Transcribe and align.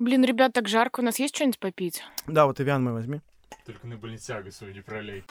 Блин, 0.00 0.24
ребят, 0.24 0.52
так 0.52 0.68
жарко. 0.68 1.00
У 1.00 1.02
нас 1.02 1.18
есть 1.18 1.34
что-нибудь 1.34 1.58
попить? 1.58 2.04
Да, 2.28 2.46
вот 2.46 2.60
Ивян 2.60 2.84
мой 2.84 2.92
возьми. 2.92 3.20
Только 3.66 3.84
на 3.88 3.96
больницягу 3.96 4.52
свою 4.52 4.72
не 4.72 4.80
пролей. 4.80 5.24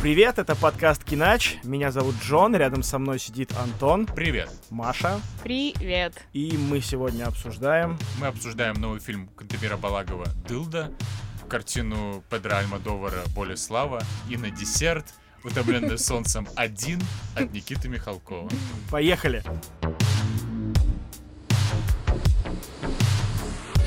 Привет, 0.00 0.38
это 0.38 0.54
подкаст 0.54 1.02
Кинач. 1.02 1.58
Меня 1.64 1.90
зовут 1.90 2.14
Джон, 2.22 2.54
рядом 2.54 2.84
со 2.84 3.00
мной 3.00 3.18
сидит 3.18 3.52
Антон, 3.58 4.06
Привет! 4.06 4.48
Маша. 4.70 5.20
Привет. 5.42 6.14
И 6.32 6.56
мы 6.56 6.80
сегодня 6.80 7.24
обсуждаем... 7.24 7.98
Мы 8.20 8.28
обсуждаем 8.28 8.80
новый 8.80 9.00
фильм 9.00 9.26
Кантемира 9.36 9.76
Балагова 9.76 10.26
«Дылда», 10.48 10.94
картину 11.48 12.22
Педро 12.30 12.56
Альмадовара 12.58 13.24
«Более 13.34 13.56
слава» 13.56 14.02
и 14.28 14.36
на 14.36 14.50
десерт 14.50 15.06
«Утомленный 15.42 15.98
солнцем 15.98 16.46
один» 16.54 17.00
от 17.34 17.52
Никиты 17.52 17.88
Михалкова. 17.88 18.48
Поехали! 18.90 19.42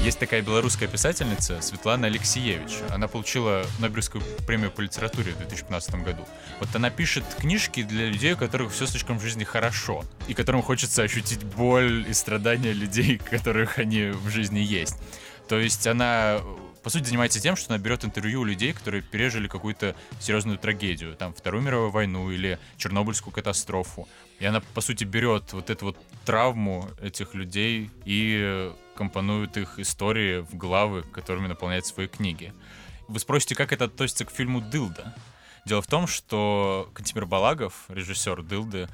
Есть 0.03 0.17
такая 0.17 0.41
белорусская 0.41 0.87
писательница 0.87 1.61
Светлана 1.61 2.07
Алексеевич. 2.07 2.79
Она 2.89 3.07
получила 3.07 3.63
Нобелевскую 3.77 4.23
премию 4.47 4.71
по 4.71 4.81
литературе 4.81 5.33
в 5.33 5.37
2015 5.37 5.95
году. 6.03 6.27
Вот 6.59 6.69
она 6.73 6.89
пишет 6.89 7.23
книжки 7.39 7.83
для 7.83 8.07
людей, 8.07 8.33
у 8.33 8.37
которых 8.37 8.71
все 8.71 8.87
слишком 8.87 9.19
в 9.19 9.21
жизни 9.21 9.43
хорошо, 9.43 10.03
и 10.27 10.33
которым 10.33 10.63
хочется 10.63 11.03
ощутить 11.03 11.43
боль 11.43 12.03
и 12.09 12.13
страдания 12.13 12.73
людей, 12.73 13.17
которых 13.29 13.77
они 13.77 14.07
в 14.07 14.27
жизни 14.29 14.59
есть. 14.59 14.97
То 15.47 15.59
есть 15.59 15.85
она 15.85 16.39
по 16.83 16.89
сути, 16.89 17.05
занимается 17.05 17.39
тем, 17.39 17.55
что 17.55 17.73
она 17.73 17.81
берет 17.81 18.03
интервью 18.03 18.41
у 18.41 18.43
людей, 18.43 18.73
которые 18.73 19.01
пережили 19.01 19.47
какую-то 19.47 19.95
серьезную 20.19 20.57
трагедию, 20.57 21.15
там, 21.15 21.33
Вторую 21.33 21.63
мировую 21.63 21.91
войну 21.91 22.31
или 22.31 22.59
Чернобыльскую 22.77 23.33
катастрофу. 23.33 24.07
И 24.39 24.45
она, 24.45 24.61
по 24.73 24.81
сути, 24.81 25.03
берет 25.03 25.53
вот 25.53 25.69
эту 25.69 25.85
вот 25.85 25.97
травму 26.25 26.89
этих 27.01 27.35
людей 27.35 27.91
и 28.05 28.71
компонует 28.95 29.57
их 29.57 29.77
истории 29.77 30.39
в 30.39 30.55
главы, 30.55 31.03
которыми 31.03 31.47
наполняет 31.47 31.85
свои 31.85 32.07
книги. 32.07 32.53
Вы 33.07 33.19
спросите, 33.19 33.55
как 33.55 33.71
это 33.71 33.85
относится 33.85 34.25
к 34.25 34.31
фильму 34.31 34.61
«Дылда»? 34.61 35.15
Дело 35.65 35.81
в 35.81 35.87
том, 35.87 36.07
что 36.07 36.89
Кантимир 36.93 37.25
Балагов, 37.25 37.85
режиссер 37.89 38.41
«Дылды», 38.41 38.89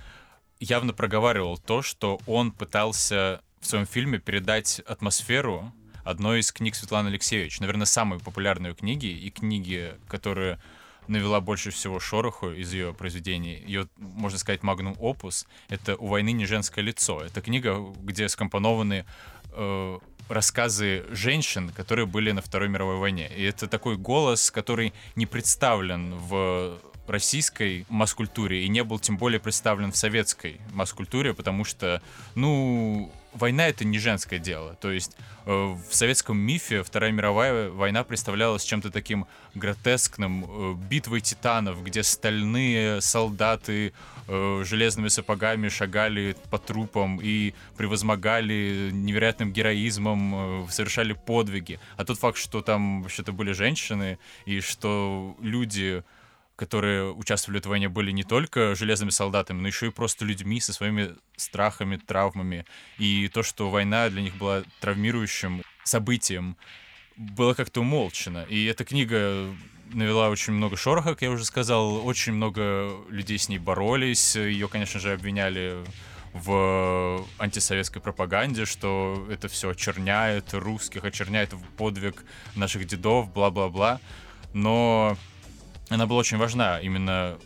явно 0.60 0.92
проговаривал 0.92 1.58
то, 1.58 1.82
что 1.82 2.20
он 2.26 2.52
пытался 2.52 3.42
в 3.62 3.68
своем 3.68 3.86
фильме 3.86 4.20
передать 4.20 4.82
атмосферу 4.86 5.72
одной 6.10 6.40
из 6.40 6.52
книг 6.52 6.76
Светланы 6.76 7.10
Алексеевич. 7.10 7.60
Наверное, 7.60 7.86
самой 7.86 8.20
популярной 8.20 8.74
книги 8.74 9.08
и 9.08 9.30
книги, 9.30 9.94
которые 10.08 10.60
навела 11.08 11.42
больше 11.42 11.72
всего 11.72 12.00
шороху 12.00 12.52
из 12.52 12.74
ее 12.74 12.94
произведений. 12.94 13.64
Ее, 13.66 13.88
можно 13.98 14.40
сказать, 14.40 14.64
магнум 14.64 14.96
опус— 15.00 15.46
это 15.70 15.96
«У 15.98 16.08
войны 16.08 16.32
не 16.32 16.46
женское 16.46 16.82
лицо». 16.82 17.22
Это 17.22 17.42
книга, 17.42 17.78
где 18.02 18.28
скомпонованы 18.30 19.06
э, 19.52 20.00
рассказы 20.30 21.06
женщин, 21.12 21.70
которые 21.70 22.06
были 22.06 22.32
на 22.32 22.42
Второй 22.42 22.70
мировой 22.70 22.98
войне. 22.98 23.30
И 23.36 23.44
это 23.44 23.68
такой 23.68 23.98
голос, 23.98 24.52
который 24.52 24.94
не 25.16 25.26
представлен 25.26 26.16
в 26.16 26.80
российской 27.08 27.86
масс-культуре 27.90 28.66
и 28.66 28.70
не 28.70 28.84
был 28.84 29.00
тем 29.00 29.18
более 29.18 29.40
представлен 29.40 29.92
в 29.92 29.98
советской 29.98 30.60
масс-культуре, 30.74 31.34
потому 31.34 31.64
что, 31.64 32.02
ну, 32.36 33.12
война 33.38 33.68
это 33.68 33.86
не 33.86 34.00
женское 34.00 34.40
дело. 34.40 34.76
То 34.76 34.92
есть 34.92 35.16
э, 35.46 35.52
в 35.52 35.96
советском 35.96 36.38
мифе 36.38 36.84
Вторая 36.84 37.12
мировая 37.12 37.70
война 37.70 38.04
представлялась 38.04 38.64
чем-то 38.64 38.92
таким 38.92 39.26
гротескным, 39.56 40.46
э, 40.46 40.74
битвой 40.90 41.22
титанов, 41.22 41.84
где 41.84 42.04
стальные 42.04 43.02
солдаты 43.02 43.94
э, 44.28 44.64
железными 44.66 45.08
сапогами 45.08 45.70
шагали 45.70 46.36
по 46.50 46.58
трупам 46.58 47.20
и 47.22 47.54
превозмогали 47.78 48.90
невероятным 48.92 49.54
героизмом, 49.54 50.68
совершали 50.70 51.14
подвиги. 51.14 51.80
А 51.96 52.06
тот 52.06 52.20
факт, 52.20 52.38
что 52.38 52.62
там 52.62 53.04
вообще-то 53.04 53.32
были 53.32 53.54
женщины 53.54 54.18
и 54.46 54.60
что 54.60 55.36
люди 55.42 56.04
которые 56.58 57.14
участвовали 57.14 57.60
в 57.60 57.62
этой 57.62 57.68
войне, 57.68 57.88
были 57.88 58.12
не 58.12 58.24
только 58.24 58.76
железными 58.76 59.12
солдатами, 59.12 59.62
но 59.62 59.68
еще 59.68 59.88
и 59.88 59.92
просто 59.92 60.26
людьми 60.26 60.60
со 60.60 60.74
своими 60.74 61.16
страхами, 61.38 61.98
травмами. 61.98 62.66
И 62.98 63.30
то, 63.32 63.44
что 63.44 63.70
война 63.70 64.10
для 64.10 64.24
них 64.24 64.36
была 64.36 64.64
травмирующим 64.82 65.62
событием, 65.84 66.58
было 67.16 67.54
как-то 67.54 67.82
умолчено. 67.82 68.44
И 68.50 68.66
эта 68.66 68.84
книга 68.86 69.56
навела 69.94 70.30
очень 70.30 70.54
много 70.54 70.76
шороха, 70.78 71.12
как 71.12 71.22
я 71.22 71.30
уже 71.30 71.46
сказал. 71.46 72.06
Очень 72.06 72.34
много 72.34 72.92
людей 73.10 73.38
с 73.38 73.50
ней 73.50 73.60
боролись. 73.60 74.36
Ее, 74.36 74.68
конечно 74.68 75.00
же, 75.00 75.14
обвиняли 75.14 75.84
в 76.34 77.24
антисоветской 77.38 78.02
пропаганде, 78.02 78.66
что 78.66 79.28
это 79.30 79.48
все 79.48 79.70
очерняет 79.70 80.54
русских, 80.54 81.04
очерняет 81.04 81.54
подвиг 81.78 82.26
наших 82.56 82.86
дедов, 82.86 83.32
бла-бла-бла. 83.32 84.00
Но 84.54 85.18
она 85.90 86.06
была 86.06 86.20
очень 86.20 86.38
важна 86.38 86.80
именно 86.80 87.38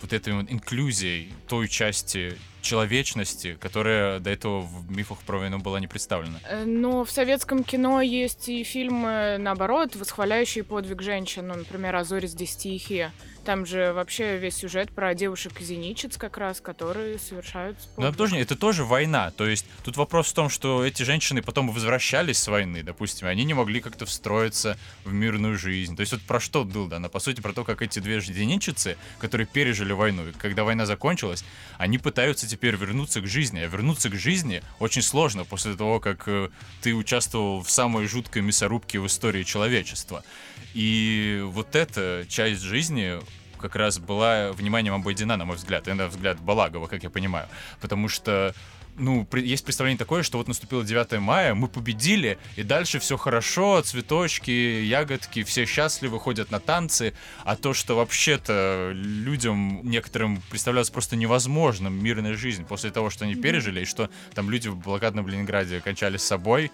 вот 0.00 0.12
этой 0.12 0.32
вот 0.32 0.50
инклюзией 0.50 1.32
той 1.46 1.68
части 1.68 2.36
человечности, 2.62 3.56
которая 3.60 4.20
до 4.20 4.30
этого 4.30 4.60
в 4.60 4.90
мифах 4.90 5.18
про 5.20 5.38
войну 5.38 5.58
была 5.58 5.80
не 5.80 5.86
представлена. 5.86 6.38
Э, 6.48 6.64
но 6.64 7.04
в 7.04 7.10
советском 7.10 7.64
кино 7.64 8.00
есть 8.00 8.48
и 8.48 8.64
фильмы, 8.64 9.36
наоборот, 9.38 9.96
восхваляющие 9.96 10.64
подвиг 10.64 11.02
женщин. 11.02 11.48
Ну, 11.48 11.54
например, 11.54 11.96
«А 11.96 12.04
зори 12.04 12.26
здесь 12.26 12.56
тихие». 12.56 13.12
Там 13.50 13.66
же 13.66 13.92
вообще 13.92 14.38
весь 14.38 14.58
сюжет 14.58 14.92
про 14.92 15.12
девушек-зеничец 15.12 16.16
как 16.16 16.38
раз, 16.38 16.60
которые 16.60 17.18
совершают 17.18 17.76
Ну, 17.96 18.06
это 18.06 18.16
тоже, 18.16 18.36
это 18.36 18.54
тоже 18.54 18.84
война. 18.84 19.32
То 19.32 19.44
есть 19.44 19.66
тут 19.82 19.96
вопрос 19.96 20.28
в 20.28 20.34
том, 20.34 20.48
что 20.48 20.84
эти 20.86 21.02
женщины 21.02 21.42
потом 21.42 21.68
возвращались 21.68 22.38
с 22.38 22.46
войны, 22.46 22.84
допустим, 22.84 23.26
они 23.26 23.42
не 23.42 23.54
могли 23.54 23.80
как-то 23.80 24.06
встроиться 24.06 24.78
в 25.04 25.12
мирную 25.12 25.58
жизнь. 25.58 25.96
То 25.96 26.02
есть 26.02 26.12
вот 26.12 26.22
про 26.22 26.38
что 26.38 26.62
Дылда? 26.62 26.98
Она, 26.98 27.08
по 27.08 27.18
сути, 27.18 27.40
про 27.40 27.52
то, 27.52 27.64
как 27.64 27.82
эти 27.82 27.98
две 27.98 28.20
зеничицы, 28.20 28.96
которые 29.18 29.48
пережили 29.48 29.92
войну, 29.92 30.28
и 30.28 30.32
когда 30.32 30.62
война 30.62 30.86
закончилась, 30.86 31.44
они 31.76 31.98
пытаются 31.98 32.46
теперь 32.46 32.76
вернуться 32.76 33.20
к 33.20 33.26
жизни. 33.26 33.58
А 33.58 33.66
вернуться 33.66 34.10
к 34.10 34.14
жизни 34.14 34.62
очень 34.78 35.02
сложно 35.02 35.44
после 35.44 35.74
того, 35.74 35.98
как 35.98 36.28
э, 36.28 36.50
ты 36.82 36.94
участвовал 36.94 37.62
в 37.62 37.70
самой 37.72 38.06
жуткой 38.06 38.42
мясорубке 38.42 39.00
в 39.00 39.08
истории 39.08 39.42
человечества. 39.42 40.22
И 40.72 41.42
вот 41.46 41.74
эта 41.74 42.24
часть 42.28 42.62
жизни 42.62 43.18
как 43.60 43.76
раз 43.76 43.98
была 43.98 44.52
вниманием 44.52 44.94
обойдена, 44.94 45.36
на 45.36 45.44
мой 45.44 45.56
взгляд, 45.56 45.88
и 45.88 45.92
на 45.92 46.08
взгляд 46.08 46.40
Балагова, 46.40 46.86
как 46.86 47.02
я 47.02 47.10
понимаю. 47.10 47.48
Потому 47.80 48.08
что 48.08 48.54
ну, 49.00 49.26
есть 49.32 49.64
представление 49.64 49.98
такое, 49.98 50.22
что 50.22 50.38
вот 50.38 50.48
наступило 50.48 50.84
9 50.84 51.20
мая, 51.20 51.54
мы 51.54 51.68
победили, 51.68 52.38
и 52.56 52.62
дальше 52.62 52.98
все 52.98 53.16
хорошо, 53.16 53.80
цветочки, 53.82 54.50
ягодки, 54.50 55.42
все 55.42 55.64
счастливы, 55.64 56.20
ходят 56.20 56.50
на 56.50 56.60
танцы, 56.60 57.14
а 57.44 57.56
то, 57.56 57.72
что 57.72 57.96
вообще-то 57.96 58.90
людям 58.94 59.80
некоторым 59.84 60.42
представлялось 60.50 60.90
просто 60.90 61.16
невозможным 61.16 62.02
мирная 62.02 62.34
жизнь 62.34 62.64
после 62.64 62.90
того, 62.90 63.10
что 63.10 63.24
они 63.24 63.34
пережили, 63.34 63.82
и 63.82 63.84
что 63.84 64.10
там 64.34 64.50
люди 64.50 64.68
в 64.68 64.76
блокадном 64.76 65.26
Ленинграде 65.28 65.80
кончали 65.80 66.16
с 66.16 66.24
собой, 66.24 66.70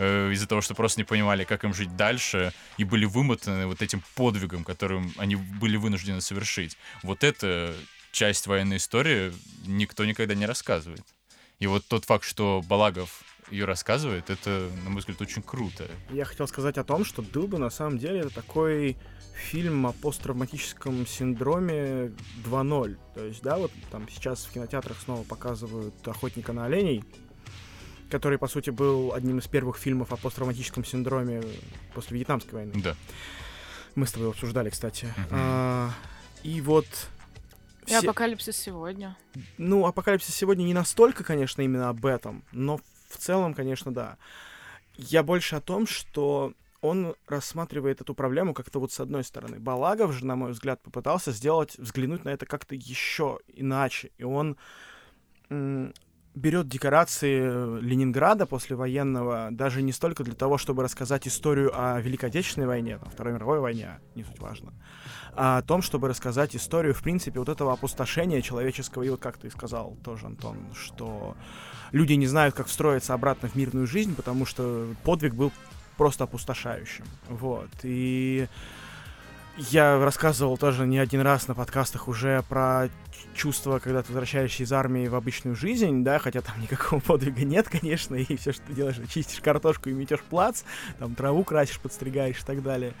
э, 0.00 0.32
из-за 0.32 0.46
того, 0.46 0.60
что 0.62 0.74
просто 0.74 1.00
не 1.00 1.04
понимали, 1.04 1.44
как 1.44 1.64
им 1.64 1.74
жить 1.74 1.94
дальше, 1.96 2.52
и 2.78 2.84
были 2.84 3.04
вымотаны 3.04 3.66
вот 3.66 3.82
этим 3.82 4.02
подвигом, 4.14 4.64
которым 4.64 5.12
они 5.18 5.36
были 5.36 5.76
вынуждены 5.76 6.20
совершить. 6.20 6.76
Вот 7.02 7.22
эта 7.22 7.74
часть 8.10 8.46
военной 8.46 8.78
истории 8.78 9.32
никто 9.66 10.04
никогда 10.04 10.34
не 10.34 10.46
рассказывает. 10.46 11.04
И 11.58 11.66
вот 11.66 11.84
тот 11.86 12.06
факт, 12.06 12.24
что 12.24 12.62
Балагов 12.66 13.22
ее 13.50 13.66
рассказывает, 13.66 14.30
это, 14.30 14.70
на 14.84 14.90
мой 14.90 15.00
взгляд, 15.00 15.20
очень 15.20 15.42
круто. 15.42 15.86
Я 16.10 16.24
хотел 16.24 16.48
сказать 16.48 16.78
о 16.78 16.84
том, 16.84 17.04
что 17.04 17.20
Дылда 17.20 17.58
на 17.58 17.70
самом 17.70 17.98
деле 17.98 18.20
это 18.20 18.30
такой 18.30 18.96
фильм 19.34 19.86
о 19.86 19.92
посттравматическом 19.92 21.06
синдроме 21.06 22.12
2.0. 22.44 22.96
То 23.14 23.24
есть, 23.24 23.42
да, 23.42 23.58
вот 23.58 23.72
там 23.90 24.08
сейчас 24.08 24.44
в 24.44 24.52
кинотеатрах 24.52 24.98
снова 24.98 25.24
показывают 25.24 25.94
«Охотника 26.06 26.52
на 26.52 26.64
оленей», 26.66 27.04
который, 28.10 28.38
по 28.38 28.48
сути, 28.48 28.70
был 28.70 29.14
одним 29.14 29.38
из 29.38 29.46
первых 29.46 29.78
фильмов 29.78 30.12
о 30.12 30.16
посттравматическом 30.16 30.84
синдроме 30.84 31.42
после 31.94 32.18
Вьетнамской 32.18 32.52
войны. 32.52 32.72
Да. 32.82 32.96
Мы 33.94 34.06
с 34.06 34.12
тобой 34.12 34.24
его 34.24 34.32
обсуждали, 34.32 34.70
кстати. 34.70 35.06
Мгм. 35.16 35.26
А, 35.30 35.90
и 36.42 36.60
вот... 36.60 36.86
И 37.82 37.86
все- 37.86 37.98
«Апокалипсис 37.98 38.56
сегодня». 38.56 39.16
Ну, 39.58 39.86
«Апокалипсис 39.86 40.34
сегодня» 40.34 40.64
не 40.64 40.74
настолько, 40.74 41.24
конечно, 41.24 41.62
именно 41.62 41.88
об 41.88 42.04
этом, 42.06 42.44
но 42.52 42.78
в 43.08 43.16
целом, 43.16 43.54
конечно, 43.54 43.92
да. 43.92 44.16
Я 44.96 45.22
больше 45.22 45.56
о 45.56 45.60
том, 45.60 45.86
что 45.86 46.52
он 46.80 47.14
рассматривает 47.26 48.00
эту 48.00 48.14
проблему 48.14 48.54
как-то 48.54 48.80
вот 48.80 48.92
с 48.92 49.00
одной 49.00 49.24
стороны. 49.24 49.58
Балагов 49.58 50.12
же, 50.12 50.24
на 50.24 50.36
мой 50.36 50.52
взгляд, 50.52 50.80
попытался 50.82 51.32
сделать, 51.32 51.76
взглянуть 51.78 52.24
на 52.24 52.30
это 52.30 52.46
как-то 52.46 52.74
еще 52.74 53.38
иначе. 53.48 54.10
И 54.18 54.24
он 54.24 54.56
берет 56.34 56.68
декорации 56.68 57.80
Ленинграда 57.80 58.46
после 58.46 58.76
военного 58.76 59.48
даже 59.50 59.82
не 59.82 59.92
столько 59.92 60.22
для 60.22 60.34
того, 60.34 60.58
чтобы 60.58 60.82
рассказать 60.82 61.26
историю 61.26 61.72
о 61.74 62.00
Великой 62.00 62.26
Отечественной 62.26 62.66
войне, 62.66 62.98
там, 62.98 63.10
Второй 63.10 63.34
мировой 63.34 63.60
войне, 63.60 63.98
не 64.14 64.22
суть 64.22 64.38
важно, 64.38 64.72
а 65.34 65.58
о 65.58 65.62
том, 65.62 65.82
чтобы 65.82 66.08
рассказать 66.08 66.54
историю, 66.54 66.94
в 66.94 67.02
принципе, 67.02 67.38
вот 67.40 67.48
этого 67.48 67.72
опустошения 67.72 68.42
человеческого. 68.42 69.02
И 69.02 69.10
вот 69.10 69.20
как 69.20 69.38
ты 69.38 69.50
сказал 69.50 69.96
тоже, 70.04 70.26
Антон, 70.26 70.56
что 70.74 71.36
люди 71.92 72.12
не 72.12 72.26
знают, 72.26 72.54
как 72.54 72.66
встроиться 72.66 73.14
обратно 73.14 73.48
в 73.48 73.56
мирную 73.56 73.86
жизнь, 73.86 74.14
потому 74.14 74.46
что 74.46 74.86
подвиг 75.02 75.34
был 75.34 75.52
просто 75.96 76.24
опустошающим. 76.24 77.04
Вот. 77.28 77.68
И 77.82 78.46
я 79.56 80.02
рассказывал 80.02 80.56
тоже 80.56 80.86
не 80.86 80.98
один 80.98 81.20
раз 81.20 81.48
на 81.48 81.54
подкастах 81.54 82.08
уже 82.08 82.42
про 82.48 82.88
чувство, 83.34 83.78
когда 83.78 84.02
ты 84.02 84.08
возвращаешься 84.08 84.62
из 84.62 84.72
армии 84.72 85.08
в 85.08 85.14
обычную 85.14 85.56
жизнь, 85.56 86.02
да, 86.04 86.18
хотя 86.18 86.40
там 86.40 86.60
никакого 86.60 87.00
подвига 87.06 87.44
нет, 87.44 87.68
конечно, 87.68 88.14
и 88.14 88.36
все, 88.36 88.52
что 88.52 88.62
ты 88.62 88.72
делаешь, 88.72 88.96
чистишь 89.12 89.40
картошку 89.40 89.88
и 89.88 89.92
метешь 89.92 90.20
плац, 90.20 90.62
там 90.98 91.14
траву 91.14 91.44
красишь, 91.44 91.80
подстригаешь 91.80 92.40
и 92.40 92.44
так 92.44 92.62
далее. 92.62 92.94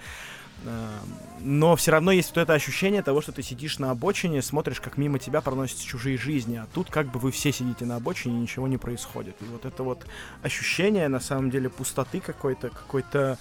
Но 1.40 1.74
все 1.76 1.92
равно 1.92 2.12
есть 2.12 2.34
вот 2.34 2.42
это 2.42 2.52
ощущение 2.52 3.02
того, 3.02 3.22
что 3.22 3.32
ты 3.32 3.42
сидишь 3.42 3.78
на 3.78 3.90
обочине, 3.90 4.42
смотришь, 4.42 4.80
как 4.80 4.98
мимо 4.98 5.18
тебя 5.18 5.40
проносятся 5.40 5.86
чужие 5.86 6.18
жизни, 6.18 6.56
а 6.56 6.66
тут 6.74 6.90
как 6.90 7.10
бы 7.10 7.18
вы 7.18 7.30
все 7.30 7.50
сидите 7.50 7.86
на 7.86 7.96
обочине, 7.96 8.36
и 8.36 8.42
ничего 8.42 8.68
не 8.68 8.76
происходит. 8.76 9.36
И 9.40 9.44
вот 9.44 9.64
это 9.64 9.82
вот 9.82 10.04
ощущение, 10.42 11.08
на 11.08 11.20
самом 11.20 11.50
деле, 11.50 11.70
пустоты 11.70 12.20
какой-то, 12.20 12.68
какой-то 12.68 13.38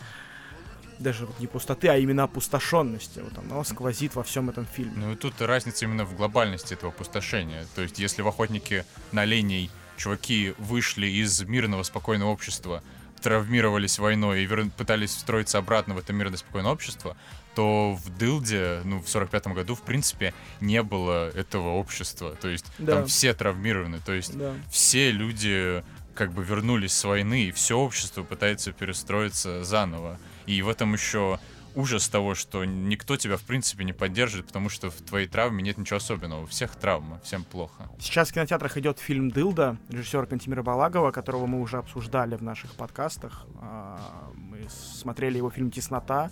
даже 1.00 1.25
вот 1.25 1.40
не 1.40 1.48
пустоты, 1.48 1.88
а 1.88 1.98
именно 1.98 2.24
опустошенности. 2.24 3.19
Вот 3.19 3.38
оно 3.38 3.63
сквозит 3.63 4.16
во 4.16 4.24
всем 4.24 4.50
этом 4.50 4.66
фильме. 4.66 4.94
Ну 4.96 5.13
и 5.13 5.16
тут 5.16 5.42
разница 5.42 5.86
именно 5.86 6.06
в 6.06 6.16
глобальности 6.16 6.74
этого 6.74 6.92
опустошения. 6.92 7.66
То 7.75 7.81
есть, 7.81 8.00
если 8.00 8.22
в 8.22 8.28
охотнике 8.28 8.86
на 9.12 9.22
оленей 9.22 9.72
чуваки 9.98 10.54
вышли 10.57 11.07
из 11.07 11.42
мирного 11.42 11.84
спокойного 11.84 12.30
общества, 12.30 12.84
травмировались 13.22 14.00
войной 14.00 14.44
и 14.44 14.46
вер... 14.46 14.69
пытались 14.78 15.12
встроиться 15.12 15.57
обратно 15.57 15.94
в 15.94 15.98
это 15.98 16.13
мирное 16.13 16.38
спокойное 16.38 16.72
общество, 16.72 17.18
то 17.56 17.94
в 18.01 18.18
Дылде, 18.18 18.81
ну, 18.86 19.00
в 19.00 19.06
45-м 19.06 19.54
году, 19.54 19.75
в 19.75 19.81
принципе, 19.81 20.34
не 20.62 20.81
было 20.81 21.30
этого 21.31 21.69
общества. 21.69 22.36
То 22.40 22.48
есть 22.48 22.66
да. 22.78 22.96
там 22.96 23.07
все 23.07 23.34
травмированы, 23.34 24.00
то 24.00 24.13
есть 24.13 24.38
да. 24.38 24.54
все 24.72 25.12
люди 25.12 25.84
как 26.19 26.33
бы 26.33 26.44
вернулись 26.44 26.92
с 26.92 27.06
войны, 27.06 27.45
и 27.45 27.51
все 27.54 27.80
общество 27.80 28.24
пытается 28.24 28.74
перестроиться 28.74 29.63
заново. 29.63 30.19
И 30.48 30.62
в 30.62 30.68
этом 30.68 30.92
еще 30.92 31.39
ужас 31.75 32.10
того, 32.10 32.36
что 32.36 32.66
никто 32.66 33.16
тебя, 33.16 33.38
в 33.38 33.44
принципе, 33.44 33.86
не 33.86 33.94
поддержит, 33.94 34.48
потому 34.48 34.68
что 34.68 34.89
в 34.89 34.95
твоей 34.95 35.27
травме 35.27 35.63
нет 35.63 35.77
ничего 35.77 35.95
особенного. 35.95 36.44
У 36.44 36.45
всех 36.45 36.75
травма, 36.75 37.21
всем 37.24 37.45
плохо. 37.45 37.89
Сейчас 38.01 38.31
в 38.31 38.33
кинотеатрах 38.33 38.75
идет 38.75 39.00
фильм 39.00 39.31
«Дылда» 39.31 39.77
режиссера 39.88 40.25
Кантимира 40.25 40.62
Балагова, 40.62 41.12
которого 41.12 41.45
мы 41.45 41.62
уже 41.62 41.77
обсуждали 41.77 42.36
в 42.36 42.44
наших 42.44 42.74
подкастах. 42.74 43.45
А, 43.62 44.30
мы 44.36 44.68
смотрели 44.69 45.38
его 45.38 45.50
фильм 45.50 45.72
«Теснота», 45.72 46.31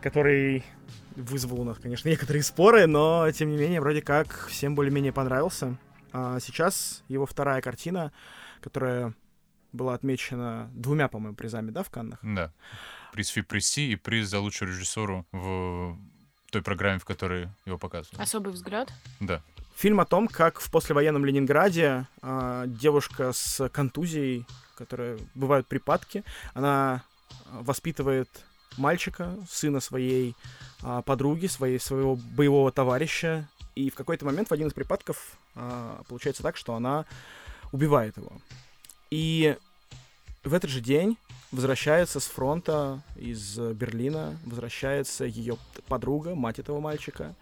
который 0.00 0.64
вызвал 1.16 1.60
у 1.60 1.64
нас, 1.64 1.76
конечно, 1.76 2.08
некоторые 2.08 2.42
споры, 2.42 2.86
но, 2.86 3.30
тем 3.32 3.50
не 3.50 3.58
менее, 3.58 3.82
вроде 3.82 4.00
как 4.00 4.46
всем 4.48 4.74
более-менее 4.74 5.12
понравился. 5.12 5.76
А 6.14 6.40
сейчас 6.40 7.04
его 7.08 7.26
вторая 7.26 7.60
картина, 7.60 8.10
которая 8.62 9.14
была 9.72 9.94
отмечена 9.94 10.70
двумя, 10.72 11.08
по-моему, 11.08 11.34
призами, 11.34 11.70
да, 11.70 11.82
в 11.82 11.90
Каннах? 11.90 12.18
Да 12.22 12.52
приз 13.12 13.28
Фипресси 13.28 13.92
и 13.92 13.96
приз 13.96 14.28
за 14.28 14.40
лучшую 14.40 14.70
режиссуру 14.70 15.24
в 15.30 15.96
той 16.50 16.62
программе, 16.62 16.98
в 16.98 17.04
которой 17.04 17.48
его 17.66 17.78
показывают. 17.78 18.20
Особый 18.20 18.52
взгляд? 18.52 18.92
Да. 19.20 19.42
Фильм 19.76 20.00
о 20.00 20.04
том, 20.04 20.28
как 20.28 20.60
в 20.60 20.70
послевоенном 20.70 21.24
Ленинграде 21.24 22.06
э, 22.22 22.64
девушка 22.66 23.32
с 23.32 23.68
контузией, 23.68 24.46
которая 24.76 25.18
бывают 25.34 25.66
припадки, 25.66 26.24
она 26.54 27.04
воспитывает 27.50 28.28
мальчика, 28.76 29.36
сына 29.48 29.80
своей 29.80 30.34
э, 30.82 31.02
подруги, 31.04 31.46
своей, 31.46 31.78
своего 31.78 32.16
боевого 32.16 32.72
товарища, 32.72 33.48
и 33.74 33.90
в 33.90 33.94
какой-то 33.94 34.26
момент 34.26 34.48
в 34.48 34.52
один 34.52 34.68
из 34.68 34.74
припадков 34.74 35.36
э, 35.54 36.02
получается 36.08 36.42
так, 36.42 36.56
что 36.56 36.74
она 36.74 37.06
убивает 37.72 38.16
его. 38.16 38.32
И 39.10 39.56
в 40.44 40.54
этот 40.54 40.70
же 40.70 40.80
день 40.80 41.18
возвращается 41.50 42.20
с 42.20 42.26
фронта 42.26 43.02
из 43.16 43.58
Берлина, 43.58 44.38
возвращается 44.44 45.24
ее 45.24 45.58
подруга, 45.88 46.34
мать 46.34 46.58
этого 46.58 46.80
мальчика. 46.80 47.34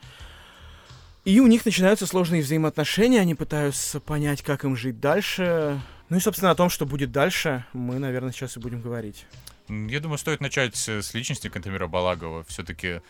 И 1.24 1.38
у 1.38 1.46
них 1.46 1.64
начинаются 1.64 2.06
сложные 2.06 2.42
взаимоотношения, 2.42 3.20
они 3.20 3.34
пытаются 3.34 4.00
понять, 4.00 4.42
как 4.42 4.64
им 4.64 4.76
жить 4.76 5.00
дальше. 5.00 5.80
Ну 6.08 6.16
и, 6.16 6.20
собственно, 6.20 6.50
о 6.50 6.54
том, 6.54 6.70
что 6.70 6.86
будет 6.86 7.12
дальше, 7.12 7.66
мы, 7.72 7.98
наверное, 7.98 8.32
сейчас 8.32 8.56
и 8.56 8.60
будем 8.60 8.80
говорить. 8.80 9.26
Я 9.68 10.00
думаю, 10.00 10.18
стоит 10.18 10.40
начать 10.40 10.74
с 10.74 11.14
личности 11.14 11.48
Кантемира 11.48 11.86
Балагова. 11.86 12.42
Все-таки 12.44 13.02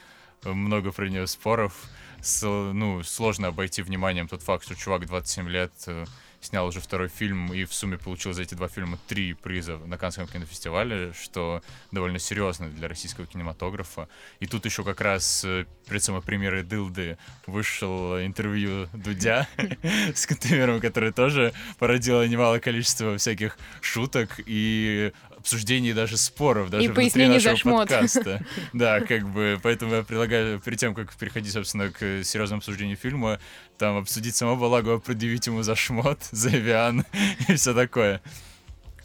много 0.45 0.93
про 0.93 1.09
нее 1.09 1.27
споров. 1.27 1.73
С, 2.23 2.47
ну, 2.47 3.03
сложно 3.03 3.49
обойти 3.49 3.83
вниманием 3.83 4.29
тот 4.29 4.43
факт, 4.43 4.65
что 4.65 4.75
чувак 4.75 5.07
27 5.07 5.49
лет 5.49 5.73
э, 5.87 6.05
снял 6.41 6.67
уже 6.67 6.81
второй 6.81 7.09
фильм 7.09 7.53
и 7.53 7.65
в 7.65 7.73
сумме 7.73 7.99
получил 7.99 8.33
за 8.33 8.43
эти 8.43 8.55
два 8.55 8.69
фильма 8.69 8.99
три 9.09 9.35
приза 9.35 9.79
на 9.79 9.99
Каннском 9.99 10.27
кинофестивале, 10.27 11.13
что 11.13 11.63
довольно 11.93 12.19
серьезно 12.19 12.69
для 12.71 12.89
российского 12.89 13.27
кинематографа. 13.27 14.09
И 14.41 14.47
тут 14.47 14.65
еще 14.65 14.85
как 14.85 15.01
раз 15.01 15.45
э, 15.45 15.67
перед 15.89 16.03
самой 16.03 16.23
премьерой 16.23 16.63
«Дылды» 16.63 17.19
вышел 17.47 18.19
интервью 18.19 18.89
Дудя 18.93 19.49
с 20.15 20.27
Кантемиром, 20.27 20.81
который 20.81 21.13
тоже 21.13 21.53
породило 21.79 22.27
немало 22.27 22.59
количество 22.59 23.17
всяких 23.19 23.59
шуток 23.81 24.41
и 24.47 25.13
обсуждений 25.41 25.93
даже 25.93 26.17
споров, 26.17 26.71
даже 26.71 26.85
и 26.85 26.89
внутри 26.89 27.27
нашего 27.27 27.79
подкаста. 27.79 28.45
Да, 28.73 29.01
как 29.01 29.29
бы, 29.29 29.59
поэтому 29.63 29.95
я 29.95 30.03
предлагаю, 30.03 30.61
перед 30.61 30.79
тем, 30.79 30.95
как 30.95 31.15
переходить, 31.15 31.53
собственно, 31.53 31.91
к 31.91 32.23
серьезному 32.25 32.59
обсуждению 32.59 32.97
фильма, 32.97 33.41
там 33.79 33.97
обсудить 33.97 34.37
самого 34.37 34.57
Балагова, 34.57 34.99
предъявить 34.99 35.47
ему 35.47 35.63
за 35.71 35.75
шмот, 35.75 36.19
за 36.31 36.51
авиан 36.51 37.05
и 37.49 37.55
все 37.55 37.75
такое. 37.75 38.21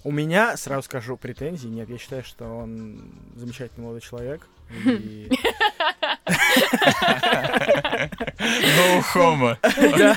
У 0.04 0.12
меня, 0.12 0.56
сразу 0.56 0.84
скажу, 0.84 1.18
претензий 1.18 1.68
нет. 1.68 1.90
Я 1.90 1.98
считаю, 1.98 2.24
что 2.24 2.46
он 2.46 3.12
замечательный 3.36 3.84
молодой 3.84 4.02
человек. 4.02 4.48
No 8.38 9.01
homo. 9.13 9.57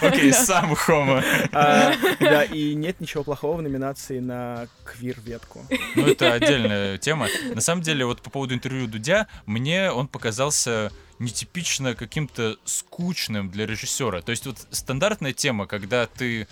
Окей, 0.03 0.33
сам 0.33 0.73
homo. 0.73 1.23
А, 1.53 1.95
да, 2.21 2.45
и 2.45 2.75
нет 2.75 3.01
ничего 3.01 3.25
плохого 3.25 3.57
в 3.57 3.63
номинации 3.63 4.19
на 4.19 4.67
квир-ветку. 4.85 5.65
Ну, 5.95 6.07
это 6.07 6.33
отдельная 6.33 6.99
тема. 6.99 7.29
На 7.55 7.61
самом 7.61 7.83
деле, 7.83 8.05
вот 8.05 8.21
по 8.23 8.31
поводу 8.31 8.55
интервью 8.55 8.87
Дудя, 8.87 9.27
мне 9.47 9.91
он 9.91 10.09
показался 10.09 10.91
нетипично 11.19 11.95
каким-то 11.95 12.57
скучным 12.65 13.51
для 13.51 13.67
режиссера. 13.67 14.23
То 14.23 14.31
есть 14.31 14.47
вот 14.47 14.59
стандартная 14.71 15.33
тема, 15.33 15.67
когда 15.67 16.07
ты 16.07 16.47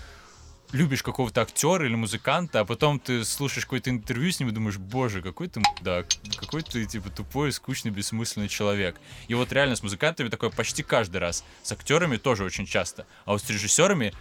любишь 0.73 1.03
какого-то 1.03 1.43
актера 1.43 1.87
или 1.87 1.95
музыканта, 1.95 2.61
а 2.61 2.65
потом 2.65 2.99
ты 2.99 3.25
слушаешь 3.25 3.65
какое-то 3.65 3.91
интервью 3.91 4.33
с 4.33 4.41
ним 4.41 4.49
и 4.49 4.53
думаешь, 4.53 4.79
боже, 4.79 5.23
какой 5.23 5.49
ты 5.49 5.61
мудак, 5.61 6.07
какой 6.39 6.63
ты, 6.63 6.85
типа, 6.85 7.11
тупой, 7.11 7.53
скучный, 7.53 7.91
бессмысленный 7.91 8.49
человек. 8.49 8.97
И 9.29 9.35
вот 9.35 9.53
реально 9.53 9.77
с 9.77 9.83
музыкантами 9.83 10.29
такое 10.29 10.51
почти 10.51 10.83
каждый 10.83 11.19
раз. 11.19 11.45
С 11.63 11.73
актерами 11.73 12.17
тоже 12.17 12.45
очень 12.45 12.67
часто. 12.67 13.07
А 13.25 13.33
вот 13.33 13.43
с 13.43 13.51
режиссерами 13.51 14.13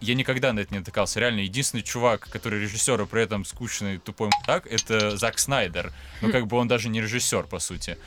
я 0.00 0.14
никогда 0.14 0.52
на 0.52 0.60
это 0.60 0.72
не 0.72 0.78
натыкался. 0.78 1.20
Реально, 1.20 1.40
единственный 1.40 1.82
чувак, 1.82 2.28
который 2.30 2.60
режиссер, 2.60 3.00
а 3.00 3.06
при 3.06 3.22
этом 3.22 3.44
скучный, 3.44 3.98
тупой 3.98 4.30
мудак, 4.34 4.66
это 4.66 5.16
Зак 5.16 5.38
Снайдер. 5.38 5.92
Ну, 6.22 6.32
как 6.32 6.46
бы 6.46 6.56
он 6.56 6.68
даже 6.68 6.88
не 6.88 7.02
режиссер, 7.02 7.44
по 7.44 7.58
сути. 7.58 7.98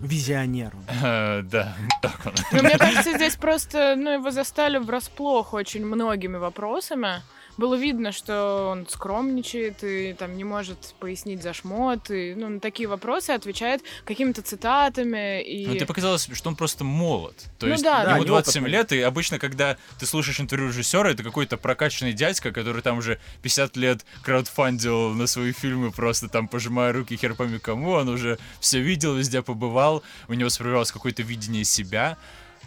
Визионер. 0.00 0.72
Да, 1.00 1.76
так 2.00 2.26
он. 2.26 2.32
Ну, 2.50 2.62
мне 2.62 2.76
кажется, 2.78 3.14
здесь 3.14 3.36
просто, 3.36 3.94
ну, 3.96 4.14
его 4.14 4.30
застали 4.30 4.78
врасплох 4.78 5.52
очень 5.52 5.84
многими 5.84 6.38
вопросами 6.38 7.22
было 7.56 7.74
видно, 7.74 8.12
что 8.12 8.70
он 8.70 8.86
скромничает 8.88 9.84
и 9.84 10.14
там 10.14 10.36
не 10.36 10.44
может 10.44 10.94
пояснить 10.98 11.42
за 11.42 11.52
шмот, 11.52 12.10
и 12.10 12.34
ну, 12.34 12.48
на 12.48 12.60
такие 12.60 12.88
вопросы 12.88 13.30
отвечает 13.30 13.82
какими-то 14.04 14.42
цитатами. 14.42 15.42
И... 15.42 15.66
Ну, 15.66 15.74
тебе 15.74 15.86
показалось, 15.86 16.28
что 16.32 16.48
он 16.48 16.56
просто 16.56 16.84
молод. 16.84 17.36
То 17.58 17.66
ну, 17.66 17.72
есть 17.72 17.84
да, 17.84 18.02
ему 18.14 18.24
да, 18.24 18.28
27 18.28 18.66
лет, 18.68 18.92
и 18.92 19.00
обычно, 19.00 19.38
когда 19.38 19.76
ты 19.98 20.06
слушаешь 20.06 20.40
интервью 20.40 20.68
режиссера, 20.68 21.10
это 21.10 21.22
какой-то 21.22 21.56
прокачанный 21.56 22.12
дядька, 22.12 22.52
который 22.52 22.82
там 22.82 22.98
уже 22.98 23.18
50 23.42 23.76
лет 23.76 24.04
краудфандил 24.22 25.10
на 25.10 25.26
свои 25.26 25.52
фильмы, 25.52 25.92
просто 25.92 26.28
там 26.28 26.48
пожимая 26.48 26.92
руки 26.92 27.16
хер 27.16 27.34
пойми 27.34 27.58
кому, 27.58 27.90
он 27.90 28.08
уже 28.08 28.38
все 28.60 28.80
видел, 28.80 29.14
везде 29.14 29.42
побывал, 29.42 30.02
у 30.28 30.34
него 30.34 30.48
сформировалось 30.48 30.92
какое-то 30.92 31.22
видение 31.22 31.64
себя. 31.64 32.16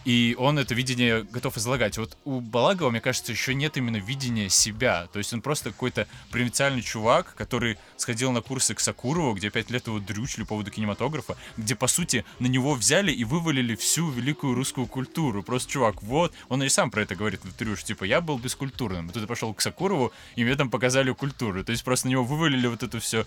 И 0.05 0.35
он 0.38 0.59
это 0.59 0.75
видение 0.75 1.24
готов 1.24 1.57
излагать. 1.57 1.97
Вот 1.97 2.15
у 2.25 2.39
Балагова, 2.39 2.91
мне 2.91 3.01
кажется, 3.01 3.31
еще 3.31 3.55
нет 3.55 3.75
именно 3.75 3.97
видения 3.97 4.50
себя. 4.50 5.07
То 5.12 5.17
есть 5.17 5.33
он 5.33 5.41
просто 5.41 5.71
какой-то 5.71 6.07
провинциальный 6.29 6.83
чувак, 6.83 7.33
который 7.35 7.77
сходил 7.97 8.31
на 8.31 8.41
курсы 8.41 8.75
к 8.75 8.79
Сакурову, 8.79 9.33
где 9.33 9.50
пять 9.50 9.71
лет 9.71 9.88
его 9.88 10.00
дрючили 10.00 10.43
по 10.43 10.50
поводу 10.50 10.69
кинематографа, 10.69 11.35
где, 11.57 11.75
по 11.75 11.88
сути, 11.88 12.24
на 12.39 12.45
него 12.45 12.75
взяли 12.75 13.12
и 13.12 13.24
вывалили 13.24 13.75
всю 13.75 14.09
великую 14.12 14.53
русскую 14.53 14.85
культуру. 14.85 15.41
Просто 15.41 15.71
чувак, 15.71 16.03
вот, 16.03 16.33
он 16.50 16.62
и 16.62 16.69
сам 16.69 16.91
про 16.91 17.01
это 17.01 17.15
говорит 17.15 17.41
в 17.43 17.47
интервью, 17.47 17.75
что, 17.75 17.88
типа, 17.88 18.03
я 18.03 18.21
был 18.21 18.38
бескультурным. 18.38 19.09
Тут 19.09 19.24
я 19.24 19.27
пошел 19.27 19.53
к 19.55 19.62
Сакурову, 19.62 20.13
и 20.35 20.43
мне 20.43 20.55
там 20.55 20.69
показали 20.69 21.12
культуру. 21.13 21.63
То 21.63 21.71
есть 21.71 21.83
просто 21.83 22.07
на 22.07 22.12
него 22.12 22.24
вывалили 22.24 22.67
вот 22.67 22.83
это 22.83 23.00
все, 23.00 23.25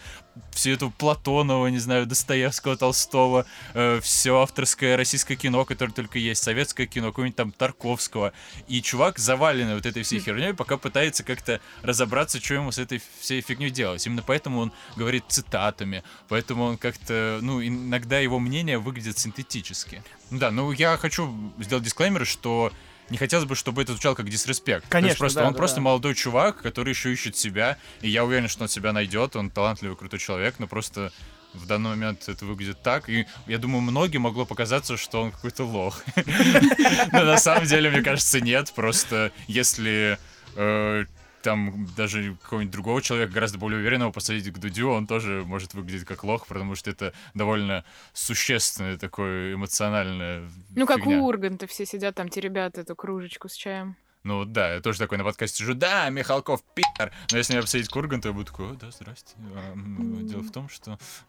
всю 0.52 0.70
эту 0.70 0.90
Платонова, 0.90 1.66
не 1.66 1.78
знаю, 1.78 2.06
Достоевского, 2.06 2.76
Толстого, 2.76 3.47
э, 3.75 3.99
все 4.00 4.40
авторское 4.40 4.97
российское 4.97 5.35
кино, 5.35 5.64
которое 5.64 5.92
только 5.92 6.20
есть, 6.20 6.42
совет 6.42 6.68
советское 6.69 6.87
кино, 6.87 7.09
какого-нибудь 7.09 7.37
там 7.37 7.53
Тарковского. 7.53 8.33
И 8.69 8.83
чувак 8.83 9.19
заваленный 9.19 9.75
вот 9.75 9.87
этой 9.87 10.03
всей 10.03 10.21
херней, 10.21 10.55
пока 10.55 10.77
пытается 10.77 11.25
как-то 11.25 11.61
разобраться, 11.83 12.41
что 12.41 12.55
ему 12.55 12.73
с 12.73 12.79
этой 12.79 13.01
всей 13.21 13.41
фигней 13.41 13.71
делать. 13.71 14.07
Именно 14.07 14.23
поэтому 14.23 14.61
он 14.61 14.73
говорит 14.97 15.25
цитатами, 15.29 16.03
поэтому 16.29 16.65
он 16.65 16.77
как-то, 16.77 17.39
ну, 17.43 17.63
иногда 17.63 18.19
его 18.19 18.39
мнение 18.39 18.79
выглядит 18.79 19.19
синтетически. 19.19 20.03
Да, 20.31 20.51
ну 20.51 20.73
я 20.73 20.97
хочу 20.97 21.35
сделать 21.59 21.85
дисклеймер, 21.85 22.27
что 22.27 22.71
не 23.11 23.17
хотелось 23.17 23.47
бы, 23.47 23.55
чтобы 23.55 23.83
это 23.83 23.93
звучало 23.93 24.15
как 24.15 24.29
дисреспект. 24.29 24.87
Конечно, 24.89 25.01
То 25.01 25.09
есть 25.09 25.19
просто 25.19 25.41
да, 25.41 25.47
он 25.47 25.53
да, 25.53 25.57
просто 25.57 25.77
да. 25.77 25.83
молодой 25.83 26.15
чувак, 26.15 26.61
который 26.61 26.91
еще 26.91 27.11
ищет 27.11 27.37
себя, 27.37 27.79
и 28.03 28.11
я 28.11 28.25
уверен, 28.25 28.49
что 28.49 28.65
он 28.65 28.69
себя 28.69 28.93
найдет, 28.93 29.35
он 29.37 29.51
талантливый, 29.51 29.97
крутой 29.97 30.19
человек, 30.19 30.57
но 30.59 30.67
просто 30.67 31.11
в 31.55 31.67
данный 31.67 31.90
момент 31.90 32.28
это 32.28 32.45
выглядит 32.45 32.83
так, 32.83 33.09
и 33.09 33.26
я 33.47 33.59
думаю, 33.59 33.81
многим 33.83 34.23
могло 34.23 34.45
показаться, 34.45 34.97
что 34.97 35.23
он 35.23 35.33
какой-то 35.33 35.64
лох. 35.64 36.02
Но 37.12 37.25
на 37.25 37.38
самом 37.38 37.64
деле, 37.67 37.90
мне 37.90 38.02
кажется, 38.02 38.40
нет, 38.40 38.73
просто 38.75 39.33
если 39.47 40.19
э, 40.57 41.05
там 41.43 41.87
даже 41.97 42.37
какого-нибудь 42.43 42.73
другого 42.73 43.02
человека, 43.02 43.33
гораздо 43.33 43.59
более 43.59 43.78
уверенного, 43.81 44.12
посадить 44.12 44.52
к 44.52 44.59
Дудю, 44.59 44.90
он 44.90 45.07
тоже 45.07 45.45
может 45.47 45.75
выглядеть 45.75 46.07
как 46.07 46.25
лох, 46.25 46.47
потому 46.47 46.75
что 46.75 46.90
это 46.90 47.12
довольно 47.35 47.85
существенное 48.12 48.99
такое 48.99 49.55
эмоциональное 49.55 50.49
Ну, 50.75 50.87
как 50.87 51.07
у 51.07 51.11
Урганта 51.11 51.67
все 51.67 51.87
сидят 51.87 52.14
там, 52.14 52.28
те 52.28 52.40
ребята, 52.40 52.81
эту 52.81 52.95
кружечку 52.95 53.49
с 53.49 53.55
чаем. 53.55 53.97
Ну 54.25 54.45
да, 54.45 54.75
я 54.75 54.81
тоже 54.81 54.99
такой 54.99 55.19
на 55.19 55.25
подкасте 55.25 55.59
сижу, 55.59 55.75
да, 55.75 56.09
Михалков 56.11 56.63
пи***р. 56.75 57.13
Но 57.31 57.39
если 57.39 57.53
меня 57.53 57.63
посадить 57.63 57.89
Курган, 57.89 58.21
то 58.21 58.29
я 58.29 58.35
буду 58.35 58.47
такой, 58.47 58.77
да, 58.77 58.91
здрасте. 58.91 59.35
А, 59.55 59.75
дело 60.23 60.43
в 60.43 60.51
том, 60.51 60.69
что... 60.69 60.99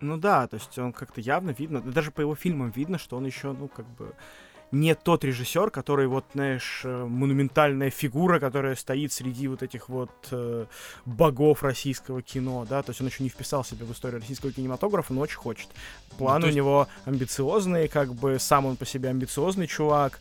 Ну 0.00 0.16
да, 0.16 0.46
то 0.46 0.56
есть 0.56 0.78
он 0.78 0.92
как-то 0.92 1.20
явно 1.20 1.50
видно, 1.50 1.80
даже 1.80 2.10
по 2.10 2.20
его 2.20 2.34
фильмам 2.34 2.70
видно, 2.70 2.98
что 2.98 3.16
он 3.16 3.26
еще, 3.26 3.52
ну, 3.52 3.68
как 3.68 3.86
бы 3.96 4.14
не 4.72 4.94
тот 4.94 5.22
режиссер, 5.22 5.70
который 5.70 6.06
вот, 6.06 6.24
знаешь, 6.32 6.80
э, 6.84 7.04
монументальная 7.04 7.90
фигура, 7.90 8.40
которая 8.40 8.74
стоит 8.74 9.12
среди 9.12 9.46
вот 9.46 9.62
этих 9.62 9.90
вот 9.90 10.10
э, 10.30 10.64
богов 11.04 11.62
российского 11.62 12.22
кино, 12.22 12.66
да, 12.68 12.82
то 12.82 12.90
есть 12.90 13.00
он 13.02 13.08
еще 13.08 13.22
не 13.22 13.28
вписал 13.28 13.64
себя 13.64 13.84
в 13.84 13.92
историю 13.92 14.20
российского 14.20 14.50
кинематографа, 14.50 15.12
но 15.12 15.20
очень 15.20 15.36
хочет. 15.36 15.68
Планы 16.16 16.40
ну, 16.40 16.46
есть... 16.46 16.56
у 16.56 16.56
него 16.56 16.88
амбициозные, 17.04 17.86
как 17.88 18.14
бы 18.14 18.38
сам 18.38 18.64
он 18.64 18.76
по 18.76 18.86
себе 18.86 19.10
амбициозный 19.10 19.66
чувак, 19.66 20.20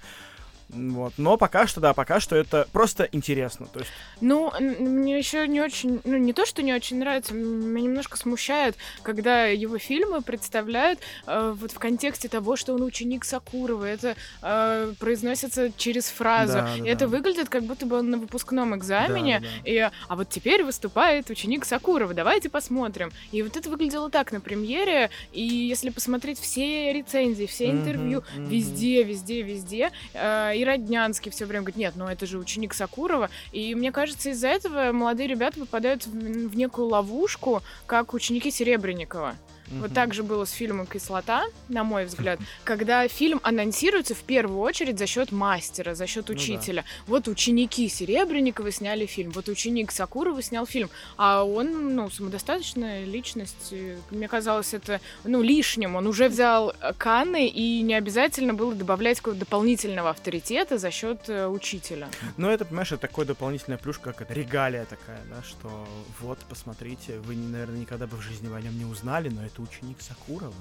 вот. 0.73 1.13
Но 1.17 1.37
пока 1.37 1.67
что, 1.67 1.81
да, 1.81 1.93
пока 1.93 2.19
что 2.19 2.35
это 2.35 2.67
просто 2.71 3.07
интересно. 3.11 3.67
То 3.67 3.79
есть... 3.79 3.91
Ну, 4.21 4.51
мне 4.59 5.17
еще 5.17 5.47
не 5.47 5.61
очень, 5.61 6.01
ну, 6.03 6.17
не 6.17 6.33
то, 6.33 6.45
что 6.45 6.61
не 6.61 6.73
очень 6.73 6.99
нравится, 6.99 7.33
меня 7.33 7.87
немножко 7.87 8.17
смущает, 8.17 8.75
когда 9.03 9.45
его 9.45 9.77
фильмы 9.77 10.21
представляют 10.21 10.99
э, 11.27 11.53
вот 11.57 11.71
в 11.71 11.79
контексте 11.79 12.29
того, 12.29 12.55
что 12.55 12.73
он 12.73 12.83
ученик 12.83 13.25
Сакурова. 13.25 13.85
Это 13.85 14.15
э, 14.41 14.93
произносится 14.99 15.71
через 15.75 16.05
фразу. 16.05 16.53
Да, 16.53 16.75
да, 16.77 16.85
и 16.85 16.87
это 16.87 17.07
выглядит, 17.07 17.49
как 17.49 17.63
будто 17.63 17.85
бы 17.85 17.97
он 17.97 18.09
на 18.09 18.17
выпускном 18.17 18.75
экзамене. 18.75 19.39
Да, 19.39 19.45
да. 19.45 19.69
И, 19.69 19.77
а 19.77 20.15
вот 20.15 20.29
теперь 20.29 20.63
выступает 20.63 21.29
ученик 21.29 21.65
Сакурова. 21.65 22.13
Давайте 22.13 22.49
посмотрим. 22.49 23.11
И 23.31 23.41
вот 23.41 23.57
это 23.57 23.69
выглядело 23.69 24.09
так 24.09 24.31
на 24.31 24.41
премьере. 24.41 25.09
И 25.31 25.41
если 25.41 25.89
посмотреть 25.89 26.39
все 26.39 26.93
рецензии, 26.93 27.45
все 27.45 27.69
интервью, 27.71 28.19
mm-hmm, 28.19 28.37
mm-hmm. 28.37 28.49
везде, 28.49 29.03
везде, 29.03 29.41
везде, 29.41 29.91
э, 30.13 30.53
и 30.61 30.65
Роднянский 30.65 31.31
все 31.31 31.45
время 31.45 31.63
говорит, 31.63 31.77
нет, 31.77 31.93
ну 31.95 32.07
это 32.07 32.27
же 32.27 32.37
ученик 32.37 32.73
Сакурова. 32.75 33.29
И 33.51 33.73
мне 33.73 33.91
кажется, 33.91 34.29
из-за 34.29 34.47
этого 34.47 34.91
молодые 34.91 35.27
ребята 35.27 35.59
попадают 35.59 36.05
в, 36.05 36.11
в 36.11 36.55
некую 36.55 36.87
ловушку, 36.87 37.63
как 37.87 38.13
ученики 38.13 38.51
Серебренникова. 38.51 39.35
Вот 39.79 39.93
так 39.93 40.13
же 40.13 40.23
было 40.23 40.45
с 40.45 40.51
фильмом 40.51 40.87
«Кислота», 40.87 41.43
на 41.69 41.83
мой 41.83 42.05
взгляд, 42.05 42.39
когда 42.63 43.07
фильм 43.07 43.39
анонсируется 43.43 44.15
в 44.15 44.23
первую 44.23 44.59
очередь 44.59 44.99
за 44.99 45.07
счет 45.07 45.31
мастера, 45.31 45.95
за 45.95 46.07
счет 46.07 46.29
учителя. 46.29 46.81
Ну, 46.81 47.05
да. 47.05 47.11
Вот 47.11 47.27
ученики 47.27 47.87
Серебренникова 47.87 48.71
сняли 48.71 49.05
фильм, 49.05 49.31
вот 49.31 49.47
ученик 49.49 49.91
Сакурова 49.91 50.41
снял 50.41 50.65
фильм, 50.65 50.89
а 51.17 51.43
он, 51.43 51.95
ну, 51.95 52.09
самодостаточная 52.09 53.05
личность. 53.05 53.73
Мне 54.09 54.27
казалось, 54.27 54.73
это, 54.73 54.99
ну, 55.23 55.41
лишним. 55.41 55.95
Он 55.95 56.07
уже 56.07 56.27
взял 56.27 56.73
Канны, 56.97 57.47
и 57.47 57.81
не 57.81 57.95
обязательно 57.95 58.53
было 58.53 58.75
добавлять 58.75 59.17
какого-то 59.17 59.39
дополнительного 59.41 60.09
авторитета 60.09 60.77
за 60.77 60.91
счет 60.91 61.27
э, 61.27 61.47
учителя. 61.47 62.09
Ну, 62.37 62.49
это, 62.49 62.65
понимаешь, 62.65 62.91
это 62.91 63.01
такой 63.01 63.25
дополнительная 63.25 63.77
плюшка, 63.77 64.11
как 64.11 64.21
это 64.21 64.33
регалия 64.33 64.85
такая, 64.85 65.21
да, 65.29 65.43
что 65.43 65.87
вот, 66.19 66.39
посмотрите, 66.49 67.19
вы, 67.19 67.35
наверное, 67.35 67.79
никогда 67.79 68.07
бы 68.07 68.17
в 68.17 68.21
жизни 68.21 68.51
о 68.53 68.61
нем 68.61 68.77
не 68.77 68.85
узнали, 68.85 69.29
но 69.29 69.45
это 69.45 69.60
ученик 69.61 70.01
Сакурова. 70.01 70.53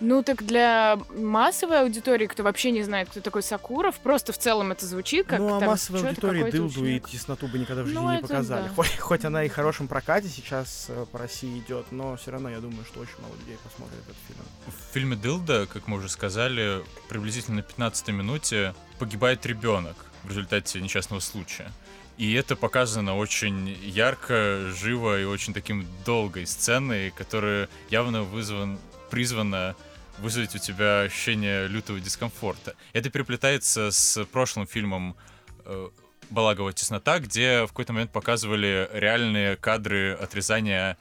Ну 0.00 0.22
так 0.22 0.44
для 0.44 0.98
массовой 1.16 1.82
аудитории, 1.82 2.26
кто 2.26 2.42
вообще 2.42 2.70
не 2.70 2.82
знает, 2.82 3.08
кто 3.10 3.20
такой 3.20 3.42
Сакуров, 3.42 3.98
просто 4.00 4.32
в 4.32 4.38
целом 4.38 4.72
это 4.72 4.86
звучит 4.86 5.26
как 5.26 5.38
Ну 5.38 5.56
а 5.56 5.60
там, 5.60 5.68
массовой 5.68 6.08
аудитории 6.08 6.50
дылду 6.50 6.80
ученик. 6.80 7.08
и 7.08 7.12
тесноту 7.12 7.48
бы 7.48 7.58
никогда 7.58 7.82
в 7.82 7.86
жизни 7.86 8.00
ну, 8.00 8.12
не 8.12 8.18
показали. 8.18 8.68
Да. 8.68 8.74
Хоть, 8.74 8.98
хоть 8.98 9.24
она 9.24 9.44
и 9.44 9.48
в 9.48 9.52
хорошем 9.52 9.88
прокате 9.88 10.28
сейчас 10.28 10.86
э, 10.88 11.06
по 11.10 11.18
России 11.18 11.58
идет, 11.58 11.86
но 11.90 12.16
все 12.16 12.30
равно 12.30 12.50
я 12.50 12.60
думаю, 12.60 12.84
что 12.84 13.00
очень 13.00 13.20
мало 13.20 13.34
людей 13.40 13.58
посмотрит 13.62 13.98
этот 14.04 14.16
фильм. 14.26 14.40
В 14.66 14.94
фильме 14.94 15.16
Дылда, 15.16 15.66
как 15.66 15.86
мы 15.88 15.98
уже 15.98 16.08
сказали, 16.08 16.82
приблизительно 17.08 17.56
на 17.56 17.62
15 17.62 18.08
минуте 18.08 18.74
погибает 18.98 19.44
ребенок 19.46 19.96
в 20.24 20.28
результате 20.28 20.80
несчастного 20.80 21.20
случая. 21.20 21.70
И 22.16 22.32
это 22.34 22.54
показано 22.54 23.16
очень 23.16 23.68
ярко, 23.82 24.70
живо 24.70 25.20
и 25.20 25.24
очень 25.24 25.52
таким 25.52 25.86
долгой 26.04 26.46
сценой, 26.46 27.10
которая 27.10 27.68
явно 27.90 28.22
вызван, 28.22 28.78
призвана 29.10 29.74
вызвать 30.18 30.54
у 30.54 30.58
тебя 30.58 31.02
ощущение 31.02 31.66
лютого 31.66 31.98
дискомфорта. 31.98 32.74
Это 32.92 33.10
переплетается 33.10 33.90
с 33.90 34.24
прошлым 34.26 34.66
фильмом 34.66 35.16
э, 35.64 35.88
Балагова 36.30 36.72
«Теснота», 36.72 37.18
где 37.18 37.64
в 37.64 37.68
какой-то 37.68 37.92
момент 37.92 38.12
показывали 38.12 38.88
реальные 38.92 39.56
кадры 39.56 40.12
отрезания 40.12 40.96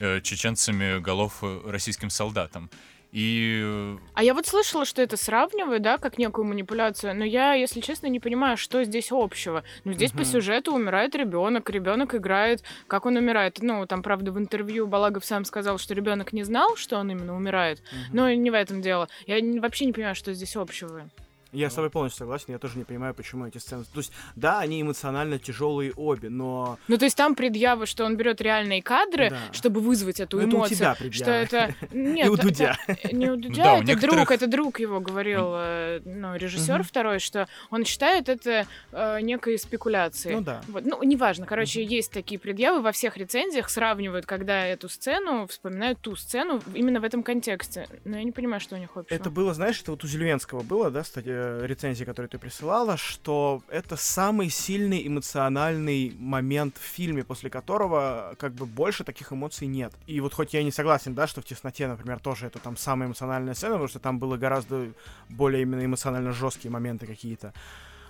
э, 0.00 0.20
чеченцами 0.20 0.98
голов 0.98 1.44
российским 1.64 2.10
солдатам. 2.10 2.70
И... 3.12 3.96
А 4.14 4.22
я 4.22 4.34
вот 4.34 4.46
слышала, 4.46 4.84
что 4.84 5.00
это 5.00 5.16
сравнивают, 5.16 5.82
да, 5.82 5.98
как 5.98 6.18
некую 6.18 6.44
манипуляцию, 6.44 7.14
но 7.16 7.24
я, 7.24 7.54
если 7.54 7.80
честно, 7.80 8.08
не 8.08 8.20
понимаю, 8.20 8.56
что 8.56 8.84
здесь 8.84 9.08
общего. 9.10 9.64
Ну, 9.84 9.92
здесь 9.92 10.10
угу. 10.10 10.18
по 10.18 10.24
сюжету 10.24 10.74
умирает 10.74 11.14
ребенок, 11.14 11.70
ребенок 11.70 12.14
играет, 12.14 12.62
как 12.86 13.06
он 13.06 13.16
умирает. 13.16 13.58
Ну, 13.60 13.86
там, 13.86 14.02
правда, 14.02 14.32
в 14.32 14.38
интервью 14.38 14.86
Балагов 14.86 15.24
сам 15.24 15.44
сказал, 15.44 15.78
что 15.78 15.94
ребенок 15.94 16.32
не 16.32 16.42
знал, 16.42 16.76
что 16.76 16.98
он 16.98 17.10
именно 17.10 17.34
умирает, 17.36 17.78
угу. 17.78 18.16
но 18.16 18.30
не 18.32 18.50
в 18.50 18.54
этом 18.54 18.82
дело. 18.82 19.08
Я 19.26 19.36
вообще 19.60 19.86
не 19.86 19.92
понимаю, 19.92 20.14
что 20.14 20.32
здесь 20.34 20.56
общего. 20.56 21.08
Я 21.56 21.70
с 21.70 21.74
тобой 21.74 21.90
полностью 21.90 22.18
согласен, 22.18 22.46
я 22.48 22.58
тоже 22.58 22.76
не 22.76 22.84
понимаю, 22.84 23.14
почему 23.14 23.46
эти 23.46 23.56
сцены. 23.58 23.84
То 23.84 23.98
есть, 23.98 24.12
да, 24.34 24.60
они 24.60 24.82
эмоционально 24.82 25.38
тяжелые 25.38 25.92
обе, 25.92 26.28
но. 26.28 26.78
Ну, 26.86 26.98
то 26.98 27.04
есть 27.06 27.16
там 27.16 27.34
предъявы, 27.34 27.86
что 27.86 28.04
он 28.04 28.16
берет 28.16 28.42
реальные 28.42 28.82
кадры, 28.82 29.30
да. 29.30 29.38
чтобы 29.52 29.80
вызвать 29.80 30.20
эту 30.20 30.36
но 30.36 30.44
эмоцию. 30.44 30.64
Это 30.64 30.66
у 30.66 30.76
тебя 30.76 30.94
предъявы. 30.94 31.14
Что 31.14 31.30
это. 31.30 31.74
Нет, 31.92 32.26
И 32.26 32.28
у 32.28 32.36
Дудя. 32.36 32.76
Не 33.10 33.30
у 33.30 33.36
Дудя, 33.36 33.76
это 33.76 33.84
некоторых... 33.86 34.16
друг, 34.16 34.30
это 34.30 34.46
друг 34.46 34.80
его 34.80 35.00
говорил, 35.00 35.52
э, 35.54 36.00
ну, 36.04 36.36
режиссер 36.36 36.82
второй, 36.82 37.18
что 37.20 37.48
он 37.70 37.84
считает 37.84 38.28
это 38.28 38.66
э, 38.92 39.20
некой 39.22 39.58
спекуляцией. 39.58 40.36
Ну 40.36 40.42
да. 40.42 40.60
Вот. 40.68 40.84
Ну, 40.84 41.02
неважно. 41.02 41.46
Короче, 41.46 41.82
есть 41.82 42.12
такие 42.12 42.38
предъявы 42.38 42.82
во 42.82 42.92
всех 42.92 43.16
рецензиях, 43.16 43.70
сравнивают, 43.70 44.26
когда 44.26 44.66
эту 44.66 44.90
сцену, 44.90 45.46
вспоминают 45.46 46.00
ту 46.00 46.16
сцену 46.16 46.60
именно 46.74 47.00
в 47.00 47.04
этом 47.04 47.22
контексте. 47.22 47.88
Но 48.04 48.18
я 48.18 48.24
не 48.24 48.32
понимаю, 48.32 48.60
что 48.60 48.76
у 48.76 48.78
них 48.78 48.90
общего. 48.94 49.16
Это 49.16 49.30
было, 49.30 49.54
знаешь, 49.54 49.80
это 49.80 49.92
вот 49.92 50.04
у 50.04 50.06
Зеленского 50.06 50.62
было, 50.62 50.90
да, 50.90 51.02
кстати, 51.02 51.28
рецензии, 51.64 52.04
которые 52.04 52.28
ты 52.28 52.38
присылала, 52.38 52.96
что 52.96 53.62
это 53.68 53.96
самый 53.96 54.50
сильный 54.50 55.06
эмоциональный 55.06 56.14
момент 56.18 56.76
в 56.76 56.82
фильме, 56.82 57.24
после 57.24 57.50
которого 57.50 58.34
как 58.38 58.52
бы 58.54 58.66
больше 58.66 59.04
таких 59.04 59.32
эмоций 59.32 59.66
нет. 59.66 59.92
И 60.06 60.20
вот 60.20 60.34
хоть 60.34 60.54
я 60.54 60.62
не 60.62 60.70
согласен, 60.70 61.14
да, 61.14 61.26
что 61.26 61.40
в 61.40 61.44
«Тесноте», 61.44 61.86
например, 61.88 62.20
тоже 62.20 62.46
это 62.46 62.58
там 62.58 62.76
самая 62.76 63.08
эмоциональная 63.08 63.54
сцена, 63.54 63.74
потому 63.74 63.88
что 63.88 63.98
там 63.98 64.18
было 64.18 64.36
гораздо 64.36 64.92
более 65.28 65.62
именно 65.62 65.84
эмоционально 65.84 66.32
жесткие 66.32 66.70
моменты 66.70 67.06
какие-то. 67.06 67.52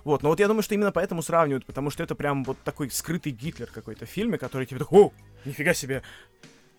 Вот, 0.04 0.22
но 0.22 0.28
вот 0.28 0.38
я 0.38 0.46
думаю, 0.46 0.62
что 0.62 0.74
именно 0.74 0.92
поэтому 0.92 1.20
сравнивают, 1.20 1.66
потому 1.66 1.90
что 1.90 2.02
это 2.02 2.14
прям 2.14 2.44
вот 2.44 2.56
такой 2.62 2.90
скрытый 2.90 3.32
Гитлер 3.32 3.66
какой-то 3.66 4.06
в 4.06 4.08
фильме, 4.08 4.38
который 4.38 4.64
тебе 4.64 4.78
такой, 4.78 5.02
о, 5.02 5.12
нифига 5.44 5.74
себе, 5.74 6.02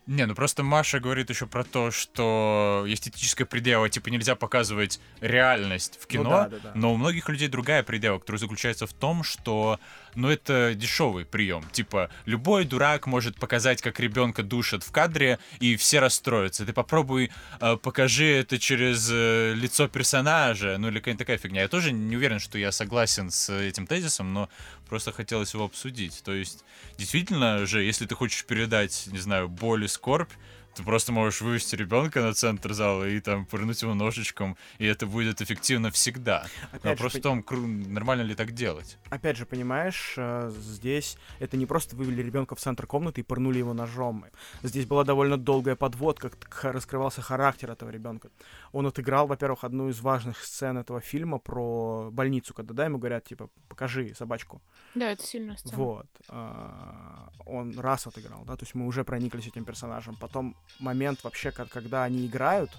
Не, 0.08 0.24
ну 0.24 0.34
просто 0.34 0.62
Маша 0.62 1.00
говорит 1.00 1.28
еще 1.28 1.46
про 1.46 1.64
то, 1.64 1.90
что 1.90 2.82
эстетическая 2.88 3.46
предела, 3.46 3.90
типа 3.90 4.08
нельзя 4.08 4.36
показывать 4.36 5.00
реальность 5.20 5.98
в 6.00 6.06
кино, 6.06 6.24
Ну 6.24 6.30
да, 6.30 6.48
да, 6.48 6.56
да. 6.62 6.72
но 6.74 6.94
у 6.94 6.96
многих 6.96 7.28
людей 7.28 7.48
другая 7.48 7.82
предела, 7.82 8.18
которая 8.18 8.40
заключается 8.40 8.86
в 8.86 8.94
том, 8.94 9.22
что, 9.22 9.78
ну 10.18 10.28
это 10.28 10.74
дешевый 10.74 11.24
прием, 11.24 11.64
типа 11.72 12.10
любой 12.26 12.64
дурак 12.64 13.06
может 13.06 13.36
показать, 13.36 13.80
как 13.80 14.00
ребенка 14.00 14.42
душат 14.42 14.82
в 14.82 14.90
кадре, 14.90 15.38
и 15.60 15.76
все 15.76 16.00
расстроятся. 16.00 16.66
Ты 16.66 16.72
попробуй 16.72 17.30
э, 17.60 17.76
покажи 17.76 18.26
это 18.26 18.58
через 18.58 19.08
э, 19.10 19.54
лицо 19.54 19.86
персонажа, 19.88 20.76
ну 20.78 20.88
или 20.88 20.98
какая-то 20.98 21.20
такая 21.20 21.38
фигня. 21.38 21.62
Я 21.62 21.68
тоже 21.68 21.92
не 21.92 22.16
уверен, 22.16 22.40
что 22.40 22.58
я 22.58 22.72
согласен 22.72 23.30
с 23.30 23.48
этим 23.48 23.86
тезисом, 23.86 24.32
но 24.32 24.48
просто 24.88 25.12
хотелось 25.12 25.54
его 25.54 25.64
обсудить. 25.64 26.20
То 26.24 26.34
есть, 26.34 26.64
действительно 26.98 27.64
же, 27.66 27.84
если 27.84 28.06
ты 28.06 28.14
хочешь 28.14 28.44
передать, 28.44 29.08
не 29.12 29.18
знаю, 29.18 29.48
боль 29.48 29.84
и 29.84 29.88
скорбь, 29.88 30.32
ты 30.78 30.84
просто 30.84 31.10
можешь 31.10 31.40
вывести 31.40 31.74
ребенка 31.74 32.22
на 32.22 32.32
центр 32.32 32.72
зала 32.72 33.08
и 33.08 33.18
там 33.18 33.46
пырнуть 33.46 33.82
его 33.82 33.94
ножичком, 33.94 34.56
и 34.78 34.86
это 34.86 35.06
будет 35.06 35.42
эффективно 35.42 35.90
всегда. 35.90 36.46
Опять 36.70 36.84
Но 36.84 36.90
же, 36.90 36.96
просто 36.96 37.18
в 37.18 37.22
том, 37.22 37.44
нормально 37.92 38.22
ли 38.22 38.36
так 38.36 38.52
делать. 38.52 38.96
Опять 39.10 39.36
же, 39.36 39.44
понимаешь, 39.44 40.14
э, 40.16 40.52
здесь 40.56 41.18
это 41.40 41.56
не 41.56 41.66
просто 41.66 41.96
вывели 41.96 42.22
ребенка 42.22 42.54
в 42.54 42.60
центр 42.60 42.86
комнаты 42.86 43.22
и 43.22 43.24
пырнули 43.24 43.58
его 43.58 43.74
ножом. 43.74 44.24
Здесь 44.62 44.86
была 44.86 45.02
довольно 45.02 45.36
долгая 45.36 45.74
подводка, 45.74 46.30
как 46.30 46.72
раскрывался 46.72 47.22
характер 47.22 47.72
этого 47.72 47.90
ребенка. 47.90 48.30
Он 48.70 48.86
отыграл, 48.86 49.26
во-первых, 49.26 49.64
одну 49.64 49.88
из 49.88 49.98
важных 50.00 50.44
сцен 50.44 50.78
этого 50.78 51.00
фильма 51.00 51.38
про 51.38 52.08
больницу, 52.12 52.54
когда 52.54 52.72
да, 52.74 52.84
ему 52.84 52.98
говорят, 52.98 53.24
типа, 53.24 53.50
покажи 53.68 54.14
собачку. 54.14 54.62
Да, 54.94 55.10
это 55.10 55.24
сильная 55.24 55.56
сцена. 55.56 55.76
Вот. 55.76 56.06
А, 56.28 57.30
Он 57.46 57.76
раз 57.80 58.06
отыграл, 58.06 58.44
да, 58.44 58.54
то 58.54 58.62
есть 58.62 58.76
мы 58.76 58.86
уже 58.86 59.02
прониклись 59.02 59.48
этим 59.48 59.64
персонажем. 59.64 60.14
Потом 60.20 60.56
момент 60.78 61.22
вообще, 61.24 61.50
ка- 61.50 61.66
когда 61.66 62.04
они 62.04 62.26
играют 62.26 62.70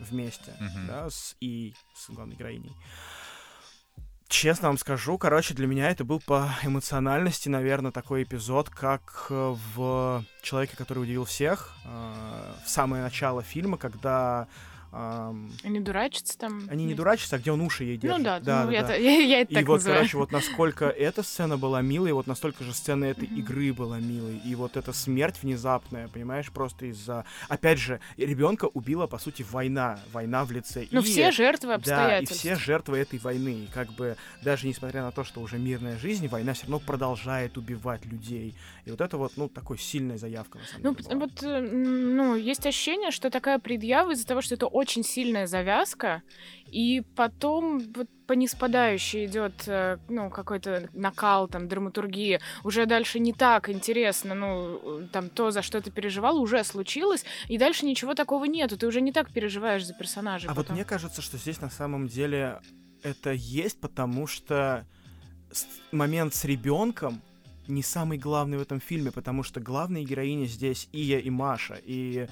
вместе, 0.00 0.54
Мгм. 0.60 0.86
да, 0.86 1.10
с 1.10 1.36
и 1.40 1.74
с 1.94 2.10
главной 2.10 2.36
героиней. 2.36 2.72
Честно 4.28 4.68
вам 4.68 4.76
скажу, 4.76 5.16
короче, 5.16 5.54
для 5.54 5.66
меня 5.66 5.90
это 5.90 6.04
был 6.04 6.20
по 6.20 6.50
эмоциональности, 6.62 7.48
наверное, 7.48 7.92
такой 7.92 8.24
эпизод, 8.24 8.68
как 8.68 9.26
э, 9.30 9.56
в 9.74 10.22
«Человеке, 10.42 10.76
который 10.76 10.98
удивил 11.02 11.24
всех», 11.24 11.74
э, 11.86 12.54
в 12.64 12.68
самое 12.68 13.02
начало 13.02 13.42
фильма, 13.42 13.78
когда 13.78 14.46
Они 14.90 15.80
дурачатся 15.80 16.38
там. 16.38 16.62
они 16.70 16.84
не 16.84 16.94
дурачатся, 16.94 17.36
а 17.36 17.38
где 17.38 17.52
он 17.52 17.60
уши 17.60 17.84
ей 17.84 17.96
держит. 17.96 18.18
Ну 18.18 18.24
да, 18.24 18.64
ну, 18.64 18.70
я, 18.70 18.82
та- 18.84 18.94
я, 18.96 19.18
я 19.18 19.40
это 19.42 19.52
И 19.52 19.54
так 19.54 19.66
вот, 19.66 19.74
называю. 19.76 19.98
короче, 20.00 20.16
вот 20.16 20.32
насколько 20.32 20.86
эта 20.88 21.22
сцена 21.22 21.56
была 21.56 21.82
милой, 21.82 22.12
вот 22.12 22.26
настолько 22.26 22.64
же 22.64 22.72
сцена 22.72 23.04
этой 23.04 23.26
игры 23.28 23.72
была 23.72 23.98
милой. 23.98 24.38
И 24.44 24.54
вот 24.54 24.76
эта 24.76 24.92
смерть 24.92 25.36
внезапная, 25.42 26.08
понимаешь, 26.08 26.50
просто 26.50 26.86
из-за... 26.86 27.24
Опять 27.48 27.78
же, 27.78 28.00
ребенка 28.16 28.66
убила, 28.66 29.06
по 29.06 29.18
сути, 29.18 29.44
война. 29.50 29.98
Война 30.12 30.44
в 30.44 30.52
лице. 30.52 30.86
Ну, 30.90 31.00
и... 31.00 31.04
все 31.04 31.30
жертвы 31.32 31.68
Да, 31.68 31.74
и 31.74 31.76
обстоятельств. 31.78 32.38
все 32.38 32.56
жертвы 32.56 32.98
этой 32.98 33.18
войны. 33.18 33.64
И 33.64 33.66
как 33.72 33.92
бы 33.92 34.16
даже 34.42 34.66
несмотря 34.66 35.02
на 35.02 35.12
то, 35.12 35.24
что 35.24 35.40
уже 35.40 35.58
мирная 35.58 35.98
жизнь, 35.98 36.28
война 36.28 36.54
все 36.54 36.62
равно 36.64 36.78
продолжает 36.80 37.56
убивать 37.58 38.04
людей. 38.06 38.54
И 38.86 38.90
вот 38.90 39.00
это 39.00 39.18
вот, 39.18 39.32
ну, 39.36 39.48
такой 39.48 39.78
сильная 39.78 40.16
заявка, 40.18 40.58
на 40.58 40.64
самом 40.64 40.82
Ну, 40.82 40.94
деле. 40.94 41.08
была. 41.16 41.26
вот, 41.26 41.42
э, 41.42 41.60
ну, 41.60 42.34
есть 42.36 42.64
ощущение, 42.66 43.10
что 43.10 43.28
такая 43.30 43.58
предъява 43.58 44.12
из-за 44.12 44.26
того, 44.26 44.40
что 44.40 44.54
это 44.54 44.66
очень 44.78 45.02
сильная 45.02 45.46
завязка, 45.46 46.22
и 46.66 47.02
потом 47.16 47.80
вот 47.94 48.08
по 48.26 48.34
неспадающей 48.34 49.26
идет, 49.26 49.64
э, 49.66 49.98
ну, 50.08 50.30
какой-то 50.30 50.88
накал, 50.92 51.48
там, 51.48 51.66
драматургии. 51.66 52.40
Уже 52.62 52.86
дальше 52.86 53.18
не 53.18 53.32
так 53.32 53.68
интересно, 53.68 54.34
ну, 54.34 55.08
там, 55.12 55.30
то, 55.30 55.50
за 55.50 55.62
что 55.62 55.80
ты 55.80 55.90
переживал, 55.90 56.40
уже 56.40 56.62
случилось, 56.62 57.24
и 57.48 57.58
дальше 57.58 57.86
ничего 57.86 58.14
такого 58.14 58.44
нету, 58.44 58.76
ты 58.76 58.86
уже 58.86 59.00
не 59.00 59.12
так 59.12 59.32
переживаешь 59.32 59.84
за 59.84 59.94
персонажей 59.94 60.48
А 60.48 60.54
вот 60.54 60.66
потом. 60.66 60.76
мне 60.76 60.84
кажется, 60.84 61.22
что 61.22 61.38
здесь 61.38 61.60
на 61.60 61.70
самом 61.70 62.06
деле 62.06 62.60
это 63.02 63.32
есть, 63.32 63.80
потому 63.80 64.26
что 64.26 64.86
момент 65.90 66.34
с 66.34 66.44
ребенком 66.44 67.20
не 67.66 67.82
самый 67.82 68.18
главный 68.18 68.58
в 68.58 68.62
этом 68.62 68.80
фильме, 68.80 69.10
потому 69.10 69.42
что 69.42 69.60
главные 69.60 70.04
героини 70.04 70.46
здесь 70.46 70.88
Ия 70.92 71.18
и 71.18 71.30
Маша. 71.30 71.78
И 71.84 72.28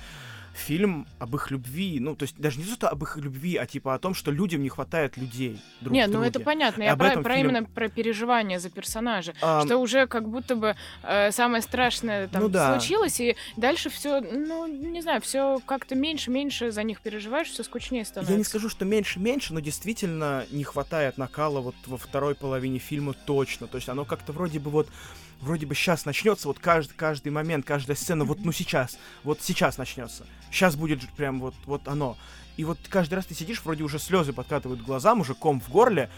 фильм 0.56 1.06
об 1.18 1.34
их 1.36 1.50
любви, 1.50 1.98
ну, 2.00 2.14
то 2.16 2.24
есть 2.24 2.36
даже 2.38 2.58
не 2.58 2.64
то, 2.64 2.88
об 2.88 3.02
их 3.02 3.16
любви, 3.16 3.56
а 3.56 3.66
типа 3.66 3.94
о 3.94 3.98
том, 3.98 4.14
что 4.14 4.30
людям 4.30 4.62
не 4.62 4.68
хватает 4.68 5.16
людей 5.16 5.60
друг 5.80 5.94
Не, 5.94 6.06
ну 6.06 6.22
это 6.22 6.40
понятно. 6.40 6.82
Я 6.82 6.96
про, 6.96 7.20
про 7.22 7.34
фильм- 7.34 7.50
именно 7.50 7.64
про 7.64 7.88
переживания 7.88 8.58
за 8.58 8.70
персонажа. 8.70 9.34
Ам, 9.40 9.66
что 9.66 9.78
уже 9.78 10.06
как 10.06 10.28
будто 10.28 10.56
бы 10.56 10.76
э, 11.02 11.30
самое 11.32 11.62
страшное 11.62 12.28
там 12.28 12.42
Ну 12.42 12.48
да. 12.48 12.78
случилось, 12.78 13.20
и 13.20 13.36
дальше 13.56 13.90
все, 13.90 14.20
ну, 14.20 14.66
не 14.66 15.02
знаю, 15.02 15.20
все 15.20 15.60
как-то 15.66 15.94
меньше-меньше 15.94 16.70
за 16.70 16.82
них 16.82 17.00
переживаешь, 17.00 17.48
все 17.48 17.62
скучнее 17.62 18.04
становится. 18.04 18.32
Я 18.32 18.38
не 18.38 18.44
скажу, 18.44 18.68
что 18.68 18.84
меньше-меньше, 18.84 19.54
но 19.54 19.60
действительно 19.60 20.44
не 20.50 20.64
хватает 20.64 21.18
накала 21.18 21.60
вот 21.60 21.74
во 21.86 21.96
второй 21.98 22.34
половине 22.34 22.78
фильма 22.78 23.12
точно. 23.12 23.66
То 23.66 23.76
есть 23.76 23.88
оно 23.88 24.04
как-то 24.04 24.32
вроде 24.32 24.58
бы 24.58 24.70
вот 24.70 24.88
вроде 25.40 25.66
бы 25.66 25.74
сейчас 25.74 26.04
начнется, 26.04 26.48
вот 26.48 26.58
каждый, 26.58 26.94
каждый 26.94 27.30
момент, 27.30 27.66
каждая 27.66 27.96
сцена, 27.96 28.24
вот 28.24 28.44
ну 28.44 28.52
сейчас, 28.52 28.98
вот 29.22 29.40
сейчас 29.42 29.78
начнется. 29.78 30.26
Сейчас 30.50 30.76
будет 30.76 31.00
прям 31.16 31.40
вот, 31.40 31.54
вот 31.64 31.88
оно. 31.88 32.16
И 32.56 32.64
вот 32.64 32.78
каждый 32.88 33.14
раз 33.14 33.26
ты 33.26 33.34
сидишь, 33.34 33.62
вроде 33.62 33.84
уже 33.84 33.98
слезы 33.98 34.32
подкатывают 34.32 34.80
глазам, 34.80 35.20
уже 35.20 35.34
ком 35.34 35.60
в 35.60 35.68
горле, 35.70 36.10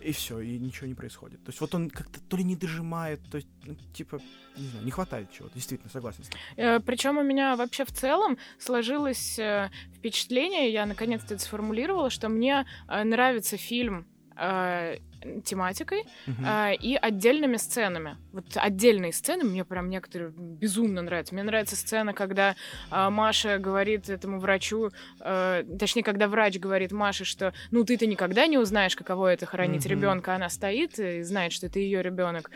и 0.00 0.12
все, 0.12 0.40
и 0.40 0.58
ничего 0.58 0.86
не 0.86 0.94
происходит. 0.94 1.44
То 1.44 1.50
есть 1.50 1.60
вот 1.60 1.74
он 1.74 1.90
как-то 1.90 2.20
то 2.20 2.36
ли 2.36 2.44
не 2.44 2.56
дожимает, 2.56 3.20
то 3.30 3.36
есть, 3.36 3.48
ну, 3.64 3.76
типа, 3.94 4.20
не 4.56 4.66
знаю, 4.66 4.84
не 4.84 4.90
хватает 4.90 5.30
чего-то. 5.32 5.54
Действительно, 5.54 5.90
согласен 5.90 6.24
тобой. 6.24 6.80
Причем 6.80 7.18
у 7.18 7.22
меня 7.22 7.56
вообще 7.56 7.84
в 7.84 7.92
целом 7.92 8.38
сложилось 8.58 9.38
э, 9.38 9.70
впечатление, 9.94 10.72
я 10.72 10.86
наконец-то 10.86 11.34
это 11.34 11.42
сформулировала, 11.42 12.10
что 12.10 12.28
мне 12.28 12.66
э, 12.88 13.04
нравится 13.04 13.56
фильм 13.56 14.06
э, 14.36 14.98
тематикой 15.44 16.04
Мгм. 16.26 16.44
а, 16.46 16.72
и 16.72 16.94
отдельными 16.94 17.56
сценами. 17.56 18.16
Вот 18.32 18.44
отдельные 18.54 19.12
сцены 19.12 19.44
мне 19.44 19.64
прям 19.64 19.88
некоторые 19.90 20.32
безумно 20.36 21.02
нравятся. 21.02 21.34
Мне 21.34 21.42
нравится 21.42 21.76
сцена, 21.76 22.12
когда 22.14 22.56
а, 22.90 23.10
Маша 23.10 23.58
говорит 23.58 24.08
этому 24.08 24.38
врачу, 24.38 24.90
э, 25.20 25.64
точнее, 25.78 26.02
когда 26.02 26.28
врач 26.28 26.58
говорит 26.58 26.92
Маше, 26.92 27.24
что 27.24 27.52
ну 27.70 27.84
ты-то 27.84 28.06
никогда 28.06 28.46
не 28.46 28.58
узнаешь, 28.58 28.96
каково 28.96 29.32
это 29.32 29.46
хоронить 29.46 29.84
Мгм. 29.86 29.90
ребенка. 29.94 30.34
Она 30.34 30.48
стоит 30.48 30.98
и 30.98 31.22
знает, 31.22 31.52
что 31.52 31.66
это 31.66 31.78
ее 31.78 32.02
ребенок. 32.02 32.50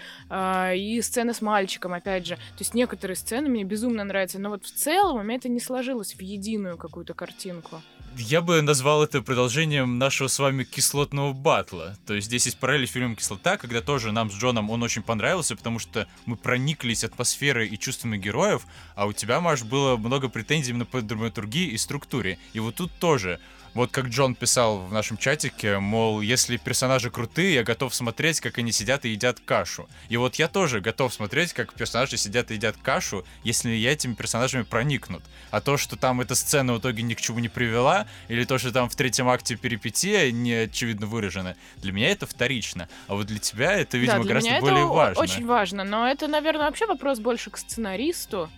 и 0.74 1.00
сцена 1.02 1.32
с 1.32 1.40
мальчиком, 1.42 1.92
опять 1.94 2.26
же. 2.26 2.36
То 2.36 2.60
есть 2.60 2.74
некоторые 2.74 3.16
сцены 3.16 3.48
мне 3.48 3.64
безумно 3.64 4.04
нравятся, 4.04 4.38
но 4.38 4.50
вот 4.50 4.64
в 4.64 4.72
целом 4.72 5.16
у 5.20 5.22
меня 5.22 5.36
это 5.36 5.48
не 5.48 5.60
сложилось 5.60 6.14
в 6.14 6.20
единую 6.20 6.76
какую-то 6.76 7.14
картинку. 7.14 7.82
Я 8.18 8.40
бы 8.40 8.62
назвал 8.62 9.04
это 9.04 9.20
продолжением 9.20 9.98
нашего 9.98 10.28
с 10.28 10.38
вами 10.38 10.64
кислотного 10.64 11.34
батла. 11.34 11.96
То 12.06 12.14
есть 12.14 12.28
здесь 12.28 12.46
есть 12.46 12.58
параллель 12.58 12.86
с 12.86 12.90
фильмом 12.90 13.14
«Кислота», 13.14 13.58
когда 13.58 13.82
тоже 13.82 14.10
нам 14.10 14.30
с 14.30 14.34
Джоном 14.34 14.70
он 14.70 14.82
очень 14.82 15.02
понравился, 15.02 15.54
потому 15.54 15.78
что 15.78 16.08
мы 16.24 16.36
прониклись 16.36 17.04
атмосферой 17.04 17.68
и 17.68 17.78
чувствами 17.78 18.16
героев, 18.16 18.62
а 18.94 19.04
у 19.04 19.12
тебя, 19.12 19.40
Маш, 19.42 19.64
было 19.64 19.98
много 19.98 20.30
претензий 20.30 20.70
именно 20.70 20.86
по 20.86 21.02
драматургии 21.02 21.68
и 21.68 21.76
структуре. 21.76 22.38
И 22.54 22.60
вот 22.60 22.76
тут 22.76 22.90
тоже 22.98 23.38
вот 23.76 23.92
как 23.92 24.06
Джон 24.06 24.34
писал 24.34 24.78
в 24.78 24.92
нашем 24.92 25.18
чатике, 25.18 25.78
мол, 25.78 26.22
если 26.22 26.56
персонажи 26.56 27.10
крутые, 27.10 27.54
я 27.54 27.62
готов 27.62 27.94
смотреть, 27.94 28.40
как 28.40 28.56
они 28.56 28.72
сидят 28.72 29.04
и 29.04 29.10
едят 29.10 29.38
кашу. 29.38 29.86
И 30.08 30.16
вот 30.16 30.36
я 30.36 30.48
тоже 30.48 30.80
готов 30.80 31.12
смотреть, 31.12 31.52
как 31.52 31.74
персонажи 31.74 32.16
сидят 32.16 32.50
и 32.50 32.54
едят 32.54 32.76
кашу, 32.82 33.24
если 33.44 33.70
я 33.70 33.92
этими 33.92 34.14
персонажами 34.14 34.62
проникнут. 34.62 35.22
А 35.50 35.60
то, 35.60 35.76
что 35.76 35.96
там 35.96 36.22
эта 36.22 36.34
сцена 36.34 36.72
в 36.72 36.78
итоге 36.78 37.02
ни 37.02 37.12
к 37.12 37.20
чему 37.20 37.38
не 37.38 37.48
привела, 37.48 38.06
или 38.28 38.44
то, 38.44 38.56
что 38.56 38.72
там 38.72 38.88
в 38.88 38.96
третьем 38.96 39.28
акте 39.28 39.56
перипетия 39.56 40.30
не 40.30 40.54
очевидно 40.54 41.06
выражена, 41.06 41.54
для 41.76 41.92
меня 41.92 42.10
это 42.10 42.26
вторично. 42.26 42.88
А 43.08 43.14
вот 43.14 43.26
для 43.26 43.38
тебя 43.38 43.74
это, 43.74 43.98
видимо, 43.98 44.18
да, 44.18 44.22
для 44.22 44.28
гораздо 44.28 44.50
меня 44.50 44.60
более 44.60 44.84
это 44.84 44.86
важно. 44.86 45.22
очень 45.22 45.46
важно, 45.46 45.84
но 45.84 46.08
это, 46.08 46.28
наверное, 46.28 46.64
вообще 46.64 46.86
вопрос 46.86 47.18
больше 47.18 47.50
к 47.50 47.58
сценаристу. 47.58 48.50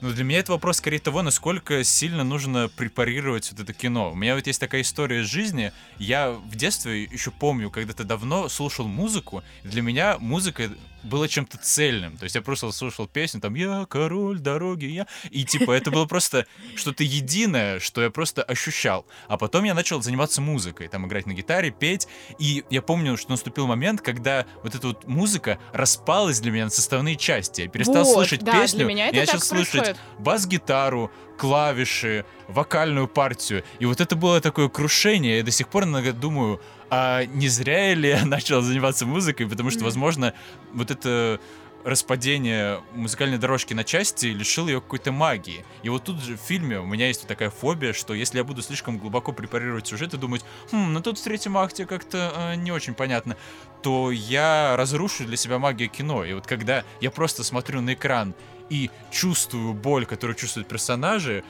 Ну, 0.00 0.10
для 0.10 0.24
меня 0.24 0.38
это 0.38 0.52
вопрос 0.52 0.78
скорее 0.78 0.98
того, 0.98 1.22
насколько 1.22 1.84
сильно 1.84 2.24
нужно 2.24 2.68
препарировать 2.68 3.50
вот 3.50 3.60
это 3.60 3.72
кино. 3.72 4.12
У 4.12 4.14
меня 4.14 4.34
вот 4.34 4.46
есть 4.46 4.60
такая 4.60 4.82
история 4.82 5.20
из 5.20 5.26
жизни. 5.26 5.72
Я 5.98 6.30
в 6.30 6.56
детстве 6.56 7.04
еще 7.04 7.30
помню, 7.30 7.70
когда-то 7.70 8.04
давно 8.04 8.48
слушал 8.48 8.86
музыку, 8.86 9.42
для 9.62 9.82
меня 9.82 10.18
музыка 10.18 10.70
была 11.02 11.28
чем-то 11.28 11.58
цельным. 11.58 12.16
То 12.16 12.24
есть 12.24 12.34
я 12.34 12.42
просто 12.42 12.70
слушал 12.72 13.06
песню, 13.06 13.40
там 13.40 13.54
«Я 13.54 13.86
король 13.88 14.38
дороги, 14.38 14.86
я...» 14.86 15.06
И 15.30 15.44
типа 15.44 15.72
это 15.72 15.90
было 15.90 16.06
просто 16.06 16.46
что-то 16.76 17.04
единое, 17.04 17.80
что 17.80 18.02
я 18.02 18.10
просто 18.10 18.42
ощущал. 18.42 19.06
А 19.28 19.36
потом 19.36 19.64
я 19.64 19.74
начал 19.74 20.02
заниматься 20.02 20.40
музыкой, 20.40 20.88
там 20.88 21.06
играть 21.06 21.26
на 21.26 21.32
гитаре, 21.32 21.70
петь. 21.70 22.08
И 22.38 22.64
я 22.70 22.82
помню, 22.82 23.16
что 23.16 23.30
наступил 23.30 23.66
момент, 23.66 24.00
когда 24.00 24.46
вот 24.62 24.74
эта 24.74 24.88
вот 24.88 25.06
музыка 25.06 25.58
распалась 25.72 26.40
для 26.40 26.50
меня 26.52 26.64
на 26.64 26.70
составные 26.70 27.16
части. 27.16 27.62
Я 27.62 27.68
перестал 27.68 28.04
вот, 28.04 28.14
слышать 28.14 28.42
да, 28.42 28.60
песню, 28.60 28.88
я 28.88 29.10
начал 29.12 29.40
происходит. 29.48 29.96
бас-гитару, 30.18 31.10
клавиши, 31.40 32.26
вокальную 32.48 33.08
партию. 33.08 33.64
И 33.78 33.86
вот 33.86 34.02
это 34.02 34.14
было 34.14 34.42
такое 34.42 34.68
крушение. 34.68 35.38
Я 35.38 35.42
до 35.42 35.50
сих 35.50 35.68
пор 35.68 35.84
иногда 35.84 36.12
думаю, 36.12 36.60
а 36.90 37.24
не 37.24 37.48
зря 37.48 37.94
ли 37.94 38.10
я 38.10 38.24
начал 38.26 38.60
заниматься 38.60 39.06
музыкой, 39.06 39.48
потому 39.48 39.70
что, 39.70 39.82
возможно, 39.84 40.34
вот 40.74 40.90
это 40.90 41.40
распадение 41.82 42.82
музыкальной 42.92 43.38
дорожки 43.38 43.72
на 43.72 43.84
части 43.84 44.26
лишил 44.26 44.68
ее 44.68 44.82
какой-то 44.82 45.12
магии. 45.12 45.64
И 45.82 45.88
вот 45.88 46.04
тут 46.04 46.20
же 46.20 46.36
в 46.36 46.40
фильме 46.40 46.78
у 46.78 46.84
меня 46.84 47.06
есть 47.06 47.22
вот 47.22 47.28
такая 47.28 47.48
фобия, 47.48 47.94
что 47.94 48.12
если 48.12 48.36
я 48.36 48.44
буду 48.44 48.60
слишком 48.60 48.98
глубоко 48.98 49.32
препарировать 49.32 49.86
сюжет 49.86 50.12
и 50.12 50.18
думать, 50.18 50.44
хм, 50.70 50.92
ну 50.92 51.00
тут 51.00 51.18
в 51.18 51.24
третьем 51.24 51.56
акте 51.56 51.86
как-то 51.86 52.34
э, 52.36 52.56
не 52.56 52.70
очень 52.70 52.92
понятно, 52.92 53.38
то 53.82 54.10
я 54.10 54.76
разрушу 54.76 55.24
для 55.24 55.38
себя 55.38 55.58
магию 55.58 55.88
кино. 55.88 56.22
И 56.26 56.34
вот 56.34 56.46
когда 56.46 56.84
я 57.00 57.10
просто 57.10 57.44
смотрю 57.44 57.80
на 57.80 57.94
экран 57.94 58.34
и 58.70 58.90
чувствую 59.10 59.74
боль, 59.74 60.06
которую 60.06 60.36
чувствуют 60.36 60.68
персонажи, 60.68 61.44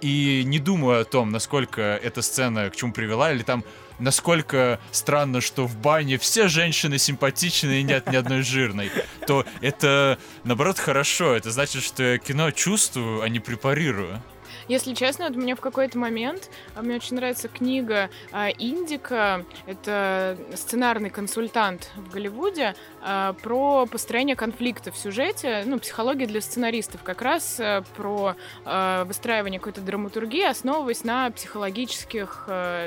и 0.00 0.42
не 0.44 0.58
думаю 0.58 1.00
о 1.00 1.04
том, 1.04 1.30
насколько 1.30 1.80
эта 1.80 2.20
сцена 2.22 2.68
к 2.70 2.76
чему 2.76 2.92
привела, 2.92 3.32
или 3.32 3.42
там 3.42 3.64
насколько 3.98 4.78
странно, 4.90 5.40
что 5.40 5.66
в 5.66 5.76
бане 5.76 6.18
все 6.18 6.48
женщины 6.48 6.98
симпатичные 6.98 7.80
и 7.80 7.82
нет 7.82 8.10
ни 8.10 8.16
одной 8.16 8.42
жирной, 8.42 8.90
то 9.26 9.46
это, 9.60 10.18
наоборот, 10.44 10.78
хорошо. 10.78 11.34
Это 11.34 11.50
значит, 11.50 11.82
что 11.82 12.02
я 12.02 12.18
кино 12.18 12.50
чувствую, 12.50 13.22
а 13.22 13.28
не 13.28 13.40
препарирую. 13.40 14.22
Если 14.68 14.94
честно, 14.94 15.26
вот 15.28 15.36
мне 15.36 15.54
в 15.54 15.60
какой-то 15.60 15.96
момент, 15.96 16.50
а, 16.74 16.82
мне 16.82 16.96
очень 16.96 17.16
нравится 17.16 17.48
книга 17.48 18.10
а, 18.32 18.48
Индика, 18.48 19.44
это 19.66 20.36
сценарный 20.54 21.10
консультант 21.10 21.90
в 21.96 22.10
Голливуде, 22.10 22.74
а, 23.00 23.34
про 23.34 23.86
построение 23.86 24.34
конфликта 24.34 24.90
в 24.90 24.96
сюжете, 24.96 25.62
ну, 25.66 25.78
психология 25.78 26.26
для 26.26 26.40
сценаристов, 26.40 27.02
как 27.02 27.22
раз 27.22 27.60
про 27.96 28.34
выстраивание 28.64 29.60
какой-то 29.60 29.80
драматургии, 29.80 30.44
основываясь 30.44 31.04
на 31.04 31.30
психологических, 31.30 32.44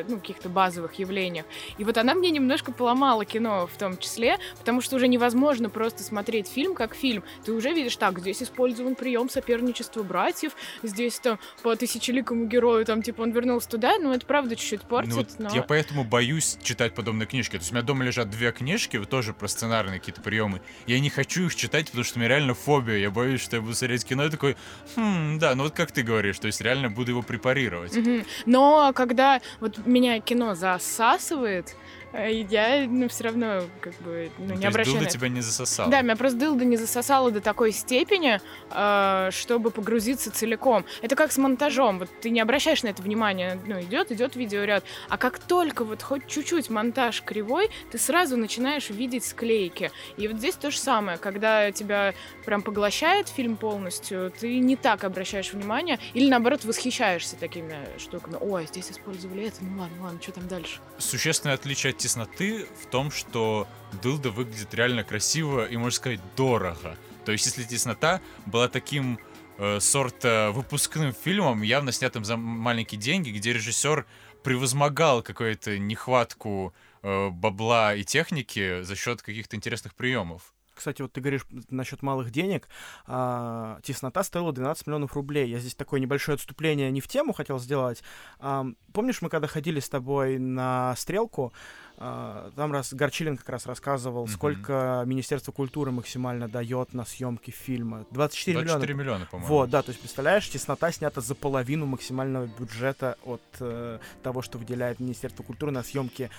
ну, 0.08 0.18
каких-то 0.20 0.50
базовых 0.50 0.96
явлениях. 0.96 1.46
И 1.78 1.84
вот 1.84 1.98
она 1.98 2.14
мне 2.14 2.30
немножко 2.30 2.72
поломала 2.72 3.26
кино 3.26 3.68
в 3.68 3.78
том 3.78 3.98
числе, 3.98 4.38
потому 4.58 4.82
что 4.82 4.96
уже 4.98 5.08
невозможно 5.08 5.70
просто 5.70 6.04
смотреть 6.04 6.48
фильм 6.48 6.76
как 6.76 6.96
фильм. 6.96 7.24
Ты 7.46 7.54
уже 7.54 7.72
видишь, 7.72 7.96
так, 7.96 8.20
здесь 8.20 8.44
использован 8.44 8.96
прием 8.96 9.30
соперничества 9.30 10.04
братьев, 10.04 10.54
здесь 10.84 11.20
там 11.20 11.40
по 11.70 11.76
тысячеликому 11.76 12.48
герою, 12.48 12.84
там, 12.84 13.04
типа, 13.04 13.22
он 13.22 13.30
вернулся 13.30 13.70
туда, 13.70 14.00
ну, 14.00 14.12
это 14.12 14.26
правда 14.26 14.56
чуть-чуть 14.56 14.82
портит, 14.82 15.12
Ну, 15.12 15.18
вот 15.18 15.28
но... 15.38 15.56
Я 15.56 15.62
поэтому 15.62 16.04
боюсь 16.04 16.58
читать 16.64 16.96
подобные 16.96 17.28
книжки. 17.28 17.52
То 17.52 17.58
есть 17.58 17.72
у 17.72 17.76
меня 17.76 17.84
дома 17.84 18.04
лежат 18.04 18.28
две 18.32 18.52
книжки, 18.52 18.98
вот 18.98 19.08
тоже 19.08 19.34
про 19.34 19.48
сценарные 19.48 20.00
какие-то 20.00 20.20
приемы. 20.22 20.62
Я 20.88 21.00
не 21.00 21.12
хочу 21.12 21.46
их 21.46 21.54
читать, 21.54 21.86
потому 21.86 22.04
что 22.04 22.18
у 22.18 22.22
меня 22.22 22.30
реально 22.30 22.56
фобия. 22.56 22.98
Я 22.98 23.12
боюсь, 23.12 23.42
что 23.42 23.58
я 23.58 23.62
буду 23.62 23.76
смотреть 23.76 24.04
кино 24.04 24.26
и 24.26 24.32
такой, 24.32 24.58
хм, 24.96 25.38
да, 25.38 25.54
ну 25.54 25.62
вот 25.62 25.76
как 25.76 25.92
ты 25.92 26.02
говоришь, 26.02 26.40
то 26.40 26.48
есть 26.48 26.60
реально 26.60 26.90
буду 26.90 27.12
его 27.12 27.22
препарировать. 27.22 27.96
Мгм. 27.96 28.26
Но 28.48 28.92
когда 28.96 29.40
вот 29.60 29.86
меня 29.86 30.20
кино 30.22 30.56
засасывает, 30.56 31.76
я, 32.14 32.88
ну, 32.88 33.08
все 33.08 33.26
равно, 33.26 33.64
как 33.82 33.94
бы, 34.02 34.32
ну, 34.38 34.56
не 34.56 34.66
обращаю 34.66 34.98
дылда 34.98 35.12
тебя 35.12 35.30
не 35.30 35.42
засосал. 35.42 35.90
Да, 35.90 36.02
меня 36.02 36.16
просто 36.16 36.40
дылда 36.40 36.66
не 36.66 36.78
засосала 36.78 37.32
до 37.32 37.42
такой 37.42 37.72
степени, 37.72 38.42
э, 38.72 39.30
чтобы 39.32 39.72
погрузиться 39.72 40.32
целиком. 40.32 40.86
Это 41.02 41.16
как 41.16 41.32
с 41.32 41.38
монтажом. 41.38 42.00
Вот 42.00 42.10
ты 42.22 42.30
не 42.30 42.40
обращаешь 42.40 42.84
на 42.84 42.88
это 42.88 43.02
внимания. 43.02 43.60
Ну, 43.66 43.80
идет, 43.82 44.12
идет 44.12 44.36
видеоряд. 44.36 44.84
А 45.08 45.18
как 45.18 45.40
только 45.40 45.84
вот 45.84 46.02
хоть 46.02 46.28
чуть-чуть 46.28 46.70
монтаж 46.70 47.22
кривой, 47.22 47.70
ты 47.92 47.98
сразу 47.98 48.38
начинаешь 48.38 48.90
видеть 48.90 49.26
склейки. 49.26 49.92
И 50.18 50.28
вот 50.28 50.38
здесь 50.38 50.56
то 50.56 50.72
же 50.72 50.78
самое. 50.78 51.18
Когда 51.18 51.72
тебя 51.72 52.14
прям 52.46 52.62
поглощает 52.62 53.28
фильм 53.28 53.56
полностью, 53.56 54.32
ты 54.40 54.58
не 54.58 54.76
так 54.76 55.04
обращаешь 55.04 55.54
внимание. 55.54 56.00
Или 56.14 56.30
наоборот 56.30 56.66
восхищаешься 56.66 57.36
такими 57.36 57.78
штуками. 58.00 58.38
Ой, 58.42 58.66
здесь 58.68 58.92
использовали 58.92 59.46
это. 59.46 59.58
Ну 59.62 59.80
ладно, 59.80 60.04
ладно, 60.04 60.20
что 60.22 60.32
там 60.32 60.48
дальше? 60.48 60.80
Существенное 60.98 61.56
отличие 61.56 61.92
от 61.92 61.99
тесноты 62.00 62.66
в 62.82 62.88
том, 62.88 63.12
что 63.12 63.68
дылда 64.02 64.32
выглядит 64.32 64.74
реально 64.74 65.04
красиво 65.04 65.66
и, 65.66 65.78
можно 65.78 65.96
сказать, 65.96 66.20
дорого. 66.36 66.98
То 67.26 67.32
есть, 67.32 67.46
если 67.46 67.64
теснота 67.64 68.22
была 68.48 68.68
таким 68.68 69.20
э, 69.58 69.80
сорта 69.80 70.52
выпускным 70.52 71.14
фильмом, 71.14 71.62
явно 71.62 71.92
снятым 71.92 72.26
за 72.26 72.38
маленькие 72.38 73.00
деньги, 73.00 73.30
где 73.30 73.54
режиссер 73.54 74.08
превозмогал 74.44 75.22
какую-то 75.22 75.78
нехватку 75.78 76.74
э, 77.04 77.30
бабла 77.30 77.94
и 77.94 78.04
техники 78.04 78.82
за 78.82 78.96
счет 78.96 79.22
каких-то 79.22 79.56
интересных 79.56 79.94
приемов. 79.94 80.54
Кстати, 80.80 81.02
вот 81.02 81.12
ты 81.12 81.20
говоришь 81.20 81.46
насчет 81.70 82.02
малых 82.02 82.32
денег. 82.32 82.70
А, 83.06 83.80
теснота 83.84 84.24
стоила 84.24 84.54
12 84.54 84.88
миллионов 84.88 85.14
рублей. 85.14 85.50
Я 85.50 85.60
здесь 85.60 85.76
такое 85.76 86.00
небольшое 86.00 86.38
отступление 86.38 86.90
не 86.90 87.02
в 87.02 87.08
тему 87.10 87.34
хотел 87.34 87.60
сделать. 87.60 88.02
А, 88.40 88.66
помнишь, 88.94 89.22
мы 89.22 89.28
когда 89.28 89.48
ходили 89.48 89.82
с 89.82 89.90
тобой 89.90 90.40
на 90.40 90.96
стрелку, 90.96 91.52
там 92.00 92.72
раз 92.72 92.94
Горчилин 92.94 93.36
как 93.38 93.50
раз 93.50 93.66
рассказывал, 93.66 94.24
Мгм. 94.24 94.32
сколько 94.34 95.04
Министерство 95.06 95.52
культуры 95.52 95.92
максимально 95.92 96.48
дает 96.48 96.94
на 96.94 97.04
съемки 97.06 97.52
фильма. 97.52 98.06
24, 98.12 98.60
24 98.66 98.94
миллиона. 98.94 99.02
миллиона, 99.20 99.26
по-моему. 99.30 99.48
Вот, 99.54 99.70
да, 99.70 99.82
то 99.82 99.90
есть, 99.90 100.00
представляешь, 100.00 100.48
теснота 100.50 100.92
снята 100.92 101.22
за 101.22 101.36
половину 101.36 101.86
максимального 101.86 102.48
бюджета 102.48 103.18
от 103.26 103.42
э, 103.60 104.00
того, 104.24 104.42
что 104.42 104.58
выделяет 104.58 105.00
Министерство 105.00 105.44
культуры 105.44 105.72
на 105.72 105.84
съемки 105.84 106.30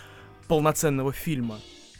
полноценного 0.48 1.12
фильма. 1.12 1.58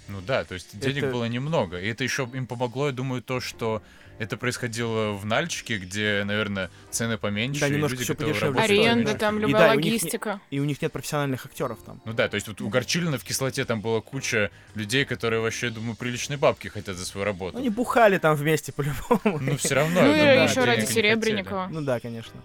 Ну 0.08 0.20
да, 0.26 0.44
то 0.44 0.54
есть 0.54 0.78
денег 0.78 1.04
Это- 1.04 1.12
было 1.12 1.26
немного. 1.26 1.78
И 1.80 1.86
это 1.86 2.02
еще 2.02 2.28
им 2.32 2.46
помогло, 2.46 2.86
я 2.88 2.92
думаю, 2.92 3.22
то, 3.22 3.40
что 3.40 3.82
это 4.20 4.36
происходило 4.36 5.12
в 5.12 5.24
Нальчике, 5.24 5.78
где, 5.78 6.22
наверное, 6.26 6.70
цены 6.90 7.16
поменьше. 7.16 7.62
Да, 7.62 7.68
и 7.68 7.70
немножко 7.70 7.96
люди 7.96 8.08
готовы 8.08 8.32
подешевле 8.32 8.60
Аренда, 8.60 9.12
да. 9.12 9.18
там 9.18 9.38
И 9.38 9.40
любая 9.40 9.68
да, 9.68 9.74
и 9.74 9.76
у 9.76 9.80
них 9.80 9.84
не- 9.86 9.90
логистика. 9.92 10.40
И 10.50 10.60
у 10.60 10.64
них 10.64 10.82
нет 10.82 10.92
профессиональных 10.92 11.46
актеров 11.46 11.78
там. 11.86 12.02
Ну 12.04 12.12
да, 12.12 12.28
то 12.28 12.34
есть 12.34 12.46
вот 12.46 12.60
у 12.60 12.68
Горчилина 12.68 13.16
в 13.16 13.24
кислоте 13.24 13.64
там 13.64 13.80
была 13.80 14.02
куча 14.02 14.50
людей, 14.74 15.06
которые 15.06 15.40
вообще, 15.40 15.68
я 15.68 15.72
думаю, 15.72 15.96
приличные 15.96 16.36
бабки 16.36 16.68
хотят 16.68 16.96
за 16.96 17.06
свою 17.06 17.24
работу. 17.24 17.56
Они 17.56 17.70
бухали 17.70 18.18
там 18.18 18.36
вместе 18.36 18.72
по-любому. 18.72 19.38
Ну 19.40 19.56
все 19.56 19.74
равно. 19.74 20.02
Ну 20.02 20.12
и 20.12 20.18
думаю, 20.18 20.42
еще 20.44 20.64
ради 20.64 20.84
Серебренникова. 20.84 21.68
Ну 21.72 21.80
да, 21.80 21.98
конечно. 21.98 22.38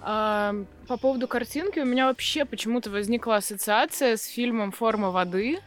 А, 0.00 0.56
по 0.88 0.96
поводу 0.96 1.28
картинки 1.28 1.78
у 1.78 1.84
меня 1.84 2.06
вообще 2.08 2.44
почему-то 2.44 2.90
возникла 2.90 3.36
ассоциация 3.36 4.16
с 4.16 4.26
фильмом 4.26 4.72
«Форма 4.72 5.12
воды». 5.12 5.60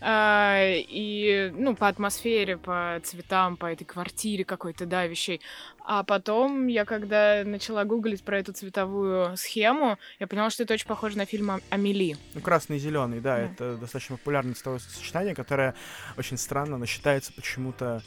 А, 0.00 0.60
и, 0.66 1.52
ну, 1.54 1.76
по 1.76 1.88
атмосфере, 1.88 2.56
по 2.56 3.00
цветам, 3.04 3.56
по 3.56 3.66
этой 3.66 3.84
квартире 3.84 4.44
какой-то 4.44 4.86
давящей. 4.86 5.40
А 5.84 6.02
потом 6.04 6.66
я, 6.68 6.84
когда 6.84 7.42
начала 7.44 7.84
гуглить 7.84 8.22
про 8.22 8.38
эту 8.38 8.52
цветовую 8.52 9.36
схему, 9.36 9.98
я 10.18 10.26
поняла, 10.26 10.50
что 10.50 10.62
это 10.62 10.74
очень 10.74 10.86
похоже 10.86 11.18
на 11.18 11.26
фильм 11.26 11.50
«А- 11.50 11.60
«Амели». 11.70 12.16
Ну, 12.34 12.40
красный 12.40 12.76
и 12.76 12.80
зеленый, 12.80 13.20
да, 13.20 13.36
Да. 13.36 13.42
это 13.42 13.76
достаточно 13.76 14.16
популярное 14.16 14.54
цветовое 14.54 14.78
сочетание, 14.80 15.34
которое 15.34 15.74
очень 16.16 16.36
странно, 16.38 16.78
но 16.78 16.86
считается 16.86 17.32
почему-то 17.32 18.02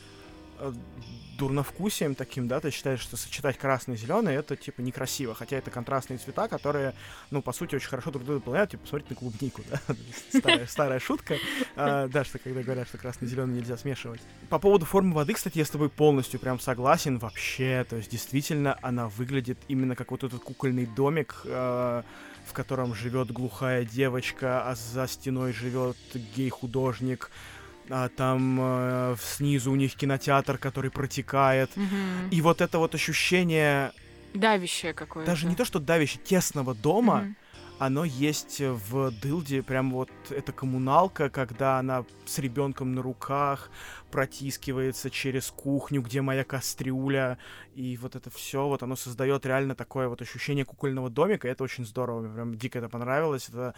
дурновкусием 1.38 2.16
таким, 2.16 2.48
да, 2.48 2.60
ты 2.60 2.72
считаешь, 2.72 3.00
что 3.00 3.18
сочетать 3.18 3.58
красный 3.58 3.96
и 3.96 3.98
зеленый 3.98 4.36
это 4.36 4.56
типа 4.56 4.82
некрасиво, 4.82 5.34
хотя 5.34 5.58
это 5.58 5.72
контрастные 5.72 6.18
цвета, 6.18 6.48
которые, 6.48 6.94
ну, 7.32 7.42
по 7.42 7.54
сути, 7.54 7.76
очень 7.76 7.90
хорошо 7.90 8.12
друг 8.12 8.26
друга 8.26 8.40
дополняют, 8.40 8.72
типа, 8.72 8.84
посмотрите 8.84 9.14
на 9.14 9.20
клубнику, 9.20 9.62
да, 9.70 9.82
старая, 10.40 10.68
старая 10.68 11.00
шутка, 11.00 11.38
а, 11.76 12.08
да, 12.08 12.24
что 12.24 12.40
когда 12.40 12.62
говорят, 12.62 12.88
что 12.88 12.98
красный 12.98 13.28
и 13.28 13.32
зеленый 13.32 13.56
нельзя 13.56 13.78
смешивать. 13.78 14.22
По 14.50 14.60
поводу 14.60 14.86
формы 14.86 15.14
воды, 15.14 15.34
кстати, 15.34 15.58
я 15.58 15.66
с 15.66 15.70
тобой 15.70 15.90
полностью 15.90 16.40
прям 16.40 16.60
согласен 16.60 17.18
вообще, 17.18 17.86
то 17.90 17.96
есть 17.96 18.12
действительно 18.12 18.78
она 18.82 19.10
выглядит 19.10 19.58
именно 19.68 19.96
как 19.96 20.12
вот 20.12 20.24
этот 20.24 20.42
кукольный 20.44 20.86
домик, 20.86 21.42
э, 21.46 22.04
в 22.46 22.54
котором 22.54 22.94
живет 22.94 23.32
глухая 23.32 23.86
девочка, 23.86 24.70
а 24.70 24.76
за 24.76 25.08
стеной 25.08 25.54
живет 25.54 25.98
гей-художник, 26.36 27.32
а 27.90 28.10
там 28.10 28.60
э, 28.62 29.16
снизу 29.22 29.72
у 29.72 29.76
них 29.76 29.96
кинотеатр, 29.96 30.58
который 30.58 30.92
протекает. 30.92 31.72
И 32.32 32.42
вот 32.42 32.62
это 32.62 32.78
вот 32.80 32.96
ощущение, 32.96 33.92
Давящее 34.34 34.94
какое-то. 34.94 35.32
даже 35.32 35.46
не 35.48 35.56
то, 35.56 35.66
что 35.66 35.80
давящее, 35.80 36.22
тесного 36.24 36.74
дома, 36.74 37.22
Мгм. 37.22 37.36
оно 37.80 38.04
есть 38.06 38.62
в 38.62 39.12
Дылде, 39.22 39.62
прям 39.62 39.92
вот 39.92 40.10
эта 40.30 40.52
коммуналка, 40.52 41.30
когда 41.30 41.80
она 41.80 42.06
с 42.26 42.40
ребенком 42.40 42.94
на 42.96 43.02
руках 43.02 43.70
протискивается 44.12 45.10
через 45.10 45.52
кухню, 45.52 46.02
где 46.02 46.22
моя 46.22 46.44
кастрюля, 46.44 47.38
и 47.76 47.98
вот 47.98 48.16
это 48.16 48.30
все, 48.30 48.68
вот 48.68 48.84
оно 48.84 48.96
создает 48.96 49.46
реально 49.46 49.76
такое 49.76 50.08
вот 50.08 50.22
ощущение 50.22 50.66
кукольного 50.66 51.10
домика, 51.10 51.48
и 51.48 51.52
это 51.52 51.64
очень 51.64 51.86
здорово, 51.86 52.22
мне 52.22 52.34
прям 52.34 52.56
дико 52.56 52.80
это 52.80 52.90
понравилось, 52.90 53.50
это 53.50 53.74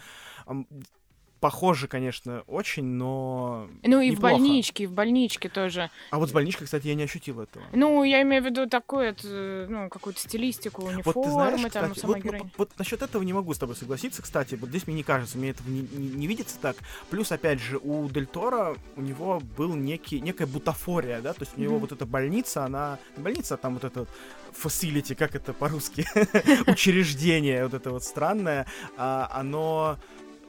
похоже, 1.40 1.88
конечно, 1.88 2.42
очень, 2.46 2.84
но 2.84 3.68
Ну 3.82 4.00
и 4.00 4.10
в 4.10 4.14
неплохо. 4.14 4.34
больничке, 4.34 4.84
и 4.84 4.86
в 4.86 4.92
больничке 4.92 5.48
тоже. 5.48 5.90
А 6.10 6.18
вот 6.18 6.30
с 6.30 6.32
больничкой, 6.32 6.64
кстати, 6.66 6.88
я 6.88 6.94
не 6.94 7.04
ощутил 7.04 7.40
этого. 7.40 7.64
Ну, 7.72 8.02
я 8.04 8.22
имею 8.22 8.42
в 8.42 8.46
виду 8.46 8.68
такую, 8.68 9.04
это, 9.06 9.66
ну, 9.68 9.88
какую-то 9.88 10.20
стилистику, 10.20 10.82
Вот 10.82 10.88
униформы, 10.88 11.22
ты 11.24 11.30
знаешь, 11.30 11.60
там, 11.60 11.68
кстати, 11.68 11.98
самой 11.98 12.14
вот, 12.16 12.24
героини. 12.24 12.44
вот, 12.56 12.68
вот 12.70 12.78
насчет 12.78 13.02
этого 13.02 13.22
не 13.22 13.32
могу 13.32 13.52
с 13.54 13.58
тобой 13.58 13.76
согласиться, 13.76 14.22
кстати, 14.22 14.54
вот 14.54 14.70
здесь 14.70 14.86
мне 14.86 14.96
не 14.96 15.02
кажется, 15.02 15.38
мне 15.38 15.50
этого 15.50 15.68
не, 15.68 15.82
не- 15.82 16.08
не 16.08 16.26
видится 16.26 16.58
так. 16.58 16.76
Плюс, 17.10 17.30
опять 17.32 17.60
же, 17.60 17.78
у 17.78 18.08
Дель 18.08 18.26
Торо 18.26 18.76
у 18.96 19.00
него 19.00 19.40
был 19.40 19.74
некий, 19.74 20.20
некая 20.20 20.46
бутафория, 20.46 21.20
да, 21.20 21.32
то 21.32 21.42
есть 21.42 21.56
у 21.56 21.60
него 21.60 21.72
Мгм. 21.74 21.80
вот 21.82 21.92
эта 21.92 22.06
больница, 22.06 22.64
она, 22.64 22.98
больница, 23.16 23.54
а 23.54 23.56
там 23.56 23.74
вот 23.74 23.84
этот 23.84 24.08
facility, 24.52 25.14
как 25.14 25.34
это 25.34 25.52
по-русски, 25.52 26.06
учреждение 26.66 27.64
вот 27.64 27.74
это 27.74 27.90
вот 27.90 28.04
странное, 28.04 28.66
а, 28.96 29.28
оно 29.32 29.98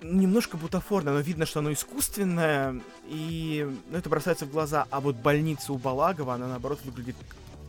немножко 0.02 0.58
бутафорное, 0.58 1.14
но 1.14 1.20
видно, 1.20 1.46
что 1.46 1.60
оно 1.60 1.74
искусственное, 1.74 2.82
и 3.08 3.68
ну, 3.90 3.98
это 3.98 4.10
бросается 4.10 4.46
в 4.46 4.52
глаза. 4.52 4.86
А 4.90 5.00
вот 5.00 5.16
больница 5.16 5.74
у 5.74 5.78
Балагова, 5.78 6.36
она 6.36 6.48
наоборот 6.48 6.80
выглядит 6.84 7.16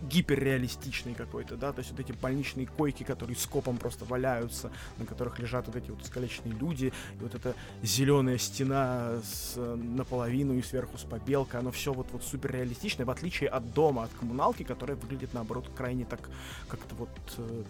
гиперреалистичный 0.03 1.15
какой-то, 1.15 1.57
да, 1.57 1.73
то 1.73 1.81
есть 1.81 1.91
вот 1.91 2.01
эти 2.01 2.13
больничные 2.13 2.67
койки, 2.67 3.03
которые 3.03 3.37
скопом 3.37 3.79
просто 3.79 4.05
валяются, 4.05 4.71
на 4.97 5.07
которых 5.07 5.39
лежат 5.41 5.67
вот 5.67 5.77
эти 5.77 5.91
вот 5.91 6.03
искалеченные 6.03 6.55
люди, 6.55 6.87
и 6.87 7.23
вот 7.23 7.35
эта 7.35 7.55
зеленая 7.83 8.39
стена 8.39 9.21
с, 9.25 9.57
наполовину 9.57 10.55
и 10.55 10.63
сверху 10.63 10.99
с 10.99 11.03
побелкой, 11.03 11.61
оно 11.61 11.73
все 11.73 11.93
вот, 11.93 12.07
вот 12.13 12.23
супер 12.23 12.53
реалистичное, 12.53 13.07
в 13.07 13.11
отличие 13.11 13.49
от 13.49 13.73
дома, 13.75 14.05
от 14.05 14.11
коммуналки, 14.15 14.63
которая 14.63 14.97
выглядит, 14.97 15.35
наоборот, 15.35 15.69
крайне 15.77 16.05
так, 16.05 16.31
как-то 16.69 16.95
вот, 16.95 17.11
э, 17.39 17.63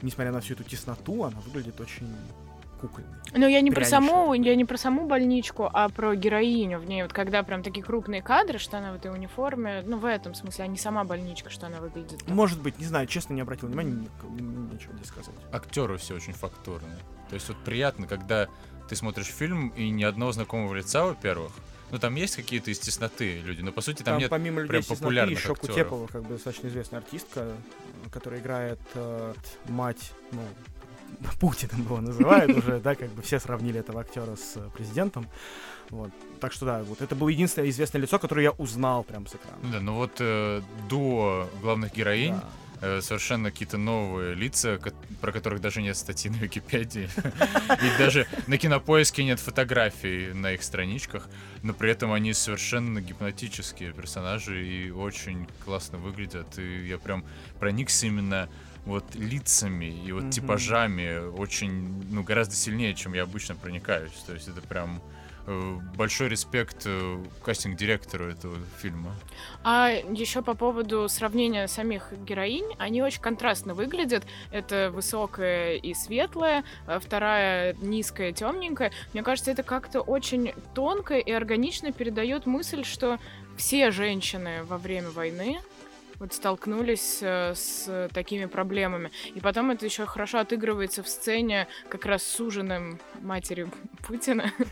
несмотря 0.00 0.32
на 0.32 0.40
всю 0.40 0.54
эту 0.54 0.64
тесноту, 0.64 1.24
она 1.24 1.38
выглядит 1.40 1.78
очень 1.80 2.08
кукольный. 2.82 3.10
Ну, 3.34 3.48
я 3.48 3.60
не 3.60 3.70
про 3.70 3.84
саму, 3.84 4.34
я 4.34 4.54
не 4.54 4.64
про 4.64 4.76
саму 4.76 5.06
больничку, 5.06 5.70
а 5.72 5.88
про 5.88 6.14
героиню 6.14 6.78
в 6.78 6.86
ней. 6.86 7.02
Вот 7.02 7.12
когда 7.12 7.42
прям 7.42 7.62
такие 7.62 7.84
крупные 7.84 8.22
кадры, 8.22 8.58
что 8.58 8.78
она 8.78 8.92
в 8.92 8.96
этой 8.96 9.10
униформе, 9.10 9.82
ну, 9.86 9.96
в 9.96 10.04
этом 10.04 10.34
смысле, 10.34 10.64
а 10.64 10.66
не 10.66 10.78
сама 10.78 11.04
больничка, 11.04 11.50
что 11.50 11.66
она 11.66 11.80
выглядит. 11.80 12.18
Так. 12.18 12.28
Может 12.28 12.60
быть, 12.60 12.78
не 12.78 12.84
знаю, 12.84 13.06
честно, 13.06 13.34
не 13.34 13.40
обратил 13.40 13.68
внимания, 13.68 13.92
ничего 13.92 14.92
не 14.94 15.04
сказать. 15.04 15.34
Актеры 15.52 15.96
все 15.96 16.14
очень 16.14 16.32
фактурные. 16.32 16.98
То 17.28 17.34
есть 17.34 17.48
вот 17.48 17.56
приятно, 17.58 18.06
когда 18.06 18.48
ты 18.88 18.96
смотришь 18.96 19.26
фильм 19.26 19.68
и 19.68 19.88
ни 19.90 20.04
одного 20.04 20.32
знакомого 20.32 20.74
лица, 20.74 21.04
во-первых, 21.04 21.52
ну, 21.92 21.98
там 21.98 22.14
есть 22.14 22.36
какие-то 22.36 22.70
из 22.70 22.78
тесноты 22.78 23.40
люди, 23.40 23.60
но 23.60 23.70
по 23.70 23.82
сути 23.82 23.98
там, 23.98 24.14
там 24.14 24.18
нет 24.18 24.30
помимо 24.30 24.62
людей 24.62 24.82
прям 24.82 24.96
популярных 24.96 25.38
еще 25.38 25.52
актеров. 25.52 25.76
Кутепова, 25.76 26.06
как 26.06 26.22
бы 26.22 26.34
достаточно 26.34 26.68
известная 26.68 27.00
артистка, 27.00 27.52
которая 28.10 28.40
играет 28.40 28.80
э, 28.94 29.34
мать, 29.68 30.12
ну, 30.32 30.40
Путиным 31.40 31.82
его 31.82 32.00
называют 32.00 32.56
уже, 32.56 32.80
да, 32.80 32.94
как 32.94 33.10
бы 33.10 33.22
все 33.22 33.38
сравнили 33.38 33.80
этого 33.80 34.00
актера 34.00 34.36
с 34.36 34.56
э, 34.56 34.68
президентом. 34.74 35.26
Вот. 35.90 36.10
Так 36.40 36.52
что 36.52 36.66
да, 36.66 36.82
вот 36.82 37.02
это 37.02 37.14
было 37.14 37.28
единственное 37.28 37.68
известное 37.68 38.00
лицо, 38.00 38.18
которое 38.18 38.42
я 38.42 38.50
узнал 38.52 39.04
прям 39.04 39.26
с 39.26 39.34
экрана. 39.34 39.58
Да, 39.72 39.80
ну 39.80 39.94
вот 39.94 40.12
э, 40.20 40.62
до 40.88 41.50
главных 41.60 41.94
героинь 41.94 42.34
да. 42.80 42.98
э, 42.98 43.00
совершенно 43.02 43.50
какие-то 43.50 43.76
новые 43.76 44.34
лица, 44.34 44.78
про 45.20 45.32
которых 45.32 45.60
даже 45.60 45.82
нет 45.82 45.96
статьи 45.96 46.30
на 46.30 46.36
Википедии. 46.36 47.08
И 47.16 47.98
даже 47.98 48.26
на 48.46 48.56
кинопоиске 48.56 49.22
нет 49.24 49.38
фотографий 49.38 50.32
на 50.32 50.52
их 50.52 50.62
страничках, 50.62 51.28
но 51.62 51.74
при 51.74 51.90
этом 51.90 52.12
они 52.12 52.32
совершенно 52.32 53.00
гипнотические 53.00 53.92
персонажи 53.92 54.66
и 54.66 54.90
очень 54.90 55.46
классно 55.64 55.98
выглядят. 55.98 56.58
И 56.58 56.86
я 56.86 56.98
прям 56.98 57.24
проникся 57.58 58.06
именно 58.06 58.48
вот 58.84 59.14
лицами 59.14 59.86
и 59.86 60.12
вот 60.12 60.24
mm-hmm. 60.24 60.30
типажами 60.30 61.28
очень, 61.36 62.04
ну, 62.10 62.22
гораздо 62.22 62.54
сильнее, 62.54 62.94
чем 62.94 63.14
я 63.14 63.22
обычно 63.22 63.54
проникаюсь. 63.54 64.12
То 64.26 64.34
есть 64.34 64.48
это 64.48 64.60
прям 64.60 65.00
э, 65.46 65.78
большой 65.96 66.28
респект 66.28 66.82
э, 66.86 67.24
кастинг-директору 67.44 68.26
этого 68.26 68.56
фильма. 68.78 69.14
А 69.62 69.90
еще 69.90 70.42
по 70.42 70.54
поводу 70.54 71.08
сравнения 71.08 71.68
самих 71.68 72.12
героинь, 72.12 72.74
они 72.78 73.02
очень 73.02 73.20
контрастно 73.20 73.74
выглядят. 73.74 74.24
Это 74.50 74.90
высокая 74.92 75.76
и 75.76 75.94
светлая, 75.94 76.64
а 76.86 76.98
вторая 76.98 77.74
низкая, 77.74 78.32
темненькая. 78.32 78.90
Мне 79.12 79.22
кажется, 79.22 79.52
это 79.52 79.62
как-то 79.62 80.00
очень 80.00 80.54
тонко 80.74 81.18
и 81.18 81.30
органично 81.30 81.92
передает 81.92 82.46
мысль, 82.46 82.84
что 82.84 83.20
все 83.56 83.92
женщины 83.92 84.64
во 84.64 84.78
время 84.78 85.10
войны 85.10 85.60
вот 86.22 86.32
столкнулись 86.32 87.18
э, 87.20 87.52
с 87.52 88.08
такими 88.14 88.46
проблемами. 88.46 89.10
И 89.34 89.40
потом 89.40 89.72
это 89.72 89.84
еще 89.84 90.06
хорошо 90.06 90.38
отыгрывается 90.38 91.02
в 91.02 91.08
сцене 91.08 91.66
как 91.88 92.06
раз 92.06 92.22
с 92.22 92.38
ужином 92.38 93.00
матери 93.20 93.68
Путина. 94.06 94.52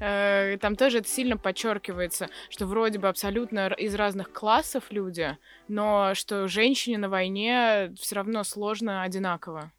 Э, 0.00 0.58
там 0.60 0.74
тоже 0.74 0.98
это 0.98 1.08
сильно 1.08 1.36
подчеркивается, 1.36 2.28
что 2.50 2.66
вроде 2.66 2.98
бы 2.98 3.06
абсолютно 3.06 3.68
из 3.68 3.94
разных 3.94 4.32
классов 4.32 4.82
люди, 4.90 5.38
но 5.68 6.14
что 6.14 6.48
женщине 6.48 6.98
на 6.98 7.08
войне 7.08 7.94
все 7.96 8.16
равно 8.16 8.42
сложно 8.42 9.02
одинаково. 9.02 9.70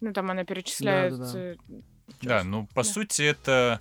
Ну, 0.00 0.12
там 0.12 0.30
она 0.30 0.44
перечисляет... 0.44 1.16
Да, 1.16 1.32
да, 1.32 1.54
да. 1.68 2.16
да 2.20 2.44
ну, 2.44 2.66
по 2.74 2.82
да. 2.82 2.84
сути, 2.84 3.22
это 3.22 3.80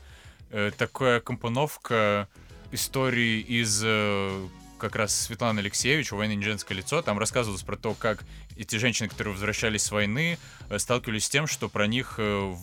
э, 0.50 0.72
такая 0.78 1.20
компоновка 1.20 2.30
истории 2.72 3.42
из 3.42 3.84
э, 3.86 4.48
как 4.80 4.96
раз 4.96 5.16
Светлана 5.16 5.60
Алексеевич, 5.60 6.12
военное 6.12 6.42
женское 6.44 6.74
лицо, 6.74 7.02
там 7.02 7.20
рассказывалось 7.20 7.62
про 7.62 7.78
то, 7.78 7.94
как 7.94 8.24
эти 8.58 8.78
женщины, 8.78 9.08
которые 9.08 9.34
возвращались 9.34 9.84
с 9.84 9.92
войны, 9.92 10.40
э, 10.70 10.80
сталкивались 10.80 11.26
с 11.26 11.30
тем, 11.30 11.46
что 11.46 11.70
про 11.70 11.86
них 11.86 12.16
э, 12.18 12.24
в 12.24 12.60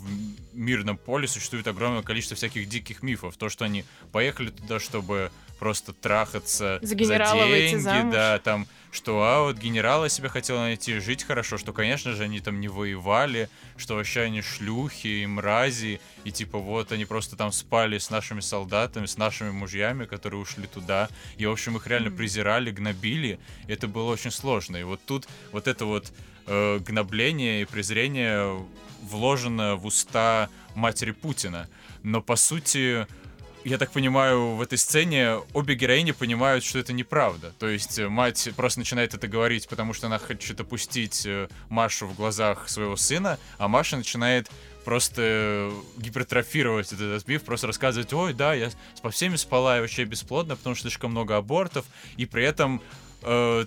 мирном 0.52 0.96
поле 0.96 1.29
существует 1.29 1.68
огромное 1.68 2.02
количество 2.02 2.37
всяких 2.37 2.68
диких 2.68 3.02
мифов. 3.02 3.37
То, 3.37 3.48
что 3.48 3.64
они 3.64 3.85
поехали 4.12 4.50
туда, 4.50 4.81
чтобы 4.81 5.31
просто 5.59 5.92
трахаться 5.92 6.79
за, 6.83 6.88
за 6.88 7.18
деньги, 7.94 8.12
да, 8.12 8.38
там 8.40 8.66
что 8.96 9.22
а 9.22 9.42
вот 9.42 9.59
генерала 9.59 10.09
себе 10.09 10.30
хотела 10.30 10.61
найти, 10.61 10.98
жить 11.00 11.22
хорошо, 11.22 11.59
что, 11.59 11.74
конечно 11.74 12.12
же, 12.12 12.24
они 12.24 12.40
там 12.40 12.61
не 12.61 12.68
воевали, 12.68 13.50
что 13.76 13.94
вообще 13.94 14.22
они 14.22 14.40
шлюхи 14.40 15.22
и 15.22 15.26
мрази, 15.26 16.00
и 16.24 16.32
типа 16.32 16.59
вот 16.59 16.92
они 16.92 17.04
просто 17.04 17.37
там 17.37 17.52
спали 17.52 17.98
с 17.98 18.09
нашими 18.09 18.40
солдатами, 18.40 19.04
с 19.04 19.18
нашими 19.18 19.50
мужьями, 19.50 20.06
которые 20.06 20.40
ушли 20.40 20.66
туда, 20.66 21.11
и, 21.37 21.44
в 21.44 21.50
общем, 21.52 21.76
их 21.76 21.87
реально 21.87 22.11
презирали, 22.11 22.70
гнобили, 22.70 23.38
это 23.68 23.87
было 23.87 24.11
очень 24.12 24.30
сложно. 24.30 24.78
И 24.78 24.82
вот 24.82 25.00
тут 25.04 25.28
вот 25.52 25.68
это 25.68 25.85
вот 25.85 26.11
э, 26.46 26.78
гнобление 26.78 27.62
и 27.62 27.64
презрение 27.66 28.66
вложено 29.02 29.76
в 29.76 29.85
уста 29.85 30.48
матери 30.74 31.11
Путина. 31.11 31.68
Но, 32.02 32.22
по 32.22 32.37
сути, 32.37 33.06
я 33.66 33.79
так 33.79 33.90
понимаю, 33.90 34.55
в 34.55 34.62
этой 34.62 34.79
сцене 34.79 35.38
обе 35.52 35.74
героини 35.74 36.12
понимают, 36.12 36.62
что 36.62 36.79
это 36.79 36.92
неправда. 36.92 37.52
То 37.59 37.68
есть 37.68 37.98
э, 37.98 38.09
мать 38.09 38.48
просто 38.55 38.79
начинает 38.79 39.12
это 39.12 39.26
говорить, 39.26 39.68
потому 39.68 39.92
что 39.92 40.07
она 40.07 40.18
хочет 40.20 40.61
опустить 40.61 41.26
э, 41.26 41.48
Машу 41.68 42.07
в 42.07 42.14
глазах 42.14 42.68
своего 42.68 42.94
сына, 42.94 43.40
а 43.59 43.66
Маша 43.66 43.96
начинает 43.96 44.48
просто 44.85 45.20
э, 45.20 45.72
гипертрофировать 45.96 46.92
этот 46.92 47.26
миф, 47.26 47.42
просто 47.42 47.66
рассказывать, 47.66 48.12
ой, 48.12 48.35
да, 48.35 48.55
я 48.55 48.70
по 49.02 49.11
всеми 49.11 49.35
спала 49.35 49.79
и 49.79 49.81
вообще 49.81 50.05
бесплодно, 50.05 50.55
потому 50.55 50.76
что 50.76 50.83
слишком 50.83 51.11
много 51.11 51.37
абортов, 51.37 51.87
и 52.16 52.24
при 52.24 52.44
этом 52.44 52.81
э, 53.22 53.64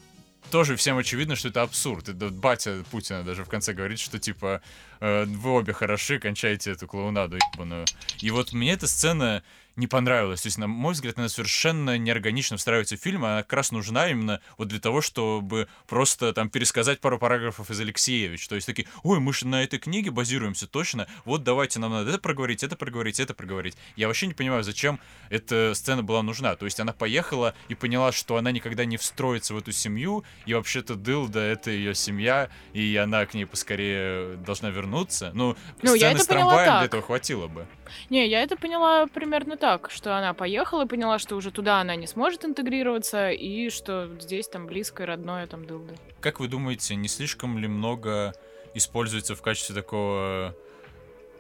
тоже 0.49 0.77
всем 0.77 0.97
очевидно, 0.97 1.35
что 1.35 1.49
это 1.49 1.61
абсурд. 1.61 2.07
Это 2.07 2.29
батя 2.29 2.83
Путина 2.89 3.23
даже 3.23 3.43
в 3.43 3.49
конце 3.49 3.73
говорит, 3.73 3.99
что 3.99 4.17
типа 4.17 4.61
э, 5.01 5.25
вы 5.25 5.51
обе 5.51 5.73
хороши, 5.73 6.19
кончайте 6.19 6.71
эту 6.71 6.87
клоунаду 6.87 7.37
ебаную. 7.53 7.85
И 8.21 8.31
вот 8.31 8.53
мне 8.53 8.71
эта 8.71 8.87
сцена 8.87 9.43
не 9.79 9.87
понравилась. 9.87 10.41
То 10.41 10.47
есть, 10.47 10.57
на 10.57 10.67
мой 10.67 10.93
взгляд, 10.93 11.17
она 11.17 11.29
совершенно 11.29 11.97
неорганично 11.97 12.57
встраивается 12.57 12.97
в 12.97 12.99
фильм, 12.99 13.23
она 13.23 13.43
как 13.43 13.53
раз 13.53 13.71
нужна 13.71 14.09
именно 14.09 14.41
вот 14.57 14.67
для 14.67 14.79
того, 14.79 15.01
чтобы 15.01 15.67
просто 15.87 16.33
там 16.33 16.49
пересказать 16.49 16.99
пару 16.99 17.17
параграфов 17.17 17.71
из 17.71 17.79
Алексеевич. 17.79 18.47
То 18.47 18.55
есть 18.55 18.67
такие, 18.67 18.87
ой, 19.03 19.19
мы 19.19 19.33
же 19.33 19.47
на 19.47 19.63
этой 19.63 19.79
книге 19.79 20.11
базируемся 20.11 20.67
точно, 20.67 21.07
вот 21.23 21.43
давайте 21.43 21.79
нам 21.79 21.91
надо 21.91 22.09
это 22.09 22.19
проговорить, 22.19 22.61
это 22.61 22.75
проговорить, 22.75 23.19
это 23.19 23.33
проговорить. 23.33 23.77
Я 23.95 24.07
вообще 24.07 24.27
не 24.27 24.33
понимаю, 24.33 24.63
зачем 24.63 24.99
эта 25.29 25.73
сцена 25.73 26.03
была 26.03 26.23
нужна. 26.23 26.55
То 26.55 26.65
есть 26.65 26.79
она 26.79 26.91
поехала 26.91 27.55
и 27.69 27.75
поняла, 27.75 28.11
что 28.11 28.35
она 28.35 28.51
никогда 28.51 28.83
не 28.83 28.97
встроится 28.97 29.53
в 29.53 29.57
эту 29.57 29.71
семью, 29.71 30.25
и 30.45 30.53
вообще-то 30.53 30.95
Дылда— 30.95 31.39
это 31.39 31.71
ее 31.71 31.95
семья, 31.95 32.49
и 32.73 32.97
она 32.97 33.25
к 33.25 33.33
ней 33.33 33.45
поскорее 33.45 34.35
должна 34.37 34.69
вернуться. 34.69 35.31
Ну, 35.33 35.55
ну 35.81 35.95
сцены 35.95 36.19
с 36.19 36.27
трамваем 36.27 36.79
для 36.79 36.85
этого 36.85 37.01
хватило 37.01 37.47
бы. 37.47 37.65
Не, 38.09 38.27
я 38.27 38.41
это 38.43 38.55
поняла 38.55 39.07
примерно 39.07 39.57
так, 39.57 39.68
что 39.89 40.17
она 40.17 40.33
поехала 40.33 40.85
и 40.85 40.87
поняла, 40.87 41.19
что 41.19 41.35
уже 41.35 41.51
туда 41.51 41.81
она 41.81 41.95
не 41.95 42.07
сможет 42.07 42.45
интегрироваться, 42.45 43.29
и 43.29 43.69
что 43.69 44.09
здесь 44.19 44.47
там 44.47 44.65
близкое, 44.65 45.05
родное 45.05 45.45
там 45.47 45.65
Дылды. 45.65 45.95
Как 46.19 46.39
вы 46.39 46.47
думаете, 46.47 46.95
не 46.95 47.07
слишком 47.07 47.57
ли 47.57 47.67
много 47.67 48.33
используется 48.73 49.35
в 49.35 49.41
качестве 49.41 49.75
такого 49.75 50.55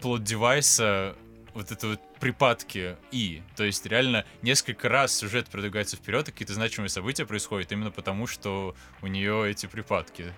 плод-девайса 0.01 1.15
вот 1.53 1.71
это 1.71 1.87
вот 1.87 1.99
припадки 2.19 2.95
и. 3.11 3.41
То 3.55 3.63
есть 3.63 3.85
реально 3.85 4.25
несколько 4.41 4.89
раз 4.89 5.15
сюжет 5.15 5.47
продвигается 5.47 5.97
вперед, 5.97 6.27
и 6.27 6.31
какие-то 6.31 6.53
значимые 6.53 6.89
события 6.89 7.25
происходят 7.25 7.71
именно 7.71 7.91
потому, 7.91 8.27
что 8.27 8.75
у 9.01 9.07
нее 9.07 9.49
эти 9.49 9.65
припадки. 9.65 10.33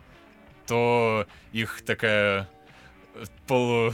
То 0.67 1.27
их 1.51 1.84
такая 1.86 2.49
полу 3.47 3.93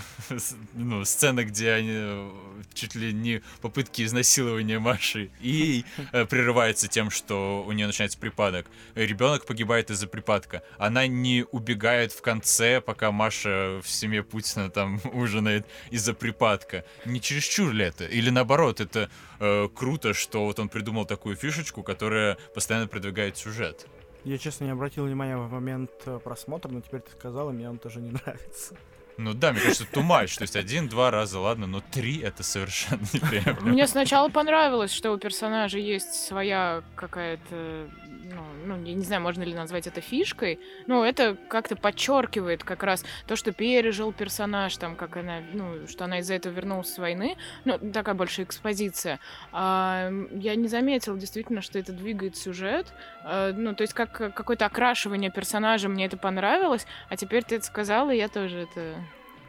ну, 0.73 1.03
сцена, 1.05 1.43
где 1.43 1.71
они 1.71 1.93
э, 1.93 2.31
чуть 2.73 2.95
ли 2.95 3.13
не 3.13 3.41
попытки 3.61 4.03
изнасилования 4.03 4.79
Маши 4.79 5.29
и 5.41 5.83
э, 6.11 6.25
прерывается 6.25 6.87
тем, 6.87 7.09
что 7.09 7.63
у 7.67 7.71
нее 7.71 7.87
начинается 7.87 8.17
припадок. 8.17 8.67
Ребенок 8.95 9.45
погибает 9.45 9.89
из-за 9.89 10.07
припадка. 10.07 10.63
Она 10.77 11.07
не 11.07 11.45
убегает 11.51 12.11
в 12.11 12.21
конце, 12.21 12.81
пока 12.81 13.11
Маша 13.11 13.81
в 13.83 13.89
семье 13.89 14.23
Путина 14.23 14.69
там 14.69 15.01
ужинает 15.13 15.65
из-за 15.89 16.13
припадка. 16.13 16.85
Не 17.05 17.19
чересчур 17.19 17.71
ли 17.71 17.85
это? 17.85 18.05
Или 18.05 18.29
наоборот, 18.29 18.79
это 18.79 19.09
э, 19.39 19.67
круто, 19.73 20.13
что 20.13 20.45
вот 20.45 20.59
он 20.59 20.69
придумал 20.69 21.05
такую 21.05 21.35
фишечку, 21.35 21.83
которая 21.83 22.37
постоянно 22.53 22.87
продвигает 22.87 23.37
сюжет. 23.37 23.87
Я, 24.23 24.37
честно, 24.37 24.65
не 24.65 24.71
обратил 24.71 25.05
внимания 25.05 25.37
в 25.37 25.49
момент 25.51 25.91
э, 26.05 26.19
просмотра, 26.23 26.69
но 26.69 26.81
теперь 26.81 27.01
ты 27.01 27.11
сказал, 27.11 27.49
и 27.49 27.53
мне 27.53 27.69
он 27.69 27.77
тоже 27.77 28.01
не 28.01 28.11
нравится. 28.25 28.75
Ну 29.17 29.33
да, 29.33 29.51
мне 29.51 29.61
кажется, 29.61 29.85
much. 29.95 30.37
То 30.37 30.43
есть 30.43 30.55
один-два 30.55 31.11
раза, 31.11 31.39
ладно, 31.39 31.67
но 31.67 31.81
три 31.81 32.19
это 32.19 32.43
совершенно 32.43 33.01
неприемлемо. 33.13 33.69
Мне 33.69 33.87
сначала 33.87 34.29
понравилось, 34.29 34.91
что 34.91 35.11
у 35.11 35.17
персонажа 35.17 35.79
есть 35.79 36.13
своя 36.13 36.83
какая-то 36.95 37.89
ну, 38.33 38.41
ну, 38.65 38.85
я 38.85 38.93
не 38.93 39.03
знаю, 39.03 39.21
можно 39.21 39.43
ли 39.43 39.53
назвать 39.53 39.87
это 39.87 40.01
фишкой, 40.01 40.59
но 40.85 41.05
это 41.05 41.37
как-то 41.47 41.75
подчеркивает 41.75 42.63
как 42.63 42.83
раз 42.83 43.05
то, 43.25 43.35
что 43.35 43.51
пережил 43.51 44.11
персонаж, 44.11 44.75
там, 44.77 44.95
как 44.95 45.17
она, 45.17 45.39
ну, 45.53 45.87
что 45.87 46.05
она 46.05 46.19
из-за 46.19 46.35
этого 46.35 46.53
вернулась 46.53 46.93
с 46.93 46.97
войны, 46.97 47.37
ну, 47.65 47.77
такая 47.77 48.15
большая 48.15 48.45
экспозиция. 48.45 49.19
А, 49.51 50.11
я 50.31 50.55
не 50.55 50.67
заметила 50.67 51.17
действительно, 51.17 51.61
что 51.61 51.79
это 51.79 51.93
двигает 51.93 52.35
сюжет, 52.35 52.93
а, 53.23 53.53
ну, 53.53 53.73
то 53.73 53.81
есть 53.83 53.93
как 53.93 54.11
какое-то 54.11 54.65
окрашивание 54.65 55.31
персонажа, 55.31 55.89
мне 55.89 56.05
это 56.05 56.17
понравилось, 56.17 56.85
а 57.09 57.17
теперь 57.17 57.43
ты 57.43 57.55
это 57.55 57.65
сказала, 57.65 58.11
и 58.11 58.17
я 58.17 58.27
тоже 58.27 58.59
это 58.61 58.95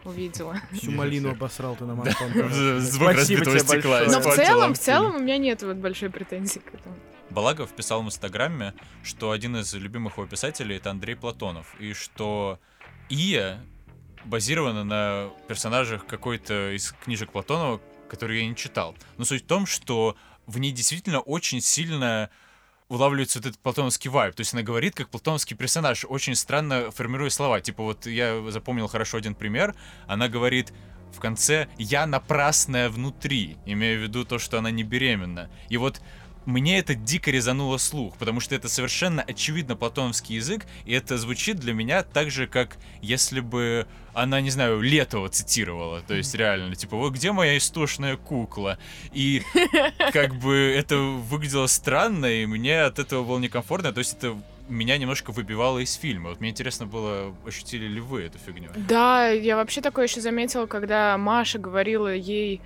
увидела. 0.09 0.61
Всю 0.73 0.91
малину 0.91 1.31
обосрал 1.31 1.77
ты 1.77 1.85
на 1.85 1.95
марафон. 1.95 2.33
Звук 2.81 3.13
разбитого 3.13 3.59
стекла. 3.59 4.03
Но 4.07 4.21
в 4.21 4.35
целом, 4.35 4.75
в 4.75 4.79
целом 4.79 5.17
у 5.17 5.19
меня 5.21 5.39
нет 5.39 5.63
вот 5.63 5.77
большой 5.77 6.11
претензии 6.11 6.61
к 6.61 6.75
этому. 6.75 6.97
Балагов 7.31 7.71
писал 7.73 8.03
в 8.03 8.07
Инстаграме, 8.07 8.75
что 9.03 9.31
один 9.31 9.57
из 9.57 9.73
любимых 9.75 10.17
его 10.17 10.27
писателей 10.27 10.77
это 10.77 10.91
Андрей 10.91 11.15
Платонов, 11.15 11.75
и 11.79 11.93
что 11.93 12.59
Ия 13.11 13.61
базирована 14.25 14.85
на 14.85 15.31
персонажах 15.47 16.07
какой-то 16.07 16.75
из 16.75 16.93
книжек 16.93 17.31
Платонова, 17.31 17.81
которые 18.09 18.43
я 18.43 18.49
не 18.49 18.57
читал. 18.57 18.97
Но 19.19 19.25
суть 19.25 19.45
в 19.45 19.47
том, 19.47 19.67
что 19.67 20.17
в 20.47 20.59
ней 20.59 20.73
действительно 20.73 21.21
очень 21.21 21.61
сильно 21.61 22.31
улавливается 22.89 23.39
вот 23.39 23.47
этот 23.47 23.61
платоновский 23.61 24.11
вайб. 24.11 24.35
То 24.35 24.41
есть 24.41 24.55
она 24.55 24.63
говорит 24.63 24.95
как 24.95 25.09
платоновский 25.09 25.57
персонаж, 25.57 26.05
очень 26.09 26.35
странно 26.35 26.91
формируя 26.91 27.31
слова. 27.31 27.61
Типа 27.61 27.83
вот 27.83 28.07
я 28.07 28.43
запомнил 28.51 28.89
хорошо 28.89 29.19
один 29.19 29.35
пример. 29.35 29.75
Она 30.07 30.29
говорит 30.29 30.73
в 31.13 31.21
конце 31.21 31.69
«я 31.79 32.07
напрасная 32.07 32.91
внутри», 32.91 33.57
имея 33.67 33.99
в 33.99 34.03
виду 34.03 34.25
то, 34.25 34.39
что 34.39 34.59
она 34.59 34.71
не 34.71 34.83
беременна. 34.83 35.51
И 35.69 35.77
вот 35.77 36.01
мне 36.49 36.79
это 36.79 36.95
дико 36.95 37.31
резануло 37.31 37.77
слух, 37.77 38.17
потому 38.17 38.41
что 38.41 38.55
это 38.55 38.71
совершенно 38.71 39.21
очевидно 39.21 39.77
платоновский 39.77 40.37
язык, 40.37 40.65
и 40.87 40.95
это 40.95 41.19
звучит 41.19 41.59
для 41.59 41.75
меня 41.75 42.03
так 42.03 42.31
же, 42.31 42.47
как 42.47 42.79
если 43.03 43.41
бы 43.41 43.87
она, 44.15 44.41
не 44.41 44.49
знаю, 44.49 44.81
Летова 44.81 45.29
цитировала. 45.29 46.01
То 46.01 46.15
есть 46.15 46.35
реально, 46.35 46.75
типа, 46.75 46.97
вот 46.97 47.13
где 47.13 47.33
моя 47.33 47.59
истошная 47.59 48.17
кукла? 48.17 48.79
И 49.13 49.43
как 50.13 50.37
бы 50.37 50.55
это 50.55 50.97
выглядело 50.97 51.67
странно, 51.67 52.25
и 52.25 52.47
мне 52.47 52.81
от 52.81 52.99
этого 52.99 53.25
было 53.25 53.39
некомфортно. 53.39 53.93
То 53.93 53.99
есть 53.99 54.15
это 54.15 54.35
меня 54.71 54.97
немножко 54.97 55.33
выбивало 55.33 55.81
из 55.81 55.95
фильма. 55.95 56.31
Вот 56.31 56.41
мне 56.41 56.49
интересно 56.51 56.87
было, 56.87 57.35
ощутили 57.47 57.87
ли 57.87 58.01
вы 58.01 58.23
эту 58.23 58.39
фигню? 58.39 58.71
Да, 58.89 59.29
я 59.29 59.57
вообще 59.57 59.83
такое 59.83 60.07
еще 60.07 60.23
заметила, 60.23 60.65
когда 60.65 61.17
Маша 61.19 61.59
говорила 61.59 62.13
ей 62.13 62.63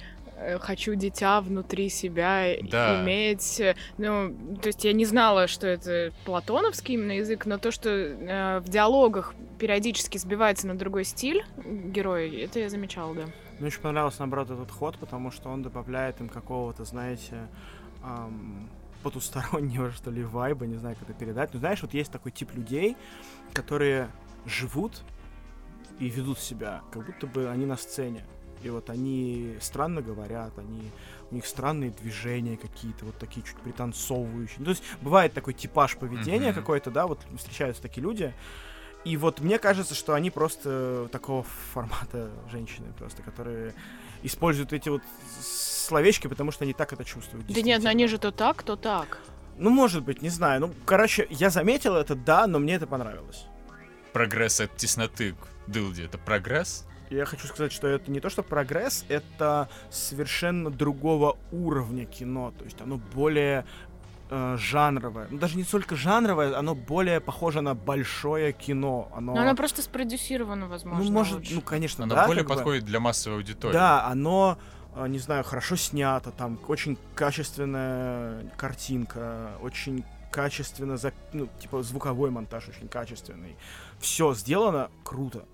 хочу 0.60 0.94
дитя 0.94 1.40
внутри 1.40 1.88
себя 1.88 2.56
да. 2.62 3.02
иметь. 3.02 3.60
Э, 3.60 3.74
ну, 3.98 4.34
то 4.60 4.68
есть 4.68 4.84
я 4.84 4.92
не 4.92 5.04
знала, 5.04 5.46
что 5.46 5.66
это 5.66 6.12
платоновский 6.24 6.94
именно 6.94 7.12
язык, 7.12 7.46
но 7.46 7.58
то, 7.58 7.70
что 7.70 7.90
э, 7.90 8.60
в 8.60 8.68
диалогах 8.68 9.34
периодически 9.58 10.18
сбивается 10.18 10.66
на 10.66 10.76
другой 10.76 11.04
стиль 11.04 11.44
героя, 11.64 12.28
это 12.44 12.58
я 12.58 12.68
замечала, 12.68 13.14
да. 13.14 13.24
Мне 13.58 13.68
очень 13.68 13.80
понравился, 13.80 14.20
наоборот, 14.20 14.50
этот 14.50 14.70
ход, 14.70 14.98
потому 14.98 15.30
что 15.30 15.48
он 15.48 15.62
добавляет 15.62 16.20
им 16.20 16.28
какого-то, 16.28 16.84
знаете, 16.84 17.48
эм, 18.02 18.68
потустороннего, 19.02 19.90
что 19.96 20.10
ли, 20.10 20.24
вайба, 20.24 20.66
не 20.66 20.76
знаю, 20.76 20.96
как 20.98 21.10
это 21.10 21.18
передать. 21.18 21.52
Но 21.52 21.60
знаешь, 21.60 21.82
вот 21.82 21.94
есть 21.94 22.10
такой 22.10 22.32
тип 22.32 22.54
людей, 22.54 22.96
которые 23.52 24.08
живут 24.46 25.02
и 25.98 26.08
ведут 26.08 26.38
себя, 26.38 26.82
как 26.90 27.06
будто 27.06 27.26
бы 27.26 27.48
они 27.48 27.66
на 27.66 27.76
сцене. 27.76 28.24
И 28.62 28.70
вот 28.70 28.90
они 28.90 29.56
странно 29.60 30.02
говорят, 30.02 30.56
они, 30.58 30.90
у 31.30 31.34
них 31.34 31.46
странные 31.46 31.90
движения 31.90 32.56
какие-то, 32.56 33.04
вот 33.04 33.18
такие 33.18 33.44
чуть 33.44 33.56
пританцовывающие. 33.56 34.56
Ну, 34.58 34.64
то 34.66 34.70
есть 34.70 34.82
бывает 35.00 35.32
такой 35.32 35.54
типаж 35.54 35.96
поведения 35.96 36.50
mm-hmm. 36.50 36.54
какой-то, 36.54 36.90
да, 36.90 37.06
вот 37.06 37.20
встречаются 37.36 37.82
такие 37.82 38.02
люди. 38.02 38.32
И 39.04 39.16
вот 39.16 39.40
мне 39.40 39.58
кажется, 39.58 39.94
что 39.94 40.14
они 40.14 40.30
просто 40.30 41.08
такого 41.10 41.44
формата 41.72 42.30
женщины, 42.50 42.92
просто, 42.96 43.22
которые 43.22 43.74
используют 44.22 44.72
эти 44.72 44.88
вот 44.88 45.02
словечки, 45.40 46.28
потому 46.28 46.52
что 46.52 46.64
они 46.64 46.72
так 46.72 46.92
это 46.92 47.04
чувствуют. 47.04 47.46
Да 47.46 47.62
нет, 47.62 47.84
они 47.84 48.06
же 48.06 48.18
то 48.18 48.30
так, 48.30 48.62
то 48.62 48.76
так. 48.76 49.18
Ну, 49.58 49.70
может 49.70 50.04
быть, 50.04 50.22
не 50.22 50.28
знаю. 50.28 50.60
Ну, 50.60 50.74
короче, 50.84 51.26
я 51.30 51.50
заметил 51.50 51.96
это, 51.96 52.14
да, 52.14 52.46
но 52.46 52.58
мне 52.58 52.74
это 52.74 52.86
понравилось. 52.86 53.44
Прогресс 54.12 54.60
от 54.60 54.76
тесноты 54.76 55.32
к 55.32 55.70
дылде— 55.70 56.04
это 56.06 56.18
прогресс? 56.18 56.86
Я 57.16 57.24
хочу 57.24 57.46
сказать, 57.46 57.72
что 57.72 57.86
это 57.88 58.10
не 58.10 58.20
то, 58.20 58.30
что 58.30 58.42
прогресс, 58.42 59.04
это 59.08 59.68
совершенно 59.90 60.70
другого 60.70 61.36
уровня 61.50 62.04
кино. 62.04 62.52
То 62.58 62.64
есть 62.64 62.80
оно 62.80 62.98
более 63.14 63.64
э, 64.30 64.56
жанровое. 64.58 65.28
Ну, 65.30 65.38
даже 65.38 65.56
не 65.56 65.64
только 65.64 65.96
жанровое, 65.96 66.56
оно 66.56 66.74
более 66.74 67.20
похоже 67.20 67.60
на 67.60 67.74
большое 67.74 68.52
кино. 68.52 69.10
Оно... 69.14 69.34
Но 69.34 69.42
оно 69.42 69.54
просто 69.54 69.82
спродюсировано, 69.82 70.68
возможно. 70.68 71.04
Ну, 71.04 71.10
может, 71.10 71.34
лучше. 71.34 71.54
ну, 71.54 71.60
конечно, 71.60 72.04
оно 72.04 72.14
да. 72.14 72.26
более 72.26 72.44
подходит 72.44 72.84
бы. 72.84 72.90
для 72.90 73.00
массовой 73.00 73.36
аудитории. 73.36 73.72
Да, 73.72 74.06
оно 74.06 74.58
э, 74.96 75.06
не 75.08 75.18
знаю, 75.18 75.44
хорошо 75.44 75.76
снято, 75.76 76.30
там 76.30 76.58
очень 76.68 76.98
качественная 77.14 78.50
картинка, 78.56 79.52
очень 79.62 80.04
качественно, 80.30 80.96
за, 80.96 81.12
ну, 81.32 81.46
типа 81.60 81.82
звуковой 81.82 82.30
монтаж 82.30 82.68
очень 82.68 82.88
качественный. 82.88 83.56
Все 84.00 84.34
сделано 84.34 84.90
круто 85.04 85.44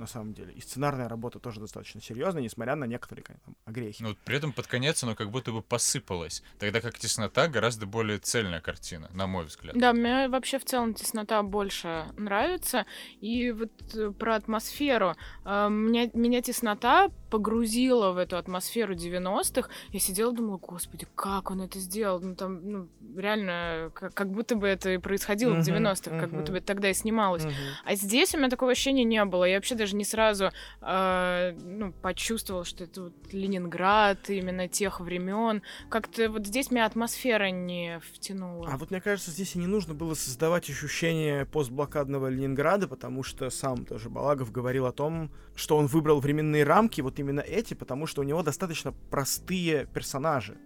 на 0.00 0.06
самом 0.06 0.34
деле. 0.34 0.52
И 0.54 0.60
сценарная 0.60 1.08
работа 1.08 1.38
тоже 1.38 1.60
достаточно 1.60 2.00
серьезная, 2.00 2.42
несмотря 2.42 2.74
на 2.74 2.84
некоторые 2.84 3.24
там, 3.24 3.56
огрехи. 3.64 4.02
Ну, 4.02 4.16
при 4.24 4.36
этом 4.36 4.52
под 4.52 4.66
конец 4.66 5.02
оно 5.04 5.14
как 5.14 5.30
будто 5.30 5.52
бы 5.52 5.62
посыпалось. 5.62 6.42
Тогда 6.58 6.80
как 6.80 6.98
«Теснота» 6.98 7.48
гораздо 7.48 7.86
более 7.86 8.18
цельная 8.18 8.60
картина, 8.60 9.10
на 9.12 9.26
мой 9.26 9.44
взгляд. 9.44 9.76
Да, 9.76 9.92
мне 9.92 10.28
вообще 10.28 10.58
в 10.58 10.64
целом 10.64 10.94
«Теснота» 10.94 11.42
больше 11.42 12.06
нравится. 12.16 12.86
И 13.20 13.52
вот 13.52 13.70
э, 13.94 14.10
про 14.10 14.36
атмосферу. 14.36 15.14
Э, 15.44 15.68
меня, 15.68 16.10
меня 16.14 16.42
«Теснота» 16.42 17.10
погрузила 17.30 18.12
в 18.12 18.18
эту 18.18 18.36
атмосферу 18.36 18.94
90-х. 18.94 19.68
Я 19.92 20.00
сидела 20.00 20.32
думала, 20.32 20.58
господи, 20.58 21.06
как 21.14 21.50
он 21.50 21.62
это 21.62 21.78
сделал? 21.78 22.20
Ну, 22.20 22.34
там, 22.34 22.60
ну, 22.70 22.88
реально, 23.16 23.90
как, 23.94 24.12
как 24.14 24.30
будто 24.30 24.56
бы 24.56 24.66
это 24.66 24.90
и 24.90 24.98
происходило 24.98 25.54
uh-huh, 25.54 25.62
в 25.62 25.68
90-х, 25.68 26.10
uh-huh. 26.10 26.20
как 26.20 26.30
будто 26.32 26.52
бы 26.52 26.58
это 26.58 26.66
тогда 26.66 26.90
и 26.90 26.94
снималось. 26.94 27.44
Uh-huh. 27.44 27.52
А 27.84 27.94
здесь 27.94 28.34
у 28.34 28.38
меня 28.38 28.48
такого 28.48 28.72
ощущения 28.72 29.04
не 29.04 29.24
было. 29.24 29.44
Я 29.44 29.56
вообще 29.56 29.74
даже 29.74 29.96
не 29.96 30.04
сразу 30.04 30.50
э, 30.80 31.56
ну, 31.62 31.92
почувствовала, 32.02 32.64
что 32.64 32.84
это 32.84 33.04
вот 33.04 33.12
Ленинград, 33.32 34.28
именно 34.28 34.68
тех 34.68 35.00
времен. 35.00 35.62
Как-то 35.88 36.30
вот 36.30 36.46
здесь 36.46 36.70
меня 36.70 36.86
атмосфера 36.86 37.50
не 37.50 38.00
втянула. 38.12 38.68
А 38.72 38.76
вот 38.76 38.90
мне 38.90 39.00
кажется, 39.00 39.30
здесь 39.30 39.54
и 39.54 39.58
не 39.58 39.66
нужно 39.66 39.94
было 39.94 40.14
создавать 40.14 40.68
ощущение 40.68 41.46
постблокадного 41.46 42.28
Ленинграда, 42.28 42.88
потому 42.88 43.22
что 43.22 43.48
сам 43.50 43.84
тоже 43.84 44.10
Балагов 44.10 44.52
говорил 44.52 44.86
о 44.86 44.92
том, 44.92 45.30
что 45.60 45.76
он 45.76 45.86
выбрал 45.86 46.20
временные 46.20 46.64
рамки, 46.64 47.02
вот 47.02 47.18
именно 47.18 47.40
эти, 47.40 47.74
потому 47.74 48.06
что 48.06 48.22
у 48.22 48.24
него 48.24 48.42
достаточно 48.42 48.92
простые 49.10 49.86
персонажи. 49.86 50.56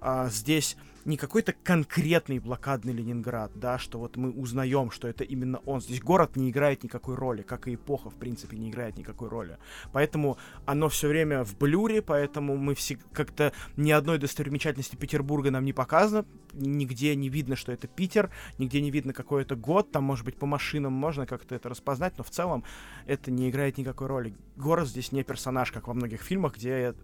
А, 0.00 0.28
здесь 0.28 0.76
не 1.10 1.16
какой-то 1.16 1.52
конкретный 1.52 2.38
блокадный 2.38 2.92
Ленинград, 2.92 3.50
да, 3.54 3.78
что 3.78 3.98
вот 3.98 4.16
мы 4.16 4.30
узнаем, 4.30 4.90
что 4.90 5.08
это 5.08 5.24
именно 5.24 5.58
он. 5.66 5.80
Здесь 5.80 6.00
город 6.00 6.36
не 6.36 6.50
играет 6.50 6.84
никакой 6.84 7.16
роли, 7.16 7.42
как 7.42 7.68
и 7.68 7.74
эпоха, 7.74 8.10
в 8.10 8.14
принципе, 8.14 8.56
не 8.56 8.70
играет 8.70 8.96
никакой 8.96 9.28
роли. 9.28 9.58
Поэтому 9.92 10.38
оно 10.66 10.88
все 10.88 11.08
время 11.08 11.44
в 11.44 11.58
блюре, 11.58 12.00
поэтому 12.00 12.56
мы 12.56 12.74
все 12.74 12.98
как-то 13.12 13.52
ни 13.76 13.90
одной 13.90 14.18
достопримечательности 14.18 14.96
Петербурга 14.96 15.50
нам 15.50 15.64
не 15.64 15.72
показано, 15.72 16.24
нигде 16.52 17.14
не 17.16 17.28
видно, 17.28 17.56
что 17.56 17.72
это 17.72 17.88
Питер, 17.88 18.30
нигде 18.58 18.80
не 18.80 18.90
видно 18.90 19.12
какой 19.12 19.42
это 19.42 19.56
год, 19.56 19.90
там, 19.90 20.04
может 20.04 20.24
быть, 20.24 20.36
по 20.36 20.46
машинам 20.46 20.92
можно 20.92 21.26
как-то 21.26 21.54
это 21.56 21.68
распознать, 21.68 22.16
но 22.18 22.24
в 22.24 22.30
целом 22.30 22.64
это 23.06 23.30
не 23.30 23.50
играет 23.50 23.78
никакой 23.78 24.06
роли. 24.06 24.34
Город 24.56 24.88
здесь 24.88 25.12
не 25.12 25.24
персонаж, 25.24 25.72
как 25.72 25.88
во 25.88 25.94
многих 25.94 26.22
фильмах, 26.22 26.56
где 26.56 26.94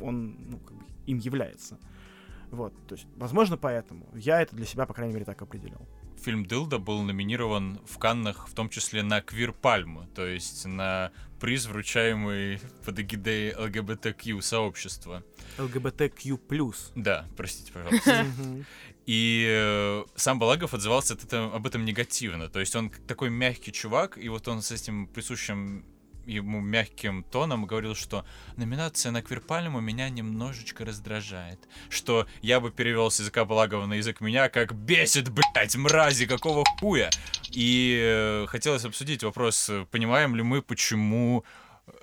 он 0.00 0.36
ну, 0.50 0.60
им 1.06 1.18
является. 1.18 1.78
Вот, 2.54 2.72
то 2.86 2.94
есть, 2.94 3.06
возможно, 3.16 3.56
поэтому. 3.56 4.06
Я 4.14 4.40
это 4.40 4.54
для 4.54 4.64
себя, 4.64 4.86
по 4.86 4.94
крайней 4.94 5.14
мере, 5.14 5.24
так 5.24 5.42
определил. 5.42 5.80
Фильм 6.22 6.46
«Дылда» 6.46 6.78
был 6.78 7.02
номинирован 7.02 7.80
в 7.84 7.98
Каннах, 7.98 8.48
в 8.48 8.54
том 8.54 8.68
числе 8.68 9.02
на 9.02 9.20
Квир-пальму, 9.20 10.06
то 10.14 10.24
есть 10.24 10.64
на 10.64 11.10
приз, 11.40 11.66
вручаемый 11.66 12.60
под 12.84 13.00
эгидой 13.00 13.54
ЛГБТQ 13.54 14.40
сообщества. 14.40 15.22
ЛГБТQ+. 15.58 16.38
Да, 16.94 17.26
простите, 17.36 17.72
пожалуйста. 17.72 18.26
И 19.06 19.44
э, 19.46 20.04
сам 20.14 20.38
Балагов 20.38 20.72
отзывался 20.72 21.12
от 21.12 21.24
этого, 21.24 21.54
об 21.54 21.66
этом 21.66 21.84
негативно. 21.84 22.48
То 22.48 22.60
есть 22.60 22.74
он 22.74 22.90
такой 23.06 23.28
мягкий 23.28 23.70
чувак, 23.70 24.16
и 24.16 24.30
вот 24.30 24.48
он 24.48 24.62
с 24.62 24.70
этим 24.70 25.06
присущим 25.06 25.84
ему 26.26 26.60
мягким 26.60 27.24
тоном 27.24 27.66
говорил, 27.66 27.94
что 27.94 28.24
номинация 28.56 29.12
на 29.12 29.22
Квирпальму 29.22 29.80
меня 29.80 30.08
немножечко 30.08 30.84
раздражает. 30.84 31.60
Что 31.88 32.26
я 32.42 32.60
бы 32.60 32.70
перевел 32.70 33.10
с 33.10 33.20
языка 33.20 33.44
Балагова 33.44 33.86
на 33.86 33.94
язык 33.94 34.20
меня 34.20 34.48
как 34.48 34.74
«бесит, 34.74 35.30
блядь, 35.30 35.76
мрази, 35.76 36.26
какого 36.26 36.64
хуя?» 36.80 37.10
И 37.50 38.00
э, 38.02 38.46
хотелось 38.48 38.84
обсудить 38.84 39.22
вопрос, 39.22 39.70
понимаем 39.90 40.34
ли 40.34 40.42
мы, 40.42 40.62
почему 40.62 41.44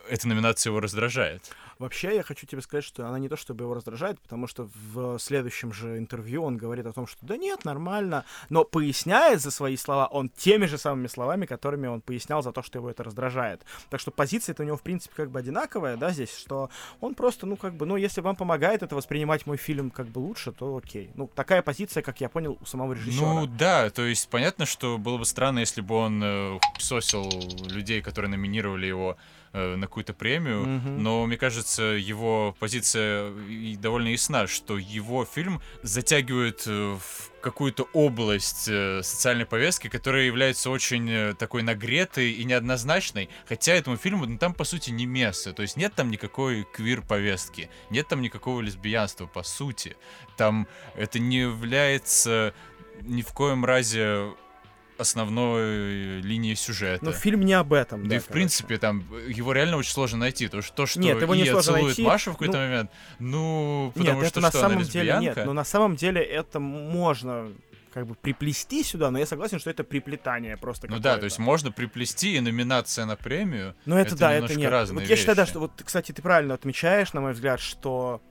эта 0.09 0.27
номинация 0.27 0.69
его 0.69 0.79
раздражает. 0.79 1.49
Вообще, 1.81 2.15
я 2.15 2.21
хочу 2.21 2.45
тебе 2.45 2.61
сказать, 2.61 2.83
что 2.83 3.07
она 3.07 3.17
не 3.17 3.27
то 3.27 3.35
чтобы 3.35 3.63
его 3.63 3.73
раздражает, 3.73 4.19
потому 4.19 4.45
что 4.45 4.69
в 4.93 5.17
следующем 5.17 5.73
же 5.73 5.97
интервью 5.97 6.43
он 6.43 6.55
говорит 6.55 6.85
о 6.85 6.93
том, 6.93 7.07
что 7.07 7.25
да 7.25 7.37
нет, 7.37 7.65
нормально, 7.65 8.23
но 8.49 8.63
поясняет 8.63 9.41
за 9.41 9.49
свои 9.49 9.75
слова 9.77 10.05
он 10.05 10.29
теми 10.29 10.67
же 10.67 10.77
самыми 10.77 11.07
словами, 11.07 11.47
которыми 11.47 11.87
он 11.87 12.01
пояснял 12.01 12.43
за 12.43 12.51
то, 12.51 12.61
что 12.61 12.77
его 12.77 12.87
это 12.91 13.03
раздражает. 13.03 13.65
Так 13.89 13.99
что 13.99 14.11
позиция-то 14.11 14.61
у 14.61 14.65
него, 14.67 14.77
в 14.77 14.83
принципе, 14.83 15.15
как 15.15 15.31
бы 15.31 15.39
одинаковая, 15.39 15.97
да, 15.97 16.11
здесь, 16.11 16.37
что 16.37 16.69
он 16.99 17.15
просто, 17.15 17.47
ну, 17.47 17.55
как 17.55 17.73
бы, 17.73 17.87
ну, 17.87 17.95
если 17.95 18.21
вам 18.21 18.35
помогает 18.35 18.83
это 18.83 18.95
воспринимать 18.95 19.47
мой 19.47 19.57
фильм 19.57 19.89
как 19.89 20.05
бы 20.05 20.19
лучше, 20.19 20.51
то 20.51 20.77
окей. 20.77 21.09
Ну, 21.15 21.31
такая 21.33 21.63
позиция, 21.63 22.03
как 22.03 22.21
я 22.21 22.29
понял, 22.29 22.59
у 22.61 22.65
самого 22.65 22.93
режиссера. 22.93 23.33
Ну, 23.33 23.47
да, 23.47 23.89
то 23.89 24.05
есть 24.05 24.29
понятно, 24.29 24.67
что 24.67 24.99
было 24.99 25.17
бы 25.17 25.25
странно, 25.25 25.57
если 25.57 25.81
бы 25.81 25.95
он 25.95 26.21
э, 26.23 26.59
сосил 26.77 27.27
людей, 27.67 28.03
которые 28.03 28.29
номинировали 28.29 28.85
его 28.85 29.17
э, 29.53 29.75
на 29.75 29.87
какую-то 29.87 30.13
премию, 30.13 30.61
Мгм. 30.65 31.03
но 31.03 31.25
мне 31.25 31.37
кажется, 31.37 31.83
его 31.83 32.55
позиция 32.59 33.31
довольно 33.77 34.09
ясна, 34.09 34.47
что 34.47 34.77
его 34.77 35.25
фильм 35.25 35.61
затягивает 35.83 36.63
э, 36.67 36.97
в 36.99 37.31
какую-то 37.41 37.87
область 37.93 38.67
э, 38.69 39.01
социальной 39.03 39.45
повестки, 39.45 39.87
которая 39.89 40.23
является 40.23 40.69
очень 40.69 41.35
такой 41.35 41.63
нагретой 41.63 42.31
и 42.31 42.43
неоднозначной, 42.43 43.29
хотя 43.49 43.73
этому 43.73 43.97
фильму 43.97 44.25
ну, 44.25 44.37
там 44.37 44.53
по 44.53 44.63
сути 44.63 44.91
не 44.91 45.05
место, 45.05 45.51
то 45.53 45.61
есть 45.63 45.75
нет 45.77 45.93
там 45.95 46.11
никакой 46.11 46.63
квир-повестки, 46.63 47.69
нет 47.89 48.07
там 48.07 48.21
никакого 48.21 48.61
лесбиянства 48.61 49.25
по 49.25 49.43
сути, 49.43 49.97
там 50.37 50.67
это 50.95 51.19
не 51.19 51.39
является 51.39 52.53
ни 53.01 53.23
в 53.23 53.33
коем 53.33 53.65
разе 53.65 54.33
основной 55.01 56.21
линией 56.21 56.55
сюжета. 56.55 57.03
Но 57.05 57.11
фильм 57.11 57.41
не 57.41 57.53
об 57.53 57.73
этом, 57.73 58.03
Да, 58.03 58.09
да, 58.09 58.15
и 58.15 58.19
в 58.19 58.23
короче. 58.25 58.33
принципе 58.33 58.77
там 58.77 59.03
э, 59.11 59.31
его 59.31 59.53
реально 59.53 59.77
очень 59.77 59.91
сложно 59.91 60.19
найти. 60.19 60.47
То, 60.47 60.61
что, 60.61 60.73
то, 60.73 60.85
что 60.85 60.99
Нет, 60.99 61.21
его 61.21 61.35
не 61.35 61.45
сложно 61.45 61.73
целует 61.73 61.85
найти. 61.97 62.03
Машу 62.03 62.31
в 62.31 62.33
какой-то 62.33 62.57
Ну, 62.57 62.63
момент, 62.63 62.91
ну, 63.19 63.91
потому 63.95 64.21
Нет, 64.21 64.29
что 64.29 64.39
это 64.39 64.41
на 64.41 64.49
что, 64.49 64.59
она 64.59 64.69
самом 64.69 64.83
деле 64.85 65.17
нет, 65.19 65.37
но 65.45 65.53
на 65.53 65.63
самом 65.63 65.95
деле 65.95 66.21
это 66.21 66.59
можно 66.59 67.49
как 67.93 68.07
бы 68.07 68.15
приплести 68.15 68.83
сюда, 68.83 69.11
но 69.11 69.19
я 69.19 69.25
согласен, 69.25 69.59
что 69.59 69.69
это 69.69 69.83
приплетание 69.83 70.55
просто 70.55 70.87
Ну 70.87 70.99
да, 70.99 71.17
то 71.17 71.25
есть 71.25 71.39
можно 71.39 71.71
приплести 71.73 72.37
и 72.37 72.39
номинация 72.39 73.05
на 73.05 73.17
премию. 73.17 73.75
Ну 73.85 73.97
это, 73.97 74.09
это 74.11 74.17
да, 74.17 74.33
это 74.33 74.55
нет. 74.55 74.71
разные 74.71 75.01
Вот 75.01 75.09
я 75.09 75.15
считаю, 75.17 75.35
да, 75.35 75.41
вещи. 75.43 75.49
что 75.51 75.59
вот, 75.59 75.73
кстати, 75.83 76.13
ты 76.13 76.21
правильно 76.21 76.53
отмечаешь, 76.53 77.11
на 77.11 77.19
мой 77.19 77.33
взгляд, 77.33 77.59
что 77.59 78.21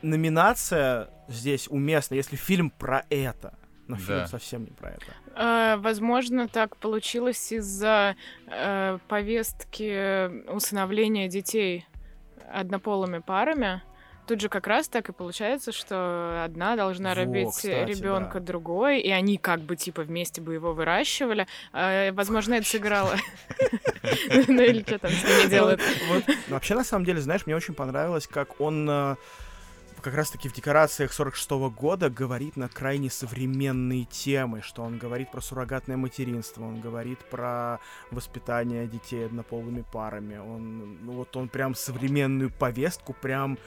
номинация 0.00 1.10
здесь 1.28 1.66
уместна, 1.68 2.14
если 2.14 2.36
фильм 2.36 2.70
про 2.70 3.04
это. 3.10 3.54
Но 3.90 3.96
фильм 3.96 4.18
Да. 4.20 4.26
совсем 4.26 4.64
не 4.64 4.70
про 4.70 4.90
это. 4.90 5.06
Э, 5.36 5.76
Возможно, 5.78 6.48
так 6.48 6.76
получилось 6.76 7.52
из-за 7.52 8.16
э, 8.46 8.98
повестки 9.08 10.48
усыновления 10.50 11.28
детей 11.28 11.86
однополыми 12.52 13.18
парами. 13.18 13.82
Тут 14.26 14.40
же 14.40 14.48
как 14.48 14.68
раз 14.68 14.88
так 14.88 15.08
и 15.08 15.12
получается, 15.12 15.72
что 15.72 16.42
одна 16.44 16.76
должна 16.76 17.10
Во, 17.10 17.14
родить 17.16 17.48
кстати, 17.50 17.90
ребенка 17.90 18.38
да. 18.38 18.46
другой, 18.46 19.00
и 19.00 19.10
они 19.10 19.38
как 19.38 19.60
бы 19.60 19.74
типа 19.74 20.02
вместе 20.02 20.40
бы 20.40 20.54
его 20.54 20.72
выращивали. 20.72 21.46
Э, 21.72 22.12
Возможно, 22.12 22.54
это 22.54 22.66
сыграло. 22.66 23.16
Ну 24.48 24.62
или 24.62 24.82
что 24.82 24.98
там 24.98 25.10
с 25.10 25.22
ними 25.24 25.50
делают. 25.50 25.80
Но 26.48 26.54
Вообще, 26.54 26.74
на 26.74 26.84
самом 26.84 27.04
деле, 27.04 27.20
знаешь, 27.20 27.44
мне 27.46 27.56
очень 27.56 27.74
понравилось, 27.74 28.26
как 28.26 28.60
он 28.60 28.88
э, 28.88 29.16
как 30.00 30.14
раз-таки 30.14 30.48
в 30.48 30.52
декорациях 30.52 31.12
46 31.12 31.50
года 31.74 32.10
говорит 32.10 32.56
на 32.56 32.68
крайне 32.68 33.10
современные 33.10 34.04
темы, 34.04 34.62
что 34.62 34.82
он 34.82 34.98
говорит 34.98 35.30
про 35.30 35.40
суррогатное 35.40 35.96
материнство, 35.96 36.62
он 36.64 36.80
говорит 36.80 37.18
про 37.30 37.78
воспитание 38.10 38.86
детей 38.86 39.26
однополыми 39.26 39.84
парами, 39.92 40.38
он, 40.38 40.98
ну 41.04 41.12
вот 41.12 41.36
он 41.36 41.48
прям 41.48 41.74
современную 41.74 42.50
повестку 42.50 43.12
прям... 43.12 43.58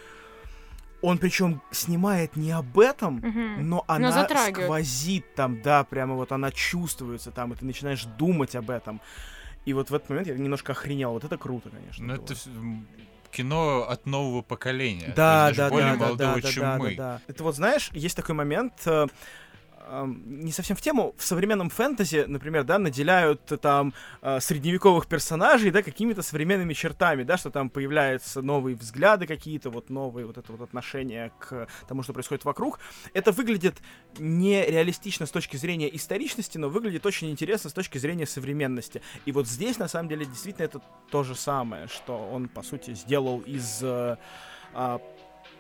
Он 1.02 1.18
причем 1.18 1.62
снимает 1.72 2.38
не 2.38 2.52
об 2.52 2.80
этом, 2.80 3.16
Мгм. 3.16 3.68
но 3.70 3.84
она 3.88 4.12
затрагивает. 4.14 4.66
сквозит 4.68 5.36
там, 5.36 5.62
да, 5.62 5.84
прямо 5.84 6.16
вот 6.16 6.32
она 6.32 6.50
чувствуется 6.50 7.30
там, 7.32 7.52
и 7.52 7.58
ты 7.58 7.66
начинаешь 7.66 8.06
думать 8.06 8.56
об 8.56 8.70
этом. 8.70 9.02
И 9.66 9.74
вот 9.74 9.90
в 9.90 9.94
этот 9.94 10.10
момент 10.10 10.28
я 10.30 10.36
немножко 10.36 10.72
охренел. 10.72 11.12
Вот 11.12 11.26
это 11.26 11.38
круто, 11.38 11.70
конечно. 11.70 12.06
Ну 12.06 12.14
это 12.14 12.34
м, 12.56 12.88
кино 13.34 13.86
от 13.90 14.06
нового 14.06 14.42
поколения. 14.42 15.14
Да, 15.16 15.48
даже 15.48 15.58
да, 15.58 15.70
более 15.70 15.94
да, 15.94 15.98
да, 15.98 16.06
молодого, 16.06 16.36
да, 16.36 16.42
да, 16.42 16.52
чем 16.52 16.64
да, 16.64 16.78
мы. 16.78 16.96
да, 16.96 16.96
да. 16.96 17.22
Это 17.28 17.44
вот, 17.44 17.56
знаешь, 17.56 17.90
есть 17.94 18.16
такой 18.16 18.36
момент, 18.36 18.74
э, 18.86 19.08
не 20.26 20.52
совсем 20.52 20.76
в 20.76 20.82
тему, 20.82 21.14
в 21.18 21.24
современном 21.24 21.70
фэнтези, 21.70 22.26
например, 22.28 22.64
да, 22.64 22.80
наделяют 22.80 23.42
там 23.62 23.94
э, 24.22 24.40
средневековых 24.40 25.08
персонажей, 25.08 25.72
да, 25.72 25.84
какими-то 25.84 26.22
современными 26.22 26.74
чертами, 26.74 27.24
да, 27.24 27.38
что 27.38 27.50
там 27.50 27.70
появляются 27.70 28.42
новые 28.42 28.76
взгляды 28.76 29.28
какие-то, 29.28 29.70
вот 29.70 29.90
новые 29.90 30.26
вот 30.26 30.38
это 30.38 30.52
вот 30.52 30.62
отношение 30.62 31.32
к 31.40 31.68
тому, 31.88 32.04
что 32.04 32.14
происходит 32.14 32.46
вокруг. 32.46 32.80
Это 33.14 33.32
выглядит 33.32 33.76
нереалистично 34.18 35.26
с 35.26 35.32
точки 35.32 35.58
зрения 35.58 35.94
историчности, 35.96 36.58
но 36.58 36.70
выглядит 36.70 37.06
очень 37.06 37.30
интересно 37.30 37.70
с 37.70 37.74
точки 37.74 37.98
зрения 37.98 38.26
современности. 38.26 39.02
И 39.26 39.32
вот 39.32 39.48
здесь, 39.48 39.78
на 39.78 39.88
самом 39.88 40.10
деле, 40.10 40.26
действительно 40.26 40.66
это 40.66 40.82
то 41.10 41.24
же 41.24 41.36
самое, 41.36 41.88
что 41.88 42.18
он, 42.18 42.48
по 42.48 42.64
сути, 42.64 42.94
сделал 42.94 43.40
из 43.40 43.84
а, 44.74 45.00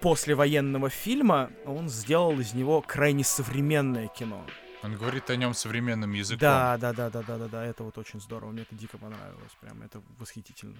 послевоенного 0.03 0.89
фильма, 0.89 1.49
он 1.65 1.87
сделал 1.87 2.37
из 2.37 2.53
него 2.53 2.81
крайне 2.81 3.23
современное 3.23 4.09
кино. 4.09 4.45
Он 4.83 4.97
говорит 4.97 5.29
о 5.29 5.37
нем 5.37 5.53
современным 5.53 6.11
языком. 6.11 6.41
Да, 6.41 6.77
да, 6.77 6.91
да, 6.91 7.09
да, 7.09 7.21
да, 7.21 7.37
да, 7.37 7.47
да, 7.47 7.65
это 7.65 7.85
вот 7.85 7.97
очень 7.97 8.19
здорово, 8.19 8.51
мне 8.51 8.63
это 8.63 8.75
дико 8.75 8.97
понравилось, 8.97 9.53
прям 9.61 9.81
это 9.81 10.01
восхитительно. 10.19 10.75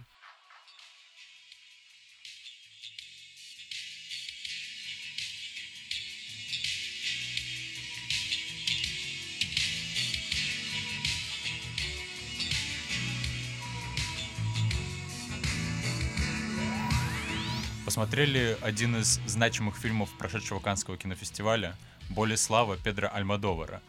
Посмотрели 17.94 18.58
один 18.62 18.96
из 18.96 19.20
значимых 19.28 19.78
фильмов 19.78 20.10
прошедшего 20.18 20.58
Канского 20.58 20.98
кинофестиваля 20.98 21.76
«Более 22.10 22.38
слава» 22.38 22.76
Педро 22.76 23.08
Альмадовара. 23.14 23.84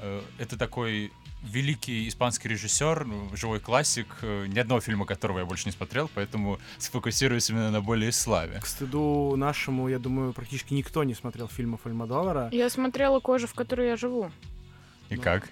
Э, 0.00 0.22
Это 0.38 0.56
такой 0.56 1.12
великий 1.42 2.08
испанский 2.08 2.48
режиссер, 2.48 3.06
живой 3.34 3.60
классик, 3.60 4.06
э, 4.22 4.46
ни 4.46 4.58
одного 4.58 4.80
фильма 4.80 5.04
которого 5.04 5.40
я 5.40 5.44
больше 5.44 5.66
не 5.66 5.72
смотрел, 5.72 6.10
поэтому 6.14 6.60
сфокусируюсь 6.78 7.50
именно 7.50 7.70
на 7.70 7.82
«Более 7.82 8.10
славе». 8.12 8.58
К 8.58 8.64
стыду 8.66 9.34
нашему, 9.36 9.86
я 9.88 9.98
думаю, 9.98 10.32
практически 10.32 10.72
никто 10.72 11.04
не 11.04 11.12
смотрел 11.12 11.46
фильмов 11.48 11.80
Альмадовара. 11.84 12.48
Я 12.52 12.70
смотрела 12.70 13.20
кожу, 13.20 13.46
в 13.48 13.52
которой 13.52 13.88
я 13.88 13.98
живу. 13.98 14.32
И 15.10 15.16
Ну. 15.16 15.20
как? 15.20 15.50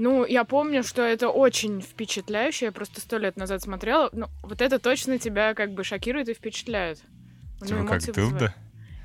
Ну, 0.00 0.24
я 0.24 0.44
помню, 0.44 0.82
что 0.82 1.02
это 1.02 1.28
очень 1.28 1.82
впечатляюще. 1.82 2.64
Я 2.66 2.72
просто 2.72 3.02
сто 3.02 3.18
лет 3.18 3.36
назад 3.36 3.60
смотрела. 3.60 4.08
Ну, 4.12 4.28
вот 4.42 4.62
это 4.62 4.78
точно 4.78 5.18
тебя 5.18 5.52
как 5.52 5.74
бы 5.74 5.84
шокирует 5.84 6.30
и 6.30 6.32
впечатляет. 6.32 7.02
Типа 7.66 7.84
как 7.84 8.02
дылда? 8.14 8.54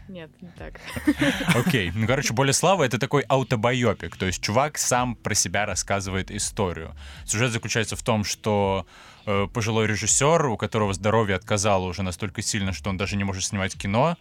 Нет, 0.08 0.32
не 0.42 0.48
так. 0.58 0.80
Окей, 1.56 1.92
ну, 1.94 2.08
короче, 2.08 2.32
«Боль 2.34 2.51
и 2.51 2.54
слава»— 2.54 2.84
это 2.86 2.98
такой 2.98 3.24
аутобайопик, 3.24 4.16
то 4.16 4.26
есть 4.26 4.42
чувак 4.42 4.78
сам 4.78 5.16
про 5.16 5.36
себя 5.36 5.66
рассказывает 5.66 6.32
историю. 6.32 6.96
Сюжет 7.26 7.52
заключается 7.52 7.98
в 7.98 8.04
том, 8.04 8.24
что 8.24 8.86
э, 9.26 9.48
пожилой 9.54 9.88
режиссер, 9.88 10.46
у 10.46 10.56
которого 10.56 10.94
здоровье 10.94 11.36
отказало 11.36 11.88
уже 11.88 12.04
настолько 12.04 12.42
сильно, 12.42 12.72
что 12.72 12.90
он 12.90 12.96
даже 12.96 13.18
не 13.18 13.26
может 13.26 13.44
снимать 13.44 13.76
кино, 13.76 14.16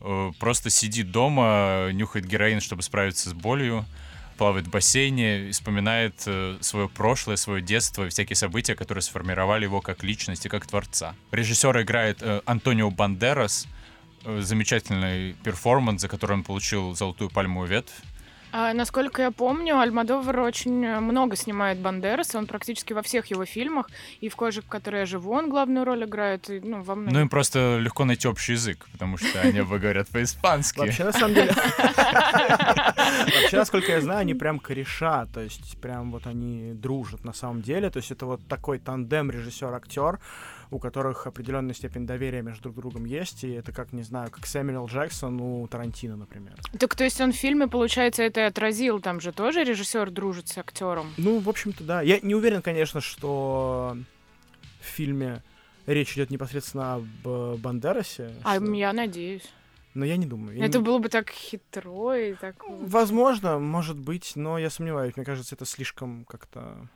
э, 0.00 0.30
просто 0.38 0.70
сидит 0.70 1.10
дома, 1.10 1.88
нюхает 1.92 2.26
героин, 2.26 2.60
чтобы 2.60 2.82
справиться 2.82 3.30
с 3.30 3.32
болью, 3.32 3.84
плавает 4.42 4.66
в 4.66 4.70
бассейне, 4.70 5.52
вспоминает 5.52 6.14
э, 6.26 6.56
свое 6.60 6.88
прошлое, 6.88 7.36
свое 7.36 7.62
детство 7.62 8.06
и 8.06 8.08
всякие 8.08 8.34
события, 8.34 8.74
которые 8.74 9.02
сформировали 9.02 9.66
его 9.66 9.80
как 9.80 10.02
личность 10.02 10.46
и 10.46 10.48
как 10.48 10.66
творца. 10.66 11.14
Режиссер 11.30 11.80
играет 11.80 12.18
э, 12.22 12.40
Антонио 12.44 12.90
Бандерас, 12.90 13.68
э, 14.24 14.40
замечательный 14.40 15.34
перформанс, 15.44 16.00
за 16.00 16.08
который 16.08 16.32
он 16.32 16.42
получил 16.42 16.92
золотую 16.96 17.30
пальмовую 17.30 17.68
ветвь. 17.68 17.94
А, 18.52 18.74
насколько 18.74 19.22
я 19.22 19.30
помню, 19.30 19.78
Альмадовар 19.78 20.40
очень 20.40 20.84
э, 20.84 21.00
много 21.00 21.36
снимает 21.36 21.78
Бандераса. 21.78 22.36
Он 22.36 22.46
практически 22.46 22.92
во 22.92 23.00
всех 23.00 23.26
его 23.26 23.46
фильмах. 23.46 23.88
И 24.20 24.28
в 24.28 24.36
«Коже, 24.36 24.60
в 24.60 24.68
которой 24.68 25.00
я 25.00 25.06
живу» 25.06 25.32
он 25.32 25.48
главную 25.48 25.86
роль 25.86 26.04
играет. 26.04 26.50
И, 26.50 26.60
ну, 26.60 26.82
во 26.82 26.94
многих. 26.94 27.14
Ну 27.14 27.20
им 27.20 27.28
просто 27.30 27.78
легко 27.78 28.04
найти 28.04 28.28
общий 28.28 28.52
язык, 28.52 28.86
потому 28.92 29.16
что 29.16 29.40
они 29.40 29.60
оба 29.60 29.78
говорят 29.78 30.08
по-испански. 30.08 30.80
Вообще, 30.80 31.04
на 31.04 31.12
самом 31.12 31.34
деле... 31.34 31.52
Вообще, 33.42 33.56
насколько 33.56 33.92
я 33.92 34.00
знаю, 34.02 34.20
они 34.20 34.34
прям 34.34 34.58
кореша, 34.58 35.26
то 35.32 35.40
есть 35.40 35.78
прям 35.80 36.10
вот 36.10 36.26
они 36.26 36.72
дружат 36.74 37.24
на 37.24 37.32
самом 37.32 37.62
деле. 37.62 37.88
То 37.88 37.98
есть 37.98 38.10
это 38.10 38.26
вот 38.26 38.46
такой 38.48 38.78
тандем 38.78 39.30
режиссер-актер, 39.30 40.18
у 40.74 40.78
которых 40.78 41.26
определенная 41.26 41.74
степень 41.74 42.06
доверия 42.06 42.42
между 42.42 42.62
друг 42.64 42.76
другом 42.76 43.04
есть. 43.04 43.44
И 43.44 43.50
это 43.50 43.72
как, 43.72 43.92
не 43.92 44.02
знаю, 44.02 44.30
как 44.30 44.46
Сэмюэл 44.46 44.86
Джексон 44.86 45.40
у 45.40 45.66
Тарантино, 45.68 46.16
например. 46.16 46.54
Так, 46.78 46.94
то 46.94 47.04
есть 47.04 47.20
он 47.20 47.32
в 47.32 47.36
фильме, 47.36 47.68
получается, 47.68 48.22
это 48.22 48.40
и 48.40 48.44
отразил. 48.44 49.00
Там 49.00 49.20
же 49.20 49.32
тоже 49.32 49.64
режиссер 49.64 50.10
дружит 50.10 50.48
с 50.48 50.58
актером. 50.58 51.12
Ну, 51.16 51.38
в 51.38 51.48
общем-то, 51.48 51.84
да. 51.84 52.02
Я 52.02 52.20
не 52.20 52.34
уверен, 52.34 52.62
конечно, 52.62 53.00
что 53.00 53.96
в 54.80 54.84
фильме 54.84 55.42
речь 55.86 56.14
идет 56.14 56.30
непосредственно 56.30 56.94
об 56.94 57.04
э, 57.24 57.56
Бандерасе. 57.58 58.34
А 58.44 58.56
что- 58.56 58.72
я 58.72 58.92
надеюсь. 58.92 59.48
Но 59.94 60.06
я 60.06 60.16
не 60.16 60.24
думаю. 60.26 60.56
Я 60.56 60.64
Это 60.66 60.78
не- 60.78 60.84
было 60.84 60.98
бы 60.98 61.08
так 61.10 61.28
хитро 61.30 62.14
и 62.14 62.32
так... 62.34 62.56
Возможно, 62.66 63.58
может 63.58 63.98
быть, 63.98 64.32
но 64.36 64.58
я 64.58 64.70
сомневаюсь. 64.70 65.16
Мне 65.16 65.26
кажется, 65.26 65.54
это 65.54 65.66
слишком 65.66 66.24
как-то... 66.24 66.88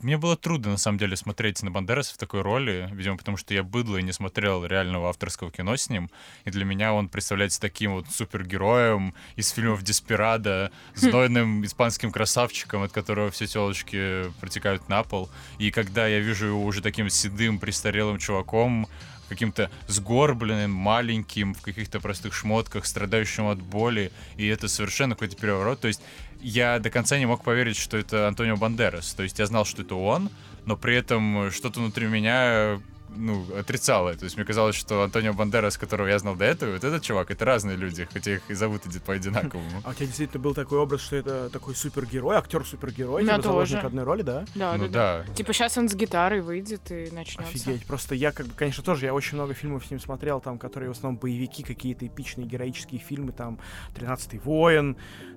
Мне 0.00 0.16
было 0.16 0.36
трудно, 0.36 0.70
на 0.70 0.76
самом 0.76 0.96
деле, 0.96 1.16
смотреть 1.16 1.60
на 1.64 1.72
Бандераса 1.72 2.14
в 2.14 2.18
такой 2.18 2.42
роли, 2.42 2.88
видимо, 2.92 3.16
потому 3.16 3.36
что 3.36 3.52
я 3.52 3.64
быдло 3.64 3.96
и 3.96 4.02
не 4.02 4.12
смотрел 4.12 4.64
реального 4.64 5.08
авторского 5.08 5.50
кино 5.50 5.76
с 5.76 5.90
ним, 5.90 6.08
и 6.44 6.50
для 6.50 6.64
меня 6.64 6.92
он 6.92 7.08
представляется 7.08 7.60
таким 7.60 7.94
вот 7.94 8.06
супергероем 8.08 9.12
из 9.34 9.50
фильмов 9.50 9.82
«Деспирадо», 9.82 10.70
знойным 10.94 11.64
испанским 11.66 12.12
красавчиком, 12.12 12.84
от 12.84 12.92
которого 12.92 13.32
все 13.32 13.48
телочки 13.48 14.32
протекают 14.40 14.88
на 14.88 15.02
пол. 15.02 15.30
И 15.58 15.72
когда 15.72 16.06
я 16.06 16.20
вижу 16.20 16.46
его 16.46 16.64
уже 16.64 16.80
таким 16.80 17.10
седым, 17.10 17.58
престарелым 17.58 18.18
чуваком, 18.18 18.86
каким-то 19.28 19.70
сгорбленным, 19.86 20.70
маленьким, 20.70 21.54
в 21.54 21.60
каких-то 21.60 22.00
простых 22.00 22.34
шмотках, 22.34 22.86
страдающим 22.86 23.48
от 23.48 23.60
боли, 23.60 24.10
и 24.36 24.46
это 24.46 24.68
совершенно 24.68 25.14
какой-то 25.14 25.36
переворот. 25.36 25.80
То 25.80 25.88
есть 25.88 26.00
я 26.40 26.78
до 26.78 26.90
конца 26.90 27.18
не 27.18 27.26
мог 27.26 27.42
поверить, 27.42 27.76
что 27.76 27.96
это 27.96 28.28
Антонио 28.28 28.56
Бандерас. 28.56 29.14
То 29.14 29.22
есть 29.22 29.38
я 29.38 29.46
знал, 29.46 29.64
что 29.64 29.82
это 29.82 29.94
он, 29.94 30.30
но 30.64 30.76
при 30.76 30.96
этом 30.96 31.50
что-то 31.50 31.80
внутри 31.80 32.06
меня 32.06 32.80
ну, 33.16 33.44
отрицало. 33.58 34.14
То 34.14 34.24
есть 34.24 34.36
мне 34.36 34.44
казалось, 34.44 34.76
что 34.76 35.02
Антонио 35.02 35.32
Бандерас, 35.32 35.76
которого 35.76 36.06
я 36.06 36.18
знал 36.18 36.36
до 36.36 36.44
этого, 36.44 36.72
вот 36.72 36.84
этот 36.84 37.02
чувак, 37.02 37.30
это 37.30 37.44
разные 37.44 37.76
люди, 37.76 38.06
хотя 38.12 38.34
их 38.34 38.42
и 38.48 38.54
зовут 38.54 38.86
иди- 38.86 38.98
по-одинаковому. 38.98 39.68
А 39.84 39.90
у 39.90 39.94
тебя 39.94 40.06
действительно 40.06 40.42
был 40.42 40.54
такой 40.54 40.78
образ, 40.78 41.00
что 41.00 41.16
это 41.16 41.50
такой 41.50 41.74
супергерой, 41.74 42.36
актер-супергерой, 42.36 43.22
У 43.22 43.24
меня 43.24 43.36
типа 43.36 43.48
заложник 43.48 43.84
одной 43.84 44.04
роли, 44.04 44.22
да? 44.22 44.44
Да, 44.54 44.74
Ну 44.76 44.88
да, 44.88 44.90
да. 44.90 45.24
да. 45.26 45.34
Типа 45.34 45.52
сейчас 45.52 45.78
он 45.78 45.88
с 45.88 45.94
гитарой 45.94 46.40
выйдет 46.40 46.90
и 46.90 47.10
начнется. 47.10 47.50
Офигеть. 47.50 47.86
Просто 47.86 48.14
я, 48.14 48.32
как 48.32 48.46
бы, 48.46 48.54
конечно, 48.54 48.82
тоже, 48.82 49.06
я 49.06 49.14
очень 49.14 49.36
много 49.36 49.54
фильмов 49.54 49.86
с 49.86 49.90
ним 49.90 50.00
смотрел, 50.00 50.40
там, 50.40 50.58
которые 50.58 50.90
в 50.90 50.92
основном 50.92 51.18
боевики, 51.18 51.62
какие-то 51.62 52.06
эпичные, 52.06 52.46
героические 52.46 53.00
фильмы, 53.00 53.32
там, 53.32 53.58
«Тринадцатый 53.94 54.38
воин», 54.38 54.96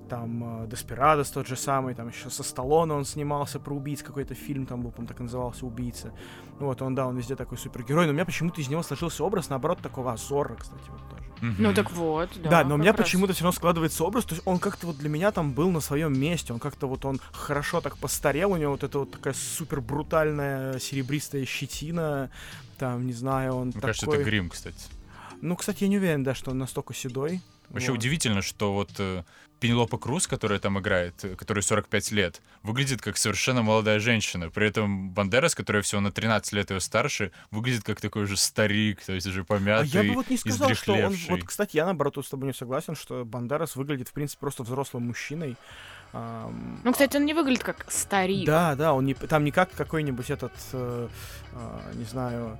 там, 0.10 0.64
э, 0.64 0.68
«Деспирадос» 0.68 1.32
тот 1.32 1.48
же 1.48 1.56
самый, 1.56 1.96
там, 1.96 2.10
еще 2.10 2.30
со 2.30 2.44
Сталлоне 2.44 2.94
он 2.94 3.06
снимался 3.06 3.60
про 3.60 3.74
убийц, 3.74 4.04
какой-то 4.04 4.34
фильм 4.34 4.66
там 4.66 4.82
был, 4.82 4.92
по 4.92 5.04
так 5.06 5.20
и 5.20 5.24
назывался 5.24 5.66
«Убийца». 5.66 6.14
Ну 6.60 6.68
вот, 6.68 6.82
он, 6.82 6.96
да, 6.96 7.08
он 7.08 7.18
везде 7.18 7.36
такой 7.36 7.58
супергерой, 7.58 8.06
но 8.06 8.12
у 8.12 8.14
меня 8.14 8.26
почему-то 8.26 8.62
из 8.62 8.70
него 8.70 8.84
сложился 8.84 9.24
образ, 9.24 9.50
наоборот, 9.50 9.80
такого 9.80 10.14
Азора, 10.14 10.56
кстати, 10.56 10.84
вот 10.90 11.10
тоже. 11.10 11.56
Ну 11.58 11.74
так 11.74 11.92
вот, 11.92 12.30
да. 12.44 12.50
Да, 12.50 12.64
но 12.64 12.76
у 12.76 12.78
меня 12.78 12.92
раз. 12.92 13.02
почему-то 13.02 13.34
все 13.34 13.44
равно 13.44 13.56
складывается 13.56 14.04
образ, 14.04 14.26
то 14.26 14.36
есть 14.36 14.46
он 14.46 14.60
как-то 14.60 14.88
вот 14.88 14.98
для 14.98 15.10
меня 15.10 15.32
там 15.32 15.54
был 15.54 15.72
на 15.72 15.80
своем 15.80 16.18
месте, 16.18 16.54
он 16.54 16.60
как-то 16.60 16.88
вот 16.88 17.04
он 17.04 17.20
хорошо 17.32 17.82
так 17.82 17.98
постарел, 17.98 18.52
у 18.52 18.58
него 18.58 18.74
вот 18.74 18.84
эта 18.84 19.00
вот 19.00 19.12
такая 19.12 19.34
супер 19.34 19.82
брутальная 19.82 20.78
серебристая 20.78 21.46
щетина, 21.46 22.30
там, 22.78 23.08
не 23.08 23.14
знаю, 23.14 23.56
он 23.56 23.64
Мне 23.66 23.74
такой... 23.74 23.88
кажется, 23.88 24.08
это 24.08 24.24
грим, 24.24 24.50
кстати. 24.50 24.86
Ну, 25.42 25.56
кстати, 25.56 25.84
я 25.84 25.90
не 25.90 25.98
уверен, 25.98 26.24
да, 26.24 26.36
что 26.36 26.52
он 26.52 26.60
настолько 26.60 26.94
седой. 26.94 27.42
Вообще 27.72 27.92
Вот. 27.92 28.00
удивительно, 28.00 28.42
что 28.42 28.74
вот 28.74 28.92
э, 29.00 29.24
Пенелопа 29.60 29.98
Круз, 29.98 30.28
которая 30.28 30.60
там 30.60 30.80
играет, 30.80 31.24
э, 31.24 31.36
которой 31.36 31.62
45 31.62 32.12
лет, 32.12 32.42
выглядит 32.64 33.02
как 33.02 33.18
совершенно 33.18 33.62
молодая 33.62 34.00
женщина. 34.00 34.50
При 34.50 34.68
этом 34.68 35.12
Бандерас, 35.12 35.56
которая 35.56 35.82
всего 35.82 36.02
на 36.02 36.12
13 36.12 36.52
лет 36.54 36.72
ее 36.72 36.80
старше, 36.80 37.32
выглядит 37.52 37.84
как 37.84 38.02
такой 38.02 38.26
же 38.26 38.38
старик, 38.38 39.02
то 39.06 39.14
есть 39.14 39.28
уже 39.28 39.42
А 39.42 39.46
помятый, 39.46 39.90
я 39.90 40.04
бы 40.04 40.16
вот 40.16 40.30
не 40.30 40.38
сказал, 40.38 40.74
что 40.74 40.94
он... 40.94 41.16
Вот, 41.30 41.44
кстати, 41.44 41.78
я, 41.78 41.86
наоборот, 41.86 42.18
с 42.26 42.30
тобой 42.30 42.48
не 42.48 42.54
согласен, 42.54 42.96
что 42.96 43.24
Бандерас 43.24 43.76
выглядит, 43.76 44.10
в 44.10 44.14
принципе, 44.14 44.40
просто 44.40 44.64
взрослым 44.64 45.08
мужчиной. 45.08 45.56
Ну, 46.14 46.92
кстати, 46.92 47.16
он 47.16 47.26
не 47.26 47.34
выглядит 47.34 47.64
как 47.64 47.90
старик. 47.90 48.46
Да, 48.46 48.76
да, 48.76 48.94
он 48.94 49.06
не, 49.06 49.14
там 49.14 49.46
не 49.46 49.52
как 49.52 49.72
какой-нибудь 49.72 50.30
этот, 50.30 50.52
э, 50.74 51.08
а, 51.54 51.92
не 51.94 52.04
знаю, 52.04 52.60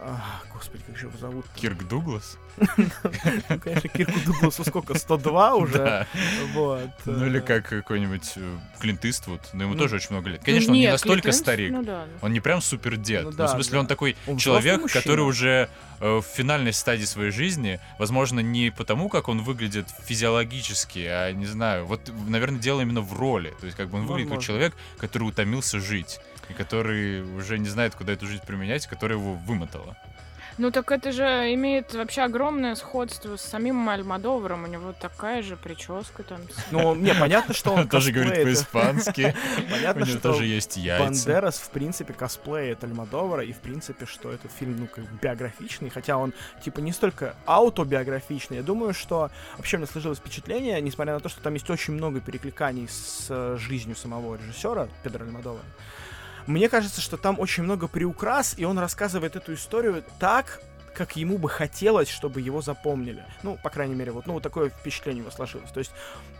а, 0.00 0.42
господи, 0.52 0.82
как 0.86 0.96
же 0.96 1.06
его 1.06 1.18
зовут? 1.18 1.44
Кирк 1.56 1.86
Дуглас? 1.88 2.38
Ну, 2.76 3.58
конечно, 3.60 3.88
Кирку 3.88 4.18
Дугласу 4.26 4.64
сколько, 4.64 4.98
102 4.98 5.54
уже? 5.54 6.06
Вот. 6.54 6.90
Ну 7.04 7.26
или 7.26 7.38
э, 7.38 7.42
как 7.42 7.68
какой-нибудь 7.68 8.32
э, 8.36 8.58
Клинт 8.80 9.04
Иствуд, 9.04 9.40
но 9.52 9.64
ему 9.64 9.74
Ну, 9.74 9.78
тоже 9.78 9.96
очень 9.96 10.10
много 10.10 10.30
лет. 10.30 10.42
Конечно, 10.44 10.72
он 10.72 10.78
не 10.78 10.88
настолько 10.88 11.32
старик. 11.32 11.72
Ну. 11.72 12.06
Он 12.20 12.32
не 12.32 12.40
прям 12.40 12.60
супер 12.60 12.96
дед. 12.96 13.24
Ну 13.36 13.44
в 13.44 13.48
смысле, 13.48 13.80
он 13.80 13.86
такой 13.86 14.16
человек, 14.38 14.90
который 14.92 15.24
уже 15.24 15.68
э, 16.00 16.16
в 16.18 16.22
финальной 16.22 16.72
стадии 16.72 17.04
своей 17.04 17.30
жизни, 17.30 17.80
возможно, 17.98 18.40
не 18.40 18.70
потому, 18.70 19.08
как 19.08 19.28
он 19.28 19.42
выглядит 19.42 19.88
физиологически, 20.04 21.00
а 21.00 21.32
не 21.32 21.46
знаю, 21.46 21.86
вот, 21.86 22.12
наверное, 22.28 22.60
дело 22.60 22.80
именно 22.80 23.00
в 23.00 23.12
роли. 23.18 23.54
То 23.60 23.66
есть, 23.66 23.76
как 23.76 23.88
бы 23.88 23.98
он 23.98 24.06
выглядит 24.06 24.32
как 24.32 24.42
человек, 24.42 24.74
который 24.98 25.24
утомился 25.24 25.80
жить. 25.80 26.20
И 26.48 26.52
который 26.52 27.22
уже 27.36 27.58
не 27.58 27.68
знает, 27.68 27.94
куда 27.94 28.12
эту 28.12 28.26
жизнь 28.26 28.44
применять, 28.46 28.86
которая 28.86 29.18
его 29.18 29.34
вымотала. 29.34 29.96
Ну 30.58 30.72
так 30.72 30.90
это 30.90 31.12
же 31.12 31.22
имеет 31.54 31.94
вообще 31.94 32.22
огромное 32.22 32.74
сходство 32.74 33.36
с 33.36 33.42
самим 33.42 33.88
Альмадовром. 33.88 34.64
У 34.64 34.66
него 34.66 34.92
такая 34.92 35.40
же 35.40 35.56
прическа 35.56 36.24
там. 36.24 36.40
Ну, 36.72 36.96
не, 36.96 37.14
понятно, 37.14 37.54
что 37.54 37.70
он 37.70 37.80
Он 37.80 37.88
тоже 37.88 38.10
говорит 38.10 38.42
по-испански. 38.42 39.36
У 39.68 39.70
Понятно, 39.70 40.00
него 40.00 40.10
что 40.10 40.20
тоже 40.20 40.46
есть 40.46 40.76
яйца. 40.76 41.04
Бандерас, 41.04 41.58
в 41.58 41.70
принципе, 41.70 42.12
косплеит 42.12 42.82
Альмадовара, 42.82 43.44
и, 43.44 43.52
в 43.52 43.58
принципе, 43.58 44.04
что 44.04 44.32
этот 44.32 44.50
фильм, 44.50 44.80
ну, 44.80 44.86
как 44.88 45.04
бы 45.04 45.18
биографичный, 45.22 45.90
хотя 45.90 46.16
он, 46.16 46.34
типа, 46.64 46.80
не 46.80 46.90
столько 46.90 47.36
аутобиографичный. 47.46 48.56
Я 48.56 48.62
думаю, 48.64 48.94
что 48.94 49.30
вообще 49.56 49.76
у 49.76 49.78
меня 49.80 49.86
сложилось 49.86 50.18
впечатление, 50.18 50.80
несмотря 50.80 51.14
на 51.14 51.20
то, 51.20 51.28
что 51.28 51.40
там 51.40 51.54
есть 51.54 51.70
очень 51.70 51.94
много 51.94 52.20
перекликаний 52.20 52.88
с 52.88 53.26
э, 53.28 53.56
жизнью 53.60 53.94
самого 53.94 54.34
режиссера 54.34 54.88
Педро 55.04 55.24
Альмадовара, 55.24 55.62
мне 56.48 56.68
кажется, 56.68 57.00
что 57.00 57.16
там 57.16 57.38
очень 57.38 57.62
много 57.62 57.88
приукрас, 57.88 58.54
и 58.56 58.64
он 58.64 58.78
рассказывает 58.78 59.36
эту 59.36 59.54
историю 59.54 60.02
так, 60.18 60.62
как 60.94 61.14
ему 61.16 61.38
бы 61.38 61.48
хотелось, 61.48 62.08
чтобы 62.08 62.40
его 62.40 62.60
запомнили. 62.62 63.24
Ну, 63.42 63.58
по 63.62 63.70
крайней 63.70 63.94
мере, 63.94 64.10
вот, 64.10 64.26
ну, 64.26 64.32
вот 64.32 64.42
такое 64.42 64.70
впечатление 64.70 65.20
у 65.22 65.26
него 65.26 65.30
сложилось. 65.30 65.70
То 65.70 65.78
есть 65.78 65.92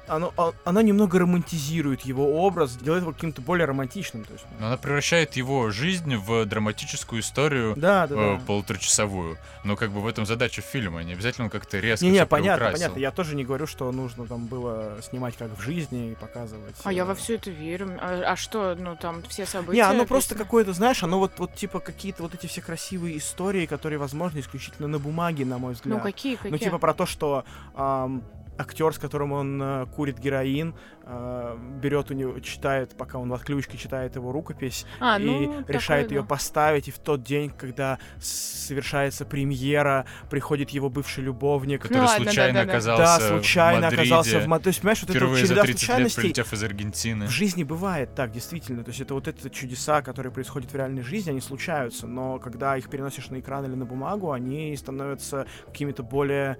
оно, 0.09 0.33
а- 0.37 0.53
оно 0.65 0.81
немного 0.81 1.19
романтизирует 1.19 2.03
его 2.03 2.43
образ, 2.45 2.77
делает 2.77 3.03
его 3.03 3.13
каким-то 3.13 3.41
более 3.43 3.67
романтичным. 3.67 4.25
То 4.25 4.33
есть, 4.33 4.45
ну. 4.59 4.67
Она 4.67 4.77
превращает 4.77 5.37
его 5.37 5.71
жизнь 5.71 6.17
в 6.17 6.45
драматическую 6.45 7.21
историю 7.21 7.75
Да, 7.77 8.07
да, 8.07 8.15
э, 8.15 8.37
да. 8.39 8.43
полуторачасовую. 8.47 9.37
Но 9.65 9.77
как 9.77 9.91
бы 9.91 10.01
в 10.01 10.07
этом 10.07 10.27
задача 10.27 10.63
фильма. 10.63 11.03
Не 11.03 11.13
обязательно 11.15 11.47
он 11.47 11.51
как-то 11.51 11.79
резко 11.79 12.05
Не-не, 12.05 12.19
всё 12.19 12.27
понятно, 12.27 12.57
приукрасил. 12.67 12.85
понятно. 12.87 13.01
Я 13.01 13.11
тоже 13.11 13.37
не 13.37 13.45
говорю, 13.45 13.67
что 13.67 13.91
нужно 13.93 14.27
там 14.27 14.47
было 14.47 14.99
снимать 15.03 15.37
как 15.37 15.57
в 15.57 15.61
жизни 15.61 16.13
и 16.13 16.15
показывать. 16.15 16.75
А 16.85 16.93
я 16.93 17.03
э, 17.03 17.05
во 17.07 17.15
все 17.15 17.35
это 17.35 17.51
верю. 17.51 17.99
А, 18.01 18.23
а 18.33 18.37
что, 18.37 18.75
ну 18.79 18.97
там 18.97 19.23
все 19.29 19.47
события. 19.47 19.77
Не, 19.77 19.83
оно 19.83 20.07
просто 20.07 20.35
какое-то, 20.35 20.73
знаешь, 20.73 21.03
оно 21.03 21.19
вот, 21.19 21.33
вот 21.39 21.55
типа 21.55 21.81
какие-то 21.81 22.23
вот 22.23 22.35
эти 22.35 22.47
все 22.47 22.61
красивые 22.63 23.19
истории, 23.19 23.67
которые, 23.67 23.99
возможно, 23.99 24.39
исключительно 24.41 24.89
на 24.89 24.99
бумаге, 24.99 25.45
на 25.45 25.59
мой 25.59 25.75
взгляд. 25.75 25.97
Ну 25.99 26.03
какие, 26.03 26.37
какие? 26.37 26.51
Ну, 26.53 26.59
типа 26.59 26.79
про 26.79 26.95
то, 26.95 27.07
что 27.07 27.45
ам, 27.75 28.23
актер, 28.59 28.93
с 28.93 28.99
которым 28.99 29.33
он 29.33 29.63
э, 29.63 29.87
курит 29.95 30.19
героин, 30.19 30.75
э, 31.05 31.57
берет 31.81 32.11
у 32.11 32.15
него, 32.15 32.39
читает, 32.41 32.97
пока 32.97 33.19
он 33.19 33.31
в 33.31 33.35
отключке 33.35 33.79
читает 33.79 34.17
его 34.17 34.33
рукопись, 34.33 34.85
а, 35.01 35.19
и 35.19 35.25
ну, 35.25 35.65
решает 35.69 36.07
такое, 36.07 36.19
ее 36.19 36.23
да. 36.23 36.29
поставить, 36.29 36.89
и 36.89 36.91
в 36.91 36.99
тот 36.99 37.23
день, 37.23 37.51
когда 37.51 37.99
совершается 38.21 39.25
премьера, 39.25 40.07
приходит 40.31 40.71
его 40.71 40.91
бывший 40.91 41.25
любовник. 41.25 41.83
Который 41.83 41.99
Ну 41.99 42.07
ладно, 42.07 42.25
случайно 42.25 42.53
да-да-да. 42.55 42.73
оказался 42.73 43.21
Да, 43.21 43.29
случайно 43.29 43.81
в 43.81 43.83
Мадриде, 43.85 44.03
оказался 44.03 44.41
в 44.41 44.47
Ма- 44.49 44.61
То 44.61 44.69
есть, 44.69 44.81
понимаешь, 44.81 45.01
вот 45.01 45.11
это 45.11 45.19
вот 45.19 45.25
впервые 45.25 45.47
за 45.47 45.55
череда 45.55 45.63
30 45.63 45.69
лет 45.69 45.79
случайностей 45.79 46.21
прилетев 46.21 46.53
из 46.53 46.65
Аргентины. 46.65 47.27
в 47.27 47.31
жизни 47.31 47.65
бывает 47.65 48.15
так, 48.15 48.33
действительно. 48.33 48.85
То 48.85 48.91
есть 48.91 49.01
это 49.01 49.15
вот 49.15 49.29
эти 49.29 49.49
чудеса, 49.49 50.03
которые 50.03 50.33
происходят 50.33 50.73
в 50.73 50.77
реальной 50.77 51.03
жизни, 51.03 51.31
они 51.31 51.41
случаются. 51.41 52.07
Но 52.07 52.39
когда 52.39 52.77
их 52.77 52.91
переносишь 52.91 53.31
на 53.31 53.41
экран 53.41 53.65
или 53.65 53.75
на 53.75 53.87
бумагу, 53.87 54.33
они 54.33 54.77
становятся 54.77 55.47
какими-то 55.67 56.03
более... 56.03 56.59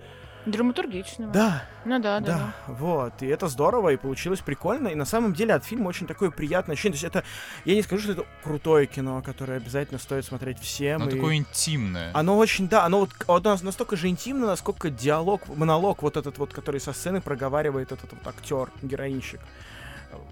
Драматургичного. 0.51 1.33
Да, 1.33 1.65
Ну 1.85 1.99
да, 2.01 2.21
да. 2.21 2.27
да, 2.27 2.39
да. 2.67 2.73
вот. 2.75 3.23
И 3.23 3.27
это 3.27 3.49
здорово, 3.49 3.91
и 3.91 3.97
получилось 3.97 4.41
прикольно. 4.41 4.89
И 4.89 4.95
на 4.95 5.05
самом 5.05 5.35
деле 5.35 5.55
от 5.55 5.65
фильма 5.65 5.89
очень 5.89 6.07
такое 6.07 6.31
приятное 6.31 6.75
ощущение. 6.75 6.99
То 6.99 7.05
есть 7.07 7.17
это... 7.17 7.25
Я 7.65 7.75
не 7.75 7.83
скажу, 7.83 8.03
что 8.03 8.13
это 8.13 8.25
крутое 8.43 8.87
кино, 8.87 9.23
которое 9.23 9.59
обязательно 9.59 9.99
стоит 9.99 10.25
смотреть 10.25 10.59
всем. 10.61 11.03
Оно 11.03 11.11
и- 11.11 11.15
такое 11.15 11.37
интимное. 11.37 12.11
Оно 12.15 12.37
очень, 12.39 12.69
да, 12.69 12.85
оно 12.85 13.01
вот 13.01 13.11
оно 13.29 13.57
настолько 13.63 13.97
же 13.97 14.09
интимно, 14.09 14.47
насколько 14.47 14.91
диалог, 14.91 15.43
монолог 15.49 16.03
вот 16.03 16.17
этот 16.17 16.39
вот, 16.39 16.53
который 16.53 16.81
со 16.81 16.93
сцены 16.93 17.21
проговаривает 17.21 17.93
этот 17.93 18.13
вот 18.13 18.27
актер, 18.27 18.71
героинщик. 18.83 19.41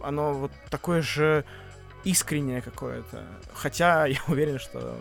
Оно 0.02 0.32
вот 0.32 0.52
такое 0.70 1.02
же 1.02 1.44
искреннее 2.04 2.62
какое-то. 2.62 3.24
Хотя 3.52 4.06
я 4.06 4.18
уверен, 4.28 4.58
что, 4.58 4.96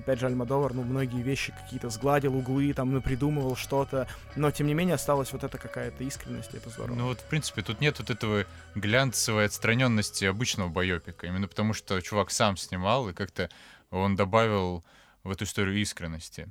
опять 0.00 0.18
же, 0.18 0.26
Альмадовар, 0.26 0.74
ну, 0.74 0.82
многие 0.82 1.22
вещи 1.22 1.52
какие-то 1.52 1.88
сгладил, 1.90 2.36
углы, 2.36 2.72
там, 2.72 2.92
ну, 2.92 3.00
придумывал 3.00 3.56
что-то, 3.56 4.08
но, 4.36 4.50
тем 4.50 4.66
не 4.66 4.74
менее, 4.74 4.96
осталась 4.96 5.32
вот 5.32 5.44
эта 5.44 5.56
какая-то 5.56 6.04
искренность, 6.04 6.52
и 6.52 6.56
это 6.56 6.70
здорово. 6.70 6.96
Ну 6.96 7.06
вот, 7.06 7.20
в 7.20 7.24
принципе, 7.24 7.62
тут 7.62 7.80
нет 7.80 7.98
вот 7.98 8.10
этого 8.10 8.44
глянцевой 8.74 9.46
отстраненности 9.46 10.24
обычного 10.24 10.68
байопика. 10.68 11.26
Именно 11.26 11.48
потому, 11.48 11.72
что 11.72 12.00
чувак 12.00 12.30
сам 12.30 12.56
снимал, 12.56 13.08
и 13.08 13.12
как-то 13.12 13.48
он 13.90 14.16
добавил 14.16 14.84
в 15.22 15.30
эту 15.30 15.44
историю 15.44 15.76
искренности. 15.76 16.48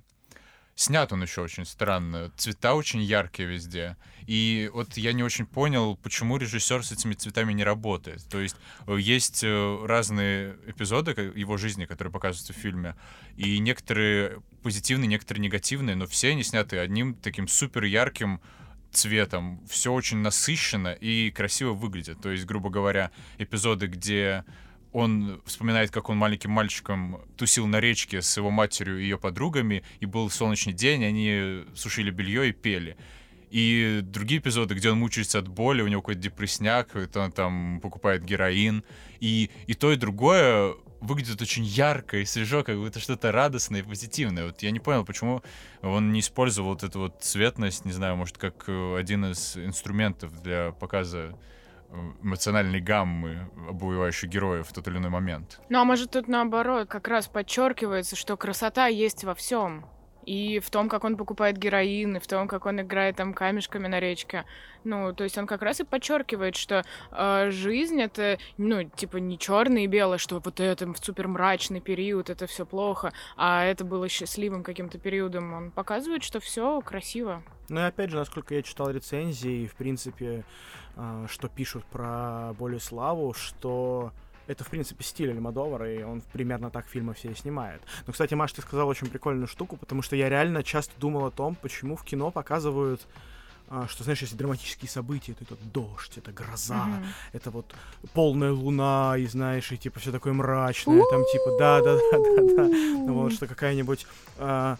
Снят 0.79 1.11
он 1.11 1.21
еще 1.21 1.41
очень 1.41 1.65
странно. 1.65 2.31
Цвета 2.37 2.73
очень 2.73 3.01
яркие 3.01 3.49
везде. 3.49 3.97
И 4.27 4.69
вот 4.73 4.95
я 4.95 5.11
не 5.11 5.23
очень 5.23 5.45
понял, 5.45 5.97
почему 5.97 6.37
режиссер 6.37 6.85
с 6.85 6.93
этими 6.93 7.13
цветами 7.13 7.51
не 7.51 7.65
работает. 7.65 8.23
То 8.29 8.39
есть 8.39 8.55
э, 8.87 8.97
есть 8.97 9.43
э, 9.43 9.85
разные 9.85 10.55
эпизоды 10.67 11.11
его 11.35 11.57
жизни, 11.57 11.83
которые 11.83 12.13
показываются 12.13 12.53
в 12.53 12.55
фильме, 12.55 12.95
и 13.35 13.59
некоторые 13.59 14.41
позитивные, 14.63 15.07
некоторые 15.07 15.43
негативные, 15.43 15.97
но 15.97 16.07
все 16.07 16.29
они 16.29 16.43
сняты 16.43 16.77
одним 16.77 17.13
таким 17.13 17.49
супер 17.49 17.83
ярким 17.83 18.39
цветом. 18.91 19.61
Все 19.67 19.91
очень 19.91 20.19
насыщенно 20.19 20.93
и 20.93 21.29
красиво 21.31 21.73
выглядит. 21.73 22.21
То 22.21 22.31
есть, 22.31 22.45
грубо 22.45 22.69
говоря, 22.69 23.11
эпизоды, 23.37 23.87
где 23.87 24.45
он 24.91 25.41
вспоминает, 25.45 25.91
как 25.91 26.09
он 26.09 26.17
маленьким 26.17 26.51
мальчиком 26.51 27.21
тусил 27.37 27.67
на 27.67 27.79
речке 27.79 28.21
с 28.21 28.37
его 28.37 28.49
матерью 28.49 28.99
и 28.99 29.03
ее 29.03 29.17
подругами, 29.17 29.83
и 29.99 30.05
был 30.05 30.29
солнечный 30.29 30.73
день, 30.73 31.05
они 31.05 31.65
сушили 31.75 32.09
белье 32.09 32.49
и 32.49 32.51
пели. 32.51 32.97
И 33.49 34.01
другие 34.03 34.41
эпизоды, 34.41 34.75
где 34.75 34.91
он 34.91 34.99
мучается 34.99 35.39
от 35.39 35.47
боли, 35.47 35.81
у 35.81 35.87
него 35.87 36.01
какой-то 36.01 36.21
депрессняк, 36.21 36.95
он 37.15 37.31
там 37.31 37.79
покупает 37.81 38.23
героин. 38.23 38.83
И, 39.19 39.49
и 39.65 39.73
то, 39.73 39.91
и 39.91 39.95
другое 39.95 40.75
выглядит 41.01 41.41
очень 41.41 41.63
ярко 41.63 42.17
и 42.17 42.25
свежо, 42.25 42.63
как 42.63 42.77
будто 42.77 42.99
что-то 42.99 43.31
радостное 43.31 43.81
и 43.81 43.83
позитивное. 43.83 44.45
Вот 44.47 44.61
я 44.61 44.71
не 44.71 44.79
понял, 44.79 45.05
почему 45.05 45.41
он 45.81 46.11
не 46.11 46.19
использовал 46.19 46.71
вот 46.71 46.83
эту 46.83 46.99
вот 46.99 47.21
цветность, 47.21 47.85
не 47.85 47.91
знаю, 47.91 48.17
может, 48.17 48.37
как 48.37 48.65
э, 48.67 48.97
один 48.97 49.25
из 49.25 49.57
инструментов 49.57 50.41
для 50.41 50.71
показа 50.71 51.35
эмоциональной 52.21 52.81
гаммы 52.81 53.49
обуевающих 53.67 54.29
героев 54.29 54.67
в 54.67 54.73
тот 54.73 54.87
или 54.87 54.97
иной 54.97 55.09
момент. 55.09 55.59
Ну 55.69 55.79
а 55.79 55.83
может 55.83 56.11
тут 56.11 56.27
наоборот, 56.27 56.87
как 56.87 57.07
раз 57.07 57.27
подчеркивается, 57.27 58.15
что 58.15 58.37
красота 58.37 58.87
есть 58.87 59.23
во 59.23 59.33
всем 59.33 59.85
и 60.29 60.59
в 60.59 60.69
том, 60.69 60.89
как 60.89 61.05
он 61.05 61.17
покупает 61.17 61.57
героин, 61.57 62.17
и 62.17 62.19
в 62.19 62.27
том, 62.27 62.47
как 62.47 62.67
он 62.67 62.79
играет 62.81 63.15
там 63.15 63.33
камешками 63.33 63.87
на 63.87 63.99
речке. 63.99 64.45
Ну, 64.83 65.11
то 65.11 65.23
есть 65.23 65.35
он 65.39 65.47
как 65.47 65.63
раз 65.63 65.79
и 65.79 65.83
подчеркивает, 65.83 66.55
что 66.55 66.85
э, 67.11 67.49
жизнь 67.49 67.99
это, 67.99 68.37
ну, 68.57 68.83
типа 68.83 69.17
не 69.17 69.39
черное 69.39 69.85
и 69.85 69.87
белое, 69.87 70.19
что 70.19 70.39
вот 70.39 70.59
это 70.59 70.85
в 70.93 70.97
супер 70.99 71.27
мрачный 71.27 71.81
период, 71.81 72.29
это 72.29 72.45
все 72.45 72.67
плохо, 72.67 73.11
а 73.37 73.65
это 73.65 73.83
было 73.83 74.07
счастливым 74.07 74.61
каким-то 74.61 74.99
периодом. 74.99 75.51
Он 75.51 75.71
показывает, 75.71 76.23
что 76.23 76.39
все 76.39 76.79
красиво. 76.81 77.41
Ну 77.67 77.79
и 77.79 77.83
опять 77.83 78.11
же, 78.11 78.17
насколько 78.17 78.53
я 78.53 78.61
читал 78.61 78.91
рецензии, 78.91 79.65
в 79.65 79.73
принципе, 79.73 80.45
э, 80.95 81.25
что 81.27 81.47
пишут 81.47 81.85
про 81.85 82.53
Болеславу, 82.59 83.33
что 83.33 84.11
это, 84.49 84.63
в 84.63 84.69
принципе, 84.69 85.03
стиль 85.03 85.29
Альмадовара, 85.29 85.93
и 85.93 86.01
он 86.01 86.21
примерно 86.33 86.71
так 86.71 86.87
фильмы 86.87 87.13
все 87.13 87.29
и 87.29 87.35
снимает. 87.35 87.81
Но, 88.07 88.13
кстати, 88.13 88.33
Маш, 88.33 88.51
ты 88.51 88.61
сказал 88.61 88.87
очень 88.87 89.07
прикольную 89.07 89.47
штуку, 89.47 89.77
потому 89.77 90.01
что 90.01 90.15
я 90.15 90.27
реально 90.27 90.63
часто 90.63 90.99
думал 90.99 91.25
о 91.25 91.31
том, 91.31 91.55
почему 91.55 91.95
в 91.95 92.03
кино 92.03 92.31
показывают 92.31 93.07
а, 93.71 93.87
что, 93.87 94.03
знаешь, 94.03 94.19
если 94.23 94.35
драматические 94.35 94.89
события, 94.89 95.35
то 95.35 95.43
это 95.43 95.55
дождь, 95.71 96.17
это 96.17 96.31
гроза, 96.31 96.87
mm-hmm. 96.87 97.05
это 97.33 97.51
вот 97.51 97.75
полная 98.13 98.51
луна, 98.51 99.13
и 99.15 99.27
знаешь, 99.27 99.71
и 99.71 99.77
типа 99.77 99.99
все 99.99 100.11
такое 100.11 100.33
мрачное, 100.33 101.03
там 101.11 101.23
типа, 101.31 101.55
да, 101.59 101.79
да, 101.83 101.95
да, 101.95 102.17
да, 102.17 102.55
да, 102.55 102.63
ну 102.63 103.13
вот 103.13 103.31
что 103.33 103.45
какая-нибудь 103.45 104.07
а, 104.39 104.77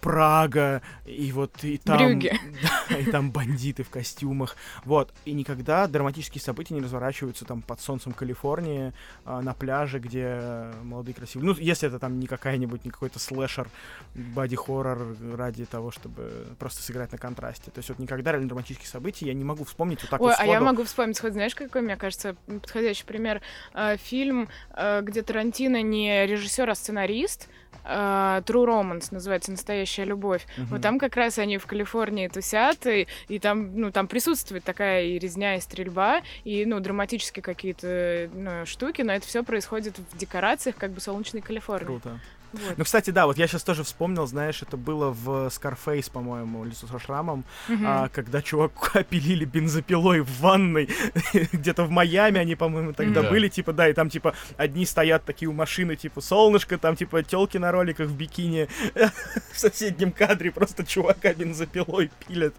Прага, 0.00 0.82
и 1.04 1.32
вот 1.32 1.64
и 1.64 1.78
там... 1.78 1.98
Брюгге. 1.98 2.38
Да, 2.90 2.98
и 2.98 3.10
там 3.10 3.30
бандиты 3.30 3.82
в 3.82 3.90
костюмах. 3.90 4.56
Вот. 4.84 5.12
И 5.24 5.32
никогда 5.32 5.86
драматические 5.86 6.42
события 6.42 6.74
не 6.74 6.82
разворачиваются 6.82 7.44
там 7.44 7.62
под 7.62 7.80
солнцем 7.80 8.12
Калифорнии, 8.12 8.92
э, 9.24 9.40
на 9.40 9.54
пляже, 9.54 9.98
где 9.98 10.70
молодые 10.82 11.14
красивые. 11.14 11.50
Ну, 11.50 11.58
если 11.58 11.88
это 11.88 11.98
там 11.98 12.18
не 12.20 12.26
какая-нибудь, 12.26 12.84
не 12.84 12.90
какой-то 12.90 13.18
слэшер, 13.18 13.68
боди-хоррор 14.14 15.16
ради 15.34 15.64
того, 15.64 15.90
чтобы 15.90 16.46
просто 16.58 16.82
сыграть 16.82 17.12
на 17.12 17.18
контрасте. 17.18 17.70
То 17.70 17.78
есть 17.78 17.88
вот 17.88 17.98
никогда 17.98 18.32
реально 18.32 18.48
драматические 18.48 18.88
события 18.88 19.26
я 19.26 19.34
не 19.34 19.44
могу 19.44 19.64
вспомнить 19.64 20.02
вот 20.02 20.10
так 20.10 20.20
Ой, 20.20 20.28
вот 20.28 20.34
сходу. 20.34 20.50
а 20.50 20.52
я 20.52 20.60
могу 20.60 20.84
вспомнить, 20.84 21.18
хоть 21.18 21.32
знаешь, 21.32 21.54
какой, 21.54 21.82
мне 21.82 21.96
кажется, 21.96 22.36
подходящий 22.46 23.04
пример? 23.04 23.40
Э, 23.72 23.96
фильм, 23.96 24.48
э, 24.70 25.02
где 25.02 25.22
Тарантино 25.22 25.82
не 25.82 26.26
режиссер, 26.26 26.68
а 26.68 26.74
сценарист, 26.74 27.48
Uh, 27.84 28.42
True 28.44 28.66
Romance 28.66 29.08
называется 29.10 29.50
«Настоящая 29.50 30.04
любовь». 30.04 30.46
Uh-huh. 30.56 30.64
Вот 30.70 30.82
там 30.82 30.98
как 30.98 31.16
раз 31.16 31.38
они 31.38 31.58
в 31.58 31.66
Калифорнии 31.66 32.28
тусят, 32.28 32.86
и, 32.86 33.06
и 33.28 33.38
там, 33.38 33.78
ну, 33.78 33.90
там 33.92 34.08
присутствует 34.08 34.64
такая 34.64 35.04
и 35.04 35.18
резня, 35.18 35.56
и 35.56 35.60
стрельба, 35.60 36.22
и, 36.44 36.64
ну, 36.64 36.80
драматические 36.80 37.42
какие-то 37.42 38.30
ну, 38.32 38.64
штуки, 38.64 39.02
но 39.02 39.12
это 39.12 39.26
все 39.26 39.42
происходит 39.42 39.98
в 39.98 40.16
декорациях 40.16 40.76
как 40.76 40.92
бы 40.92 41.00
солнечной 41.00 41.42
Калифорнии. 41.42 41.86
Круто. 41.86 42.18
Вот. 42.54 42.78
Ну, 42.78 42.84
кстати, 42.84 43.10
да, 43.10 43.26
вот 43.26 43.36
я 43.38 43.46
сейчас 43.46 43.62
тоже 43.62 43.82
вспомнил, 43.82 44.26
знаешь, 44.26 44.62
это 44.62 44.76
было 44.76 45.10
в 45.10 45.48
Scarface, 45.48 46.10
по-моему, 46.10 46.64
лицо 46.64 46.86
со 46.86 46.98
шрамом, 46.98 47.44
угу. 47.68 47.78
а, 47.84 48.08
когда 48.08 48.42
чувак 48.42 48.72
опилили 48.94 49.44
бензопилой 49.44 50.20
в 50.20 50.40
ванной, 50.40 50.88
где-то 51.52 51.84
в 51.84 51.90
Майами 51.90 52.40
они, 52.40 52.54
по-моему, 52.54 52.92
тогда 52.92 53.22
да. 53.22 53.30
были, 53.30 53.48
типа, 53.48 53.72
да, 53.72 53.88
и 53.88 53.92
там, 53.92 54.08
типа, 54.08 54.34
одни 54.56 54.86
стоят 54.86 55.24
такие 55.24 55.48
у 55.48 55.52
машины, 55.52 55.96
типа, 55.96 56.20
солнышко, 56.20 56.78
там, 56.78 56.96
типа, 56.96 57.22
телки 57.22 57.58
на 57.58 57.72
роликах 57.72 58.08
в 58.08 58.16
бикини, 58.16 58.68
в 59.52 59.58
соседнем 59.58 60.12
кадре 60.12 60.50
просто 60.50 60.84
чувака 60.84 61.34
бензопилой 61.34 62.10
пилят. 62.26 62.54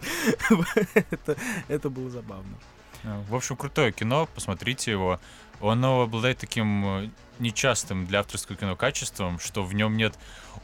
это, 0.94 1.36
это 1.68 1.90
было 1.90 2.10
забавно. 2.10 2.56
В 3.30 3.36
общем, 3.36 3.56
крутое 3.56 3.92
кино, 3.92 4.28
посмотрите 4.34 4.92
его. 4.92 5.20
Оно 5.62 6.02
обладает 6.02 6.38
таким 6.38 6.86
э, 6.86 7.10
нечастым 7.40 8.06
для 8.06 8.20
авторского 8.20 8.58
кино 8.58 8.76
качеством, 8.76 9.40
что 9.40 9.64
в 9.64 9.74
нем 9.74 9.98
нет 9.98 10.18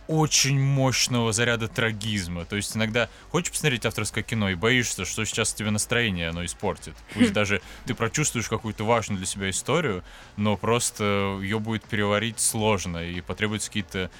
очень 0.07 0.59
мощного 0.59 1.31
заряда 1.31 1.67
трагизма. 1.67 2.45
То 2.45 2.55
есть 2.55 2.75
иногда 2.75 3.09
хочешь 3.29 3.51
посмотреть 3.51 3.85
авторское 3.85 4.23
кино 4.23 4.49
и 4.49 4.55
боишься, 4.55 5.05
что 5.05 5.25
сейчас 5.25 5.53
тебе 5.53 5.71
настроение 5.71 6.29
оно 6.29 6.43
испортит. 6.45 6.95
Пусть 7.13 7.33
даже 7.33 7.61
ты 7.85 7.93
прочувствуешь 7.93 8.49
какую-то 8.49 8.83
важную 8.83 9.17
для 9.17 9.27
себя 9.27 9.49
историю, 9.49 10.03
но 10.37 10.57
просто 10.57 11.39
ее 11.41 11.59
будет 11.59 11.83
переварить 11.83 12.39
сложно 12.39 12.97
и 12.97 13.21
потребуются 13.21 13.69
какие-то 13.69 14.11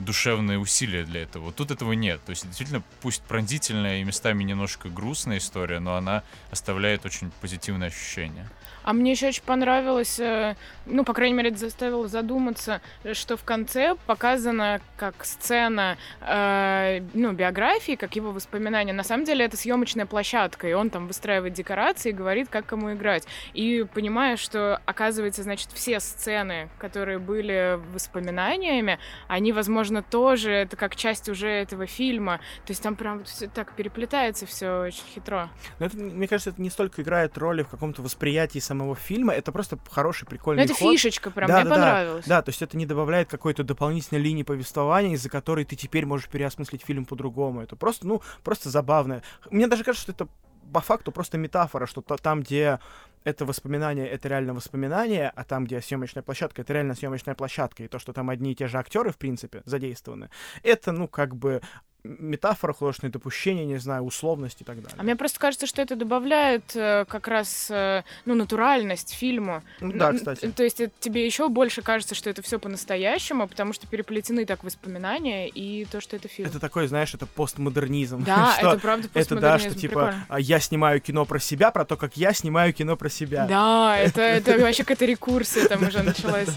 душевные 0.00 0.58
усилия 0.58 1.04
для 1.04 1.22
этого. 1.22 1.52
Тут 1.52 1.70
этого 1.70 1.92
нет. 1.92 2.20
То 2.24 2.30
есть 2.30 2.46
действительно, 2.46 2.82
пусть 3.00 3.22
пронзительная 3.22 4.00
и 4.00 4.04
местами 4.04 4.44
немножко 4.44 4.88
грустная 4.88 5.38
история, 5.38 5.80
но 5.80 5.96
она 5.96 6.22
оставляет 6.50 7.04
очень 7.04 7.30
позитивное 7.40 7.88
ощущение. 7.88 8.48
А 8.88 8.94
мне 8.94 9.10
еще 9.10 9.28
очень 9.28 9.42
понравилось, 9.42 10.18
э, 10.18 10.56
ну, 10.86 11.04
по 11.04 11.12
крайней 11.12 11.34
мере, 11.34 11.50
это 11.50 11.58
заставило 11.58 12.08
задуматься, 12.08 12.80
что 13.12 13.36
в 13.36 13.44
конце 13.44 13.96
показана 14.06 14.80
как 14.96 15.26
сцена, 15.26 15.98
э, 16.22 17.02
ну, 17.12 17.32
биографии, 17.32 17.96
как 17.96 18.16
его 18.16 18.32
воспоминания. 18.32 18.94
На 18.94 19.02
самом 19.02 19.24
деле 19.24 19.44
это 19.44 19.56
съемочная 19.56 20.06
площадка, 20.06 20.68
и 20.68 20.72
он 20.72 20.90
там 20.90 21.06
выстраивает 21.06 21.52
декорации 21.52 22.10
и 22.10 22.12
говорит, 22.12 22.48
как 22.48 22.64
кому 22.66 22.94
играть. 22.94 23.26
И 23.52 23.84
понимая, 23.92 24.36
что, 24.36 24.80
оказывается, 24.86 25.42
значит, 25.42 25.68
все 25.74 26.00
сцены, 26.00 26.68
которые 26.78 27.18
были 27.18 27.78
воспоминаниями, 27.92 28.98
они, 29.26 29.52
возможно, 29.52 29.87
тоже, 30.02 30.50
это 30.50 30.76
как 30.76 30.96
часть 30.96 31.28
уже 31.28 31.48
этого 31.48 31.86
фильма. 31.86 32.38
То 32.66 32.70
есть 32.72 32.82
там 32.82 32.96
прям 32.96 33.24
все 33.24 33.48
так 33.48 33.74
переплетается 33.74 34.46
все 34.46 34.80
очень 34.80 35.04
хитро. 35.14 35.50
Но 35.78 35.86
это, 35.86 35.96
мне 35.96 36.26
кажется, 36.26 36.50
это 36.50 36.60
не 36.62 36.70
столько 36.70 37.02
играет 37.02 37.36
роли 37.38 37.62
в 37.62 37.68
каком-то 37.68 38.02
восприятии 38.02 38.58
самого 38.58 38.88
самого 38.88 38.96
фильма. 38.96 39.32
Это 39.32 39.52
просто 39.52 39.78
хороший, 39.90 40.26
прикольный 40.26 40.62
Но 40.62 40.64
это 40.64 40.74
ход. 40.74 40.92
фишечка 40.92 41.30
прям, 41.30 41.48
да, 41.48 41.60
мне 41.60 41.64
да, 41.64 41.74
понравилось. 41.74 42.24
Да, 42.26 42.36
да, 42.36 42.42
то 42.42 42.48
есть 42.50 42.62
это 42.62 42.76
не 42.76 42.86
добавляет 42.86 43.28
какой-то 43.28 43.64
дополнительной 43.64 44.20
линии 44.20 44.42
повествования, 44.42 45.14
из-за 45.14 45.28
которой 45.28 45.64
ты 45.64 45.76
теперь 45.76 46.06
можешь 46.06 46.28
переосмыслить 46.28 46.82
фильм 46.84 47.04
по-другому. 47.04 47.60
Это 47.60 47.76
просто, 47.76 48.06
ну, 48.06 48.22
просто 48.44 48.70
забавно. 48.70 49.22
Мне 49.50 49.66
даже 49.66 49.84
кажется, 49.84 50.02
что 50.02 50.12
это 50.12 50.28
по 50.72 50.80
факту 50.80 51.12
просто 51.12 51.38
метафора, 51.38 51.86
что 51.86 52.00
то, 52.00 52.16
там, 52.16 52.40
где 52.42 52.78
это 53.24 53.44
воспоминание, 53.44 54.08
это 54.08 54.28
реально 54.28 54.54
воспоминание, 54.54 55.30
а 55.34 55.44
там, 55.44 55.64
где 55.64 55.80
съемочная 55.80 56.22
площадка, 56.22 56.62
это 56.62 56.72
реально 56.72 56.94
съемочная 56.94 57.34
площадка, 57.34 57.84
и 57.84 57.88
то, 57.88 57.98
что 57.98 58.12
там 58.12 58.30
одни 58.30 58.52
и 58.52 58.54
те 58.54 58.68
же 58.68 58.78
актеры, 58.78 59.10
в 59.10 59.18
принципе, 59.18 59.62
задействованы, 59.64 60.30
это, 60.62 60.92
ну, 60.92 61.08
как 61.08 61.34
бы 61.34 61.60
метафора, 62.04 62.72
художественные 62.72 63.12
допущения, 63.12 63.64
не 63.64 63.78
знаю, 63.78 64.02
условность 64.02 64.60
и 64.60 64.64
так 64.64 64.76
далее. 64.76 64.94
А 64.96 65.02
мне 65.02 65.16
просто 65.16 65.38
кажется, 65.40 65.66
что 65.66 65.82
это 65.82 65.96
добавляет 65.96 66.74
э, 66.74 67.04
как 67.08 67.28
раз 67.28 67.70
э, 67.70 68.02
ну, 68.24 68.34
натуральность 68.34 69.14
фильму. 69.14 69.62
Ну, 69.80 69.92
да, 69.92 70.12
кстати. 70.12 70.50
То 70.50 70.62
есть 70.62 70.80
это, 70.80 70.92
тебе 71.00 71.26
еще 71.26 71.48
больше 71.48 71.82
кажется, 71.82 72.14
что 72.14 72.30
это 72.30 72.40
все 72.42 72.58
по-настоящему, 72.58 73.48
потому 73.48 73.72
что 73.72 73.86
переплетены 73.86 74.46
так 74.46 74.64
воспоминания 74.64 75.48
и 75.48 75.86
то, 75.86 76.00
что 76.00 76.16
это 76.16 76.28
фильм. 76.28 76.48
Это 76.48 76.60
такой, 76.60 76.86
знаешь, 76.86 77.12
это 77.14 77.26
постмодернизм. 77.26 78.24
Да, 78.24 78.56
это 78.58 78.78
правда 78.78 79.08
постмодернизм. 79.08 79.34
Это 79.34 79.40
да, 79.40 79.58
что 79.58 79.74
типа 79.74 79.94
прикольно. 79.94 80.26
А, 80.28 80.40
я 80.40 80.60
снимаю 80.60 81.00
кино 81.00 81.24
про 81.24 81.38
себя, 81.38 81.70
про 81.70 81.84
то, 81.84 81.96
как 81.96 82.16
я 82.16 82.32
снимаю 82.32 82.72
кино 82.72 82.96
про 82.96 83.08
себя. 83.08 83.46
Да, 83.46 83.96
это, 83.98 84.22
это 84.22 84.58
вообще 84.58 84.84
какая-то 84.84 85.04
рекурсия 85.04 85.66
там 85.66 85.86
уже 85.86 86.02
началась. 86.02 86.48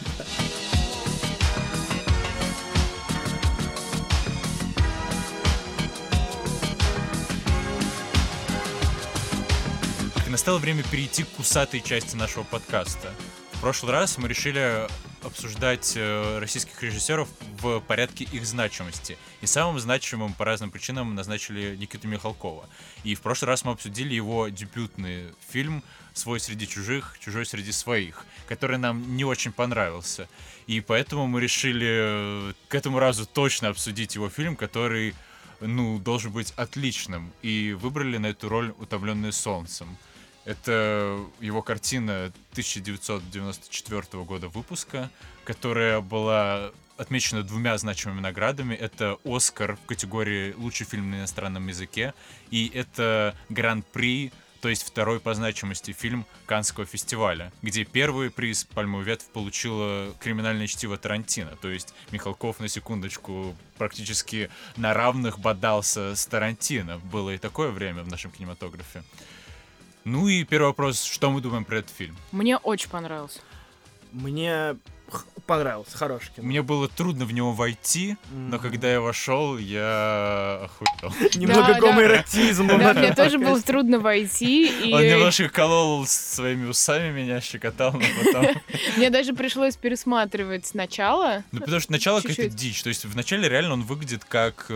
Настало 10.41 10.57
время 10.57 10.81
перейти 10.81 11.23
к 11.23 11.27
кусатой 11.27 11.81
части 11.81 12.15
нашего 12.15 12.41
подкаста. 12.41 13.13
В 13.51 13.61
прошлый 13.61 13.91
раз 13.91 14.17
мы 14.17 14.27
решили 14.27 14.87
обсуждать 15.21 15.93
э, 15.95 16.39
российских 16.39 16.81
режиссеров 16.81 17.29
в 17.61 17.79
порядке 17.81 18.23
их 18.23 18.47
значимости. 18.47 19.19
И 19.41 19.45
самым 19.45 19.79
значимым 19.79 20.33
по 20.33 20.43
разным 20.43 20.71
причинам 20.71 21.13
назначили 21.13 21.75
Никиту 21.75 22.07
Михалкова. 22.07 22.67
И 23.03 23.13
в 23.13 23.21
прошлый 23.21 23.49
раз 23.49 23.65
мы 23.65 23.73
обсудили 23.73 24.15
его 24.15 24.47
дебютный 24.47 25.25
фильм 25.47 25.83
«Свой 26.15 26.39
среди 26.39 26.67
чужих, 26.67 27.17
чужой 27.19 27.45
среди 27.45 27.71
своих», 27.71 28.25
который 28.47 28.79
нам 28.79 29.15
не 29.15 29.23
очень 29.23 29.51
понравился. 29.51 30.27
И 30.65 30.81
поэтому 30.81 31.27
мы 31.27 31.39
решили 31.39 31.87
э, 31.87 32.53
к 32.67 32.73
этому 32.73 32.97
разу 32.97 33.27
точно 33.27 33.67
обсудить 33.67 34.15
его 34.15 34.27
фильм, 34.27 34.55
который 34.55 35.13
ну, 35.59 35.99
должен 35.99 36.31
быть 36.31 36.51
отличным. 36.57 37.31
И 37.43 37.77
выбрали 37.79 38.17
на 38.17 38.25
эту 38.25 38.49
роль 38.49 38.73
«Утомленные 38.79 39.33
солнцем». 39.33 39.99
Это 40.45 41.19
его 41.39 41.61
картина 41.61 42.31
1994 42.51 44.23
года 44.23 44.47
выпуска, 44.47 45.09
которая 45.43 46.01
была 46.01 46.71
отмечена 46.97 47.43
двумя 47.43 47.77
значимыми 47.77 48.21
наградами. 48.21 48.75
Это 48.75 49.17
«Оскар» 49.23 49.75
в 49.75 49.85
категории 49.85 50.53
«Лучший 50.53 50.85
фильм 50.85 51.11
на 51.11 51.15
иностранном 51.15 51.67
языке» 51.67 52.13
и 52.49 52.71
это 52.73 53.35
Гран-при 53.49 54.31
то 54.61 54.69
есть 54.69 54.83
второй 54.83 55.19
по 55.19 55.33
значимости 55.33 55.91
фильм 55.91 56.25
Канского 56.45 56.85
фестиваля, 56.85 57.51
где 57.63 57.83
первый 57.83 58.29
приз 58.29 58.63
«Пальмовый 58.63 59.05
ветвь» 59.05 59.25
получила 59.25 60.13
«Криминальное 60.19 60.67
чтиво 60.67 60.97
Тарантино». 60.97 61.55
То 61.59 61.69
есть 61.69 61.95
Михалков, 62.11 62.59
на 62.59 62.67
секундочку, 62.67 63.55
практически 63.79 64.51
на 64.77 64.93
равных 64.93 65.39
бодался 65.39 66.15
с 66.15 66.27
Тарантино. 66.27 66.99
Было 66.99 67.31
и 67.31 67.39
такое 67.39 67.71
время 67.71 68.03
в 68.03 68.07
нашем 68.07 68.29
кинематографе. 68.29 69.03
Ну 70.03 70.27
и 70.27 70.43
первый 70.43 70.67
вопрос, 70.67 71.03
что 71.03 71.29
мы 71.29 71.41
думаем 71.41 71.65
про 71.65 71.79
этот 71.79 71.91
фильм? 71.91 72.17
Мне 72.31 72.57
очень 72.57 72.89
понравился. 72.89 73.39
Мне 74.11 74.75
понравился, 75.45 75.97
хороший 75.97 76.31
кино. 76.35 76.47
Мне 76.47 76.61
было 76.61 76.87
трудно 76.87 77.25
в 77.25 77.33
него 77.33 77.51
войти, 77.51 78.17
но 78.31 78.57
когда 78.59 78.91
я 78.91 79.01
вошел, 79.01 79.57
я 79.57 80.61
охуел. 80.63 81.29
Немного 81.35 81.73
гомоэротизма. 81.79 82.77
Да, 82.77 82.93
мне 82.93 83.13
тоже 83.13 83.37
было 83.37 83.61
трудно 83.61 83.99
войти. 83.99 84.71
Он 84.93 85.01
немножко 85.01 85.49
колол 85.49 86.05
своими 86.07 86.67
усами 86.67 87.11
меня, 87.11 87.41
щекотал, 87.41 87.93
но 87.93 88.01
потом... 88.23 88.47
Мне 88.97 89.09
даже 89.09 89.33
пришлось 89.33 89.75
пересматривать 89.75 90.65
сначала. 90.65 91.43
Ну, 91.51 91.59
потому 91.59 91.79
что 91.79 91.91
начало 91.91 92.21
какая-то 92.21 92.49
дичь. 92.49 92.81
То 92.83 92.89
есть 92.89 93.05
вначале 93.05 93.49
реально 93.49 93.73
он 93.73 93.83
выглядит 93.83 94.23
как 94.25 94.67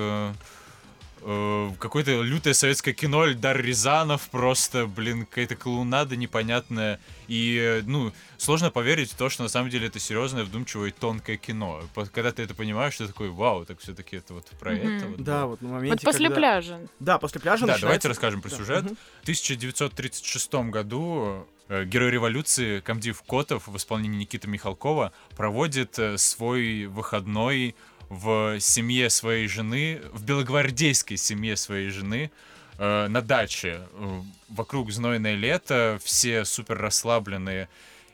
э, 1.26 1.72
какое-то 1.80 2.22
лютое 2.22 2.54
советское 2.54 2.94
кино, 2.94 3.28
Эльдар 3.28 3.60
Рязанов, 3.62 4.30
просто, 4.30 4.86
блин, 4.86 5.26
какая-то 5.26 5.56
клоунада 5.56 6.16
непонятная. 6.16 7.00
И, 7.28 7.58
э, 7.60 7.82
ну, 7.86 8.14
сложно 8.38 8.70
поверить 8.70 9.12
в 9.12 9.16
то, 9.16 9.30
что 9.30 9.44
на 9.44 9.50
самом 9.50 9.70
деле 9.70 9.88
это 9.88 10.00
серьезное, 10.00 10.44
вдумчивое 10.44 10.90
и 10.90 10.92
тонкое 10.92 11.38
кино. 11.38 11.82
Когда 12.14 12.32
ты 12.32 12.44
это 12.44 12.54
понимаешь, 12.54 12.98
ты 12.98 13.08
такой, 13.08 13.30
вау, 13.30 13.66
так 13.66 13.80
все-таки 13.80 14.18
это 14.18 14.36
вот 14.36 14.46
про 14.60 14.74
mm-hmm. 14.74 14.98
это. 14.98 15.08
Вот, 15.08 15.24
да, 15.24 15.46
вот 15.48 15.62
на 15.62 15.70
моменте, 15.70 15.92
Вот 15.92 16.02
после 16.02 16.28
когда... 16.28 16.40
пляжа. 16.40 16.80
Да, 17.00 17.18
после 17.18 17.42
пляжа 17.42 17.66
Да, 17.66 17.74
начинается... 17.74 17.86
давайте 17.86 18.08
расскажем 18.08 18.42
про 18.42 18.50
да. 18.50 18.58
сюжет. 18.58 18.86
Mm-hmm. 18.86 18.98
В 19.20 19.24
1936 19.24 20.54
году 20.54 21.48
э, 21.70 21.86
герой 21.86 22.12
революции 22.12 22.80
Камдив 22.80 23.22
Котов 23.24 23.68
в 23.68 23.76
исполнении 23.76 24.20
Никиты 24.20 24.48
Михалкова 24.48 25.12
проводит 25.36 25.98
э, 25.98 26.18
свой 26.18 26.86
выходной 26.86 27.76
в 28.10 28.60
семье 28.60 29.10
своей 29.10 29.48
жены, 29.48 30.02
в 30.14 30.24
белогвардейской 30.24 31.18
семье 31.18 31.56
своей 31.56 31.90
жены, 31.90 32.32
э, 32.78 33.08
на 33.08 33.22
даче. 33.22 33.82
Э, 33.94 34.22
вокруг 34.50 34.92
знойное 34.92 35.36
лето, 35.36 36.00
все 36.04 36.46
супер 36.46 36.78
расслабленные 36.78 37.68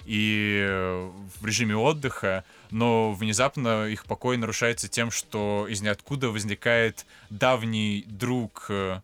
и 0.06 0.64
э, 0.64 1.12
в 1.40 1.46
режиме 1.46 1.76
отдыха, 1.76 2.44
но 2.72 3.14
внезапно 3.14 3.88
их 3.88 4.06
покой 4.06 4.38
нарушается 4.38 4.88
тем, 4.88 5.12
что 5.12 5.68
из 5.70 5.82
ниоткуда 5.82 6.30
возникает 6.30 7.06
давний 7.30 8.06
друг 8.08 8.68
э, 8.70 9.02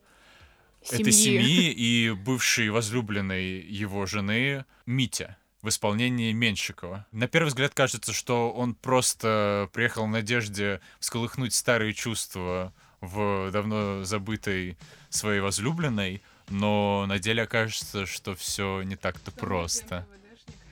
семьи. 0.83 1.01
этой 1.01 1.13
семьи 1.13 1.71
и 1.71 2.11
бывший 2.11 2.69
возлюбленный 2.69 3.61
его 3.61 4.05
жены 4.05 4.65
Митя 4.85 5.37
в 5.61 5.69
исполнении 5.69 6.31
Менщикова. 6.33 7.05
На 7.11 7.27
первый 7.27 7.47
взгляд 7.47 7.73
кажется, 7.73 8.13
что 8.13 8.51
он 8.51 8.75
просто 8.75 9.69
приехал 9.73 10.05
в 10.05 10.09
надежде 10.09 10.81
всколыхнуть 10.99 11.53
старые 11.53 11.93
чувства 11.93 12.73
в 13.01 13.51
давно 13.51 14.03
забытой 14.03 14.77
своей 15.09 15.39
возлюбленной, 15.39 16.21
но 16.49 17.05
на 17.07 17.19
деле 17.19 17.43
окажется, 17.43 18.05
что 18.05 18.35
все 18.35 18.81
не 18.83 18.95
так-то 18.95 19.31
просто. 19.31 20.05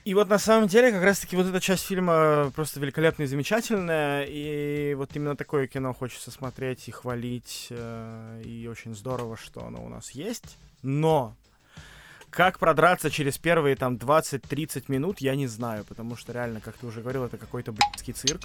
И 0.04 0.14
вот 0.14 0.28
на 0.28 0.38
самом 0.38 0.68
деле 0.68 0.92
как 0.92 1.02
раз-таки 1.02 1.34
вот 1.34 1.46
эта 1.46 1.60
часть 1.60 1.84
фильма 1.84 2.52
просто 2.54 2.78
великолепная 2.78 3.26
и 3.26 3.28
замечательная, 3.28 4.24
и 4.24 4.94
вот 4.94 5.10
именно 5.16 5.34
такое 5.34 5.66
кино 5.66 5.92
хочется 5.92 6.30
смотреть 6.30 6.86
и 6.86 6.92
хвалить, 6.92 7.66
э, 7.70 8.42
и 8.44 8.68
очень 8.68 8.94
здорово, 8.94 9.36
что 9.36 9.64
оно 9.66 9.84
у 9.84 9.88
нас 9.88 10.12
есть. 10.12 10.58
Но 10.82 11.34
как 12.36 12.58
продраться 12.58 13.10
через 13.10 13.38
первые 13.38 13.76
там 13.76 13.94
20-30 13.96 14.84
минут, 14.88 15.20
я 15.20 15.34
не 15.34 15.46
знаю, 15.46 15.86
потому 15.86 16.16
что 16.16 16.34
реально, 16.34 16.60
как 16.60 16.76
ты 16.76 16.86
уже 16.86 17.00
говорил, 17.00 17.24
это 17.24 17.38
какой-то 17.38 17.72
блядский 17.72 18.12
цирк. 18.12 18.42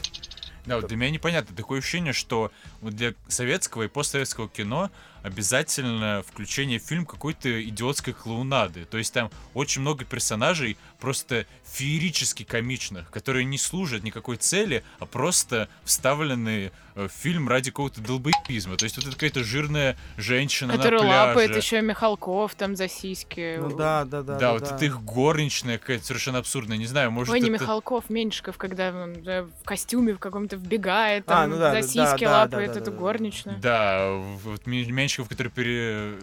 Да, 0.65 0.77
вот 0.77 0.87
для 0.87 0.95
меня 0.95 1.11
непонятно. 1.11 1.53
Такое 1.53 1.79
ощущение, 1.79 2.13
что 2.13 2.53
для 2.81 3.13
советского 3.27 3.83
и 3.83 3.87
постсоветского 3.89 4.47
кино 4.47 4.91
обязательно 5.23 6.23
включение 6.27 6.79
в 6.79 6.83
фильм 6.83 7.05
какой-то 7.05 7.63
идиотской 7.63 8.13
клоунады. 8.13 8.85
То 8.85 8.97
есть 8.97 9.13
там 9.13 9.29
очень 9.53 9.81
много 9.81 10.05
персонажей 10.05 10.77
просто 10.99 11.45
феерически 11.65 12.43
комичных, 12.43 13.09
которые 13.11 13.45
не 13.45 13.57
служат 13.57 14.03
никакой 14.03 14.37
цели, 14.37 14.83
а 14.99 15.05
просто 15.05 15.69
вставлены 15.83 16.71
э, 16.95 17.07
в 17.07 17.11
фильм 17.11 17.47
ради 17.47 17.71
какого-то 17.71 18.01
долбоепизма. 18.01 18.75
То 18.77 18.83
есть 18.83 18.97
вот 18.97 19.05
это 19.05 19.15
какая-то 19.15 19.43
жирная 19.43 19.97
женщина 20.17 20.73
Которая 20.73 21.01
на 21.01 21.07
пляже. 21.07 21.27
лапает 21.27 21.55
еще 21.55 21.81
Михалков 21.81 22.55
там 22.55 22.75
за 22.75 22.87
сиськи. 22.87 23.57
Ну 23.57 23.75
да, 23.75 24.05
да, 24.05 24.21
да. 24.21 24.33
Да, 24.33 24.39
да 24.39 24.53
вот 24.53 24.63
да. 24.63 24.75
это 24.75 24.85
их 24.85 25.01
горничная 25.01 25.77
какая-то 25.77 26.05
совершенно 26.05 26.39
абсурдная. 26.39 26.77
Не 26.77 26.87
знаю, 26.87 27.11
может 27.11 27.33
Ой, 27.33 27.39
не 27.39 27.49
это... 27.49 27.63
Михалков, 27.63 28.09
Меньшиков, 28.09 28.57
когда 28.57 28.89
он 28.89 29.13
в 29.13 29.63
костюме 29.63 30.13
в 30.13 30.19
каком-то 30.19 30.57
вбегает, 30.57 31.23
А, 31.27 31.41
там, 31.41 31.51
ну 31.51 31.57
да, 31.57 31.71
за 31.71 31.81
да, 31.81 31.81
сиськи 31.81 32.25
да, 32.25 32.31
лапает 32.31 32.67
да, 32.67 32.73
да, 32.73 32.79
эту 32.79 32.91
да, 32.91 32.91
да. 32.91 32.97
горничную. 32.97 33.59
Да, 33.59 34.11
вот 34.43 34.65
Менщиков, 34.67 35.10
который 35.17 35.51
пере... 35.51 36.13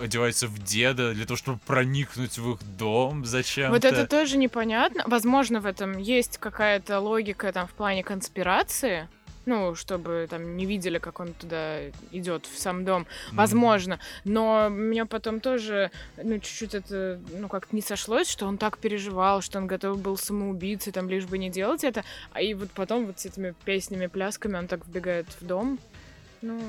одевается 0.00 0.46
в 0.46 0.58
деда 0.62 1.12
для 1.14 1.26
того, 1.26 1.36
чтобы 1.36 1.58
проникнуть 1.66 2.38
в 2.38 2.52
их 2.54 2.58
дом 2.76 3.24
зачем-то. 3.24 3.72
Вот 3.72 3.84
это 3.84 4.06
тоже 4.06 4.36
непонятно. 4.36 5.04
Возможно, 5.06 5.60
в 5.60 5.66
этом 5.66 5.98
есть 5.98 6.38
какая-то 6.38 7.00
логика 7.00 7.52
там 7.52 7.66
в 7.66 7.72
плане 7.72 8.02
конспирации. 8.02 9.08
Ну, 9.46 9.74
чтобы 9.74 10.26
там 10.28 10.56
не 10.58 10.66
видели, 10.66 10.98
как 10.98 11.18
он 11.18 11.32
туда 11.32 11.88
идет 12.12 12.44
в 12.46 12.60
сам 12.60 12.84
дом. 12.84 13.06
Возможно. 13.32 13.98
Но 14.24 14.68
мне 14.68 15.06
потом 15.06 15.40
тоже, 15.40 15.90
ну, 16.22 16.38
чуть-чуть 16.38 16.74
это, 16.74 17.18
ну, 17.32 17.48
как-то 17.48 17.74
не 17.74 17.80
сошлось, 17.80 18.28
что 18.28 18.46
он 18.46 18.58
так 18.58 18.76
переживал, 18.78 19.40
что 19.40 19.58
он 19.58 19.66
готов 19.66 19.98
был 19.98 20.18
самоубийцей, 20.18 20.92
там, 20.92 21.08
лишь 21.08 21.24
бы 21.24 21.38
не 21.38 21.48
делать 21.48 21.84
это. 21.84 22.04
А 22.32 22.42
и 22.42 22.52
вот 22.52 22.70
потом 22.72 23.06
вот 23.06 23.18
с 23.18 23.26
этими 23.26 23.54
песнями, 23.64 24.08
плясками 24.08 24.58
он 24.58 24.68
так 24.68 24.86
вбегает 24.86 25.26
в 25.40 25.46
дом. 25.46 25.78
Ну, 26.42 26.60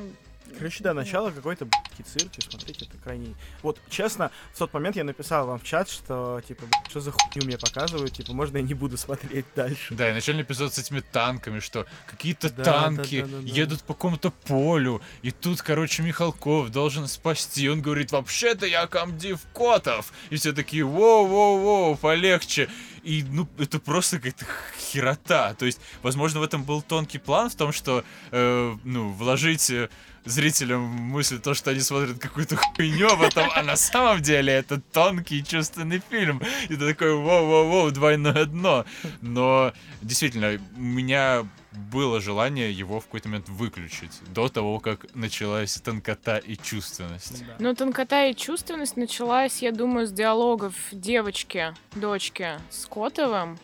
Короче, 0.57 0.83
да, 0.83 0.93
начало 0.93 1.31
какой-то 1.31 1.65
б***ки 1.65 2.01
цирк, 2.03 2.31
и 2.37 2.41
смотрите, 2.41 2.85
это 2.85 2.97
крайне... 2.97 3.35
Вот, 3.63 3.79
честно, 3.89 4.31
в 4.53 4.59
тот 4.59 4.73
момент 4.73 4.95
я 4.95 5.03
написал 5.03 5.47
вам 5.47 5.59
в 5.59 5.63
чат, 5.63 5.89
что, 5.89 6.41
типа, 6.47 6.63
что 6.89 6.99
за 6.99 7.11
хуйню 7.11 7.47
мне 7.47 7.57
показывают, 7.57 8.13
типа, 8.13 8.33
можно 8.33 8.57
я 8.57 8.63
не 8.63 8.73
буду 8.73 8.97
смотреть 8.97 9.45
дальше. 9.55 9.93
Да, 9.93 10.09
и 10.09 10.13
начальный 10.13 10.43
эпизод 10.43 10.73
с 10.73 10.77
этими 10.77 10.99
танками, 10.99 11.59
что 11.59 11.85
какие-то 12.07 12.49
Да, 12.49 12.63
танки 12.63 13.21
да, 13.21 13.27
да, 13.27 13.37
да, 13.37 13.41
да. 13.41 13.47
едут 13.47 13.81
по 13.83 13.93
какому-то 13.93 14.31
полю, 14.31 15.01
и 15.21 15.31
тут, 15.31 15.61
короче, 15.61 16.03
Михалков 16.03 16.69
должен 16.69 17.07
спасти. 17.07 17.69
Он 17.69 17.81
говорит, 17.81 18.11
вообще-то 18.11 18.65
я 18.65 18.87
комдив 18.87 19.39
Котов. 19.53 20.11
И 20.29 20.35
все 20.35 20.53
такие, 20.53 20.83
воу-воу-воу, 20.83 21.97
полегче. 21.97 22.69
И, 23.03 23.23
ну, 23.23 23.47
это 23.57 23.79
просто 23.79 24.17
какая-то 24.17 24.45
херота. 24.77 25.53
То 25.55 25.65
есть, 25.65 25.79
возможно, 26.03 26.39
в 26.39 26.43
этом 26.43 26.63
был 26.63 26.81
тонкий 26.81 27.17
план, 27.17 27.49
в 27.49 27.55
том, 27.55 27.71
что, 27.71 28.03
э, 28.31 28.77
ну, 28.83 29.09
вложить 29.09 29.69
э, 29.71 29.89
зрителям 30.25 30.81
мысль 30.81 31.39
то, 31.39 31.53
что 31.53 31.71
они 31.71 31.79
смотрят 31.79 32.19
какую-то 32.19 32.57
хуйню, 32.57 33.07
а 33.07 33.17
потом, 33.17 33.49
а 33.55 33.63
на 33.63 33.75
самом 33.75 34.21
деле 34.21 34.53
это 34.53 34.79
тонкий 34.79 35.43
чувственный 35.43 36.01
фильм. 36.09 36.41
И 36.69 36.75
ты 36.75 36.93
такой, 36.93 37.13
воу-воу-воу, 37.13 37.91
двойное 37.91 38.45
дно. 38.45 38.85
Но, 39.21 39.73
действительно, 40.01 40.59
у 40.75 40.81
меня 40.81 41.47
было 41.71 42.19
желание 42.19 42.71
его 42.71 42.99
в 42.99 43.05
какой-то 43.05 43.29
момент 43.29 43.49
выключить, 43.49 44.19
до 44.33 44.49
того, 44.49 44.79
как 44.79 45.05
началась 45.15 45.75
тонкота 45.75 46.37
и 46.37 46.55
чувственность. 46.57 47.45
Да. 47.45 47.55
Ну, 47.59 47.75
тонкота 47.75 48.25
и 48.25 48.35
чувственность 48.35 48.97
началась, 48.97 49.61
я 49.61 49.71
думаю, 49.71 50.07
с 50.07 50.11
диалогов 50.11 50.75
девочки, 50.91 51.73
дочки 51.95 52.59
с 52.69 52.85
Котовым. 52.85 53.57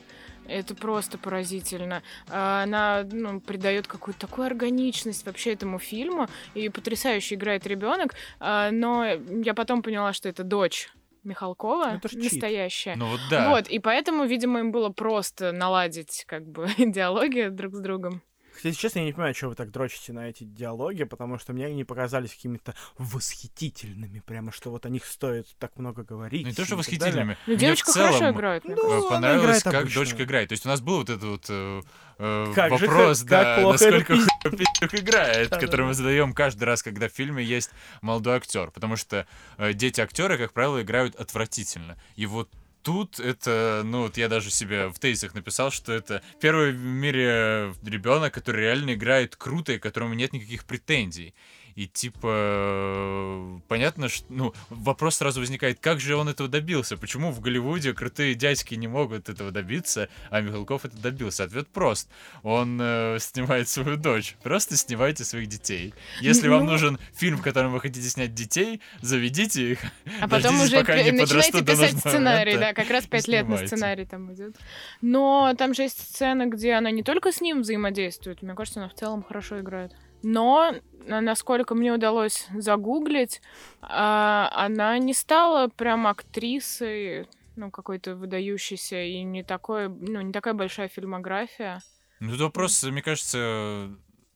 Это 0.47 0.75
просто 0.75 1.17
поразительно. 1.17 2.01
А, 2.29 2.63
Она 2.63 3.03
ну, 3.11 3.41
придает 3.41 3.87
какую-то 3.87 4.21
такую 4.21 4.47
органичность 4.47 5.25
вообще 5.25 5.53
этому 5.53 5.77
фильму. 5.77 6.29
И 6.53 6.69
потрясающе 6.69 7.35
играет 7.35 7.67
ребенок. 7.67 8.13
А, 8.39 8.71
Но 8.71 9.05
я 9.05 9.53
потом 9.53 9.81
поняла, 9.81 10.13
что 10.13 10.29
это 10.29 10.43
дочь 10.43 10.89
Михалкова, 11.27 11.85
Ну, 11.91 11.97
это 11.97 12.17
настоящая. 12.17 12.95
Ну 12.95 13.07
вот 13.07 13.19
да. 13.29 13.49
Вот, 13.49 13.67
и 13.67 13.79
поэтому, 13.79 14.25
видимо, 14.25 14.59
им 14.59 14.71
было 14.71 14.89
просто 14.89 15.51
наладить 15.51 16.23
как 16.25 16.47
бы 16.47 16.67
диалоги 16.77 17.49
друг 17.49 17.75
с 17.75 17.79
другом. 17.79 18.21
Хотя, 18.57 18.69
если 18.69 18.81
честно, 18.81 18.99
я 18.99 19.05
не 19.05 19.13
понимаю, 19.13 19.33
что 19.35 19.49
вы 19.49 19.55
так 19.55 19.71
дрочите 19.71 20.13
на 20.13 20.27
эти 20.29 20.43
диалоги, 20.43 21.03
потому 21.03 21.37
что 21.39 21.53
мне 21.53 21.67
они 21.67 21.83
показались 21.83 22.31
какими-то 22.31 22.73
восхитительными, 22.97 24.19
прямо 24.25 24.51
что 24.51 24.71
вот 24.71 24.85
о 24.85 24.89
них 24.89 25.05
стоит 25.05 25.47
так 25.59 25.77
много 25.77 26.03
говорить. 26.03 26.43
Ну, 26.43 26.49
не 26.49 26.53
то, 26.55 26.65
что 26.65 26.75
восхитительными. 26.75 27.37
Ну, 27.47 27.55
девочка 27.55 27.91
целом, 27.91 28.13
хорошо 28.13 28.31
играет, 28.31 28.65
мне 28.65 28.75
Ну, 28.75 28.81
кажется. 28.81 29.07
она 29.07 29.15
понравилось, 29.15 29.43
играет 29.45 29.63
как 29.63 29.75
обычно. 29.75 30.01
дочка 30.01 30.23
играет. 30.23 30.49
То 30.49 30.53
есть 30.53 30.65
у 30.65 30.69
нас 30.69 30.81
был 30.81 30.97
вот 30.97 31.09
этот 31.09 31.23
вот 31.23 31.45
э, 31.49 31.81
э, 32.19 32.51
Как 32.55 32.77
же, 32.77 32.87
вопрос, 32.87 33.19
как- 33.19 33.29
да, 33.29 33.43
как 33.43 33.61
плохо 33.63 33.91
насколько 33.91 34.13
пиздюк 34.57 34.95
играет, 34.95 35.49
который 35.49 35.85
мы 35.85 35.93
задаем 35.93 36.33
каждый 36.33 36.63
раз, 36.63 36.83
когда 36.83 37.09
в 37.09 37.11
фильме 37.11 37.43
есть 37.43 37.69
молодой 38.01 38.37
актер. 38.37 38.71
Потому 38.71 38.95
что 38.95 39.27
э, 39.57 39.73
дети 39.73 40.01
актеры, 40.01 40.37
как 40.37 40.53
правило, 40.53 40.81
играют 40.81 41.15
отвратительно. 41.15 41.97
И 42.15 42.25
вот 42.25 42.49
Тут 42.87 43.19
это, 43.19 43.81
ну, 43.83 44.03
вот 44.03 44.15
я 44.15 44.29
даже 44.29 44.49
себе 44.49 44.87
в 44.87 44.97
тезисах 44.97 45.33
написал, 45.33 45.71
что 45.71 45.91
это 45.91 46.23
первый 46.39 46.71
в 46.71 46.79
мире 46.79 47.73
ребенок, 47.83 48.33
который 48.33 48.61
реально 48.61 48.93
играет 48.93 49.35
круто 49.35 49.73
и 49.73 49.77
которому 49.77 50.13
нет 50.13 50.31
никаких 50.31 50.63
претензий. 50.63 51.35
И 51.77 51.85
типа 51.85 53.61
понятно, 53.67 54.09
что 54.09 54.25
ну 54.29 54.53
вопрос 54.71 55.17
сразу 55.17 55.41
возникает, 55.41 55.79
как 55.79 55.99
же 55.99 56.15
он 56.15 56.27
этого 56.27 56.49
добился? 56.49 56.97
Почему 56.97 57.31
в 57.31 57.39
Голливуде 57.39 57.93
крутые 57.93 58.33
дядьки 58.33 58.73
не 58.73 58.87
могут 58.87 59.29
этого 59.29 59.51
добиться, 59.51 60.09
а 60.31 60.41
Михалков 60.41 60.85
это 60.85 60.97
добился? 60.97 61.43
Ответ 61.43 61.67
прост: 61.67 62.09
он 62.41 62.79
э, 62.81 63.17
снимает 63.19 63.69
свою 63.69 63.95
дочь. 63.95 64.37
Просто 64.41 64.75
снимайте 64.75 65.23
своих 65.23 65.49
детей. 65.49 65.93
Если 66.19 66.47
вам 66.47 66.65
Ну. 66.65 66.71
нужен 66.71 66.97
фильм, 67.13 67.37
в 67.37 67.43
котором 67.43 67.73
вы 67.73 67.79
хотите 67.79 68.09
снять 68.09 68.33
детей, 68.33 68.81
заведите 69.01 69.73
их. 69.73 69.79
А 70.19 70.27
потом 70.27 70.59
уже 70.59 70.81
начинайте 70.81 71.61
до 71.61 71.63
писать 71.63 71.99
сценарий, 71.99 72.57
да, 72.57 72.73
как 72.73 72.89
раз 72.89 73.05
пять 73.05 73.27
лет 73.27 73.47
на 73.47 73.57
сценарий 73.57 74.05
там 74.05 74.33
идет. 74.33 74.55
Но 75.01 75.53
там 75.55 75.75
же 75.75 75.83
есть 75.83 76.01
сцена, 76.01 76.47
где 76.47 76.73
она 76.73 76.89
не 76.89 77.03
только 77.03 77.31
с 77.31 77.39
ним 77.39 77.61
взаимодействует, 77.61 78.41
мне 78.41 78.55
кажется, 78.55 78.79
она 78.79 78.89
в 78.89 78.95
целом 78.95 79.21
хорошо 79.21 79.59
играет. 79.59 79.93
Но, 80.29 80.75
на- 81.05 81.21
насколько 81.21 81.73
мне 81.73 81.93
удалось 81.93 82.47
загуглить, 82.53 83.41
а, 83.81 84.51
она 84.53 84.97
не 84.97 85.13
стала 85.13 85.69
прям 85.69 86.05
актрисой, 86.05 87.27
ну, 87.55 87.71
какой-то 87.71 88.15
выдающейся, 88.15 89.01
и 89.03 89.23
не, 89.23 89.43
такой, 89.43 89.87
ну, 89.87 90.19
не 90.19 90.33
такая 90.33 90.53
большая 90.53 90.89
фильмография. 90.89 91.81
Ну, 92.19 92.31
тут 92.31 92.41
вопрос, 92.41 92.83
мне 92.83 93.01
кажется, 93.01 93.89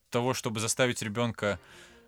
того, 0.08 0.32
чтобы 0.32 0.60
заставить 0.60 1.02
ребенка 1.02 1.58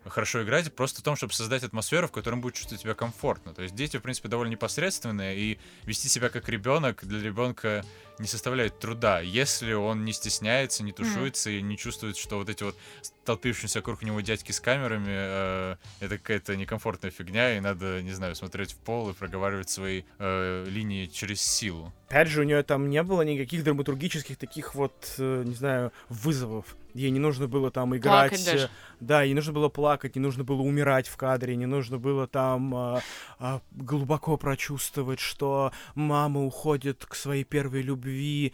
хорошо 0.09 0.43
играть, 0.43 0.73
просто 0.73 1.01
в 1.01 1.03
том, 1.03 1.15
чтобы 1.15 1.33
создать 1.33 1.63
атмосферу, 1.63 2.07
в 2.07 2.11
которой 2.11 2.35
будет 2.35 2.55
чувствовать 2.55 2.81
себя 2.81 2.93
комфортно. 2.93 3.53
То 3.53 3.63
есть 3.63 3.75
дети, 3.75 3.97
в 3.97 4.01
принципе, 4.01 4.29
довольно 4.29 4.51
непосредственные, 4.51 5.37
и 5.37 5.59
вести 5.83 6.09
себя 6.09 6.29
как 6.29 6.49
ребенок 6.49 7.05
для 7.05 7.21
ребенка 7.21 7.83
не 8.19 8.27
составляет 8.27 8.79
труда, 8.79 9.19
если 9.19 9.73
он 9.73 10.05
не 10.05 10.13
стесняется, 10.13 10.83
не 10.83 10.93
тушуется 10.93 11.49
и 11.49 11.61
не 11.61 11.77
чувствует, 11.77 12.17
что 12.17 12.37
вот 12.37 12.49
эти 12.49 12.63
вот 12.63 12.77
столпившиеся 13.01 13.79
вокруг 13.79 14.03
него 14.03 14.21
дядьки 14.21 14.51
с 14.51 14.59
камерами 14.59 15.07
э, 15.07 15.75
это 15.99 16.17
какая-то 16.17 16.55
некомфортная 16.55 17.11
фигня, 17.11 17.57
и 17.57 17.59
надо, 17.59 18.01
не 18.01 18.11
знаю, 18.11 18.35
смотреть 18.35 18.73
в 18.73 18.77
пол 18.77 19.09
и 19.09 19.13
проговаривать 19.13 19.69
свои 19.69 20.03
э, 20.19 20.65
линии 20.67 21.07
через 21.07 21.41
силу. 21.41 21.93
Опять 22.07 22.29
же, 22.29 22.41
у 22.41 22.43
нее 22.43 22.63
там 22.63 22.89
не 22.89 23.03
было 23.03 23.23
никаких 23.23 23.63
драматургических 23.63 24.37
таких 24.37 24.75
вот, 24.75 25.15
э, 25.17 25.43
не 25.45 25.55
знаю, 25.55 25.91
вызовов. 26.07 26.77
Ей 26.95 27.11
не 27.11 27.19
нужно 27.19 27.47
было 27.47 27.71
там 27.71 27.95
играть. 27.95 28.29
Плакать 28.29 28.45
даже. 28.45 28.65
э, 28.65 28.69
Да, 29.01 29.21
ей 29.21 29.29
не 29.29 29.35
нужно 29.35 29.51
было 29.51 29.67
плакать, 29.67 30.15
не 30.15 30.21
нужно 30.21 30.45
было 30.45 30.61
умирать 30.61 31.07
в 31.09 31.17
кадре, 31.17 31.55
не 31.57 31.65
нужно 31.65 31.97
было 31.97 32.25
там 32.25 32.73
а, 32.73 33.01
а, 33.37 33.61
глубоко 33.71 34.37
прочувствовать, 34.37 35.19
что 35.19 35.73
мама 35.93 36.43
уходит 36.45 37.05
к 37.05 37.15
своей 37.15 37.43
первой 37.43 37.81
любви. 37.81 38.53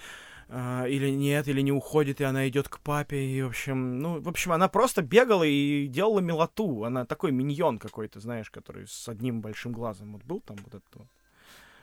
а, 0.53 0.85
или 0.85 1.09
нет, 1.11 1.47
или 1.47 1.61
не 1.61 1.71
уходит, 1.71 2.19
и 2.19 2.25
она 2.25 2.49
идет 2.49 2.67
к 2.67 2.79
папе, 2.79 3.23
и, 3.25 3.41
в 3.41 3.47
общем, 3.47 3.99
ну, 3.99 4.19
в 4.19 4.27
общем, 4.27 4.51
она 4.51 4.67
просто 4.67 5.01
бегала 5.01 5.43
и 5.43 5.87
делала 5.87 6.19
милоту. 6.19 6.83
Она 6.83 7.05
такой 7.05 7.31
миньон 7.31 7.79
какой-то, 7.79 8.19
знаешь, 8.19 8.49
который 8.49 8.85
с 8.85 9.07
одним 9.07 9.39
большим 9.39 9.71
глазом. 9.71 10.11
Вот 10.11 10.23
был 10.25 10.41
там 10.41 10.57
вот 10.57 10.75
этот 10.75 10.95
вот 10.95 11.07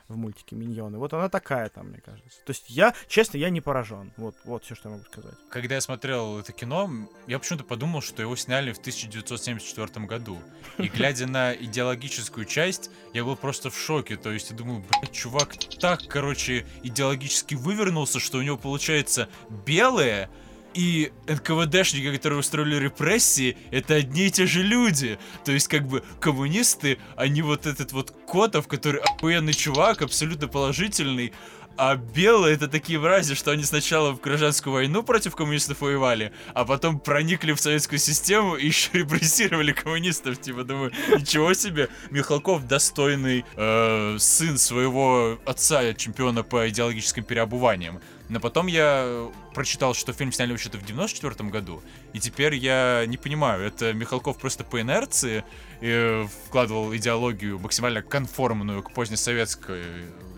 в 0.08 0.16
мультике 0.16 0.56
Миньоны. 0.56 0.98
Вот 0.98 1.12
она 1.12 1.28
такая 1.28 1.68
там, 1.68 1.88
мне 1.88 2.00
кажется. 2.00 2.40
То 2.44 2.50
есть 2.50 2.64
я, 2.68 2.94
честно, 3.06 3.36
я 3.36 3.50
не 3.50 3.60
поражен. 3.60 4.10
Вот, 4.16 4.34
вот 4.44 4.64
все, 4.64 4.74
что 4.74 4.88
я 4.88 4.94
могу 4.94 5.04
сказать. 5.04 5.34
Когда 5.50 5.74
я 5.74 5.80
смотрел 5.80 6.38
это 6.38 6.52
кино, 6.52 6.90
я 7.26 7.38
почему-то 7.38 7.64
подумал, 7.64 8.00
что 8.00 8.22
его 8.22 8.34
сняли 8.36 8.72
в 8.72 8.78
1974 8.78 10.06
году. 10.06 10.38
И 10.78 10.88
глядя 10.94 11.26
на 11.26 11.52
идеологическую 11.54 12.46
часть, 12.46 12.90
я 13.12 13.24
был 13.24 13.36
просто 13.36 13.70
в 13.70 13.78
шоке. 13.78 14.16
То 14.16 14.32
есть 14.32 14.50
я 14.50 14.56
думал, 14.56 14.82
блядь, 14.90 15.12
чувак 15.12 15.56
так, 15.80 16.00
короче, 16.08 16.66
идеологически 16.82 17.54
вывернулся, 17.54 18.18
что 18.18 18.38
у 18.38 18.42
него 18.42 18.56
получается 18.56 19.28
белое 19.66 20.30
и 20.74 21.12
НКВДшники, 21.26 22.14
которые 22.14 22.40
устроили 22.40 22.76
репрессии, 22.76 23.56
это 23.70 23.94
одни 23.94 24.26
и 24.26 24.30
те 24.30 24.46
же 24.46 24.62
люди. 24.62 25.18
То 25.44 25.52
есть, 25.52 25.68
как 25.68 25.86
бы, 25.86 26.02
коммунисты, 26.20 26.98
они 27.16 27.42
вот 27.42 27.66
этот 27.66 27.92
вот 27.92 28.14
Котов, 28.30 28.68
который 28.68 29.00
охуенный 29.00 29.54
чувак, 29.54 30.02
абсолютно 30.02 30.48
положительный, 30.48 31.32
а 31.78 31.94
белые 31.94 32.56
это 32.56 32.66
такие 32.66 32.98
мрази, 32.98 33.36
что 33.36 33.52
они 33.52 33.62
сначала 33.62 34.10
в 34.10 34.20
гражданскую 34.20 34.74
войну 34.74 35.04
против 35.04 35.36
коммунистов 35.36 35.80
воевали, 35.80 36.32
а 36.52 36.64
потом 36.64 36.98
проникли 36.98 37.52
в 37.52 37.60
советскую 37.60 38.00
систему 38.00 38.56
и 38.56 38.66
еще 38.66 38.90
репрессировали 38.94 39.70
коммунистов. 39.70 40.40
Типа, 40.40 40.64
думаю, 40.64 40.92
ничего 41.16 41.54
себе, 41.54 41.88
Михалков 42.10 42.66
достойный 42.66 43.44
э, 43.54 44.16
сын 44.18 44.58
своего 44.58 45.38
отца, 45.46 45.94
чемпиона 45.94 46.42
по 46.42 46.68
идеологическим 46.68 47.22
переобуваниям. 47.22 48.00
Но 48.28 48.40
потом 48.40 48.66
я 48.66 49.30
прочитал, 49.54 49.94
что 49.94 50.12
фильм 50.12 50.32
сняли 50.32 50.52
вообще-то 50.52 50.78
в 50.78 50.84
94 50.84 51.48
году, 51.48 51.82
и 52.12 52.20
теперь 52.20 52.54
я 52.54 53.04
не 53.06 53.16
понимаю, 53.16 53.64
это 53.64 53.92
Михалков 53.94 54.38
просто 54.38 54.64
по 54.64 54.80
инерции 54.80 55.44
э, 55.80 56.26
вкладывал 56.46 56.94
идеологию 56.94 57.58
максимально 57.58 58.02
конформную 58.02 58.82
к 58.82 58.92
позднесоветской 58.92 59.82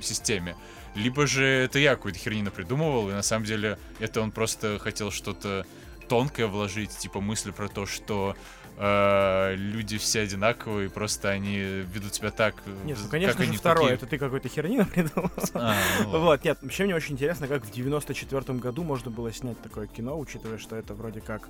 системе, 0.00 0.56
либо 0.94 1.26
же 1.26 1.44
это 1.44 1.78
я 1.78 1.96
какую-то 1.96 2.18
хернину 2.18 2.50
придумывал, 2.50 3.10
и 3.10 3.12
на 3.12 3.22
самом 3.22 3.44
деле 3.44 3.78
это 3.98 4.20
он 4.20 4.30
просто 4.30 4.78
хотел 4.78 5.10
что-то 5.10 5.66
тонкое 6.08 6.46
вложить, 6.46 6.96
типа 6.96 7.20
мысли 7.20 7.52
про 7.52 7.68
то, 7.68 7.86
что 7.86 8.36
э, 8.80 9.54
люди 9.56 9.98
все 9.98 10.20
одинаковые, 10.22 10.88
просто 10.88 11.28
они 11.28 11.58
ведут 11.58 12.14
себя 12.14 12.30
так, 12.30 12.54
Нет, 12.84 12.96
ну, 12.96 13.02
как 13.02 13.10
конечно 13.10 13.42
же, 13.42 13.48
они 13.48 13.56
второе. 13.58 13.82
такие. 13.82 13.94
Это 13.96 14.06
ты 14.06 14.18
какой-то 14.18 14.48
хернину 14.48 14.86
придумал. 14.86 15.30
А, 15.54 15.74
ну. 16.04 16.20
Вот, 16.20 16.44
нет, 16.44 16.58
вообще 16.62 16.84
мне 16.84 16.94
очень 16.94 17.14
интересно, 17.14 17.46
как 17.46 17.64
в 17.64 17.70
94 17.70 18.58
году 18.58 18.82
можно 18.82 19.10
было 19.10 19.30
снять 19.32 19.60
такое 19.60 19.86
кино, 19.86 20.18
учитывая, 20.18 20.58
что 20.58 20.76
это 20.76 20.94
вроде 20.94 21.20
как 21.20 21.48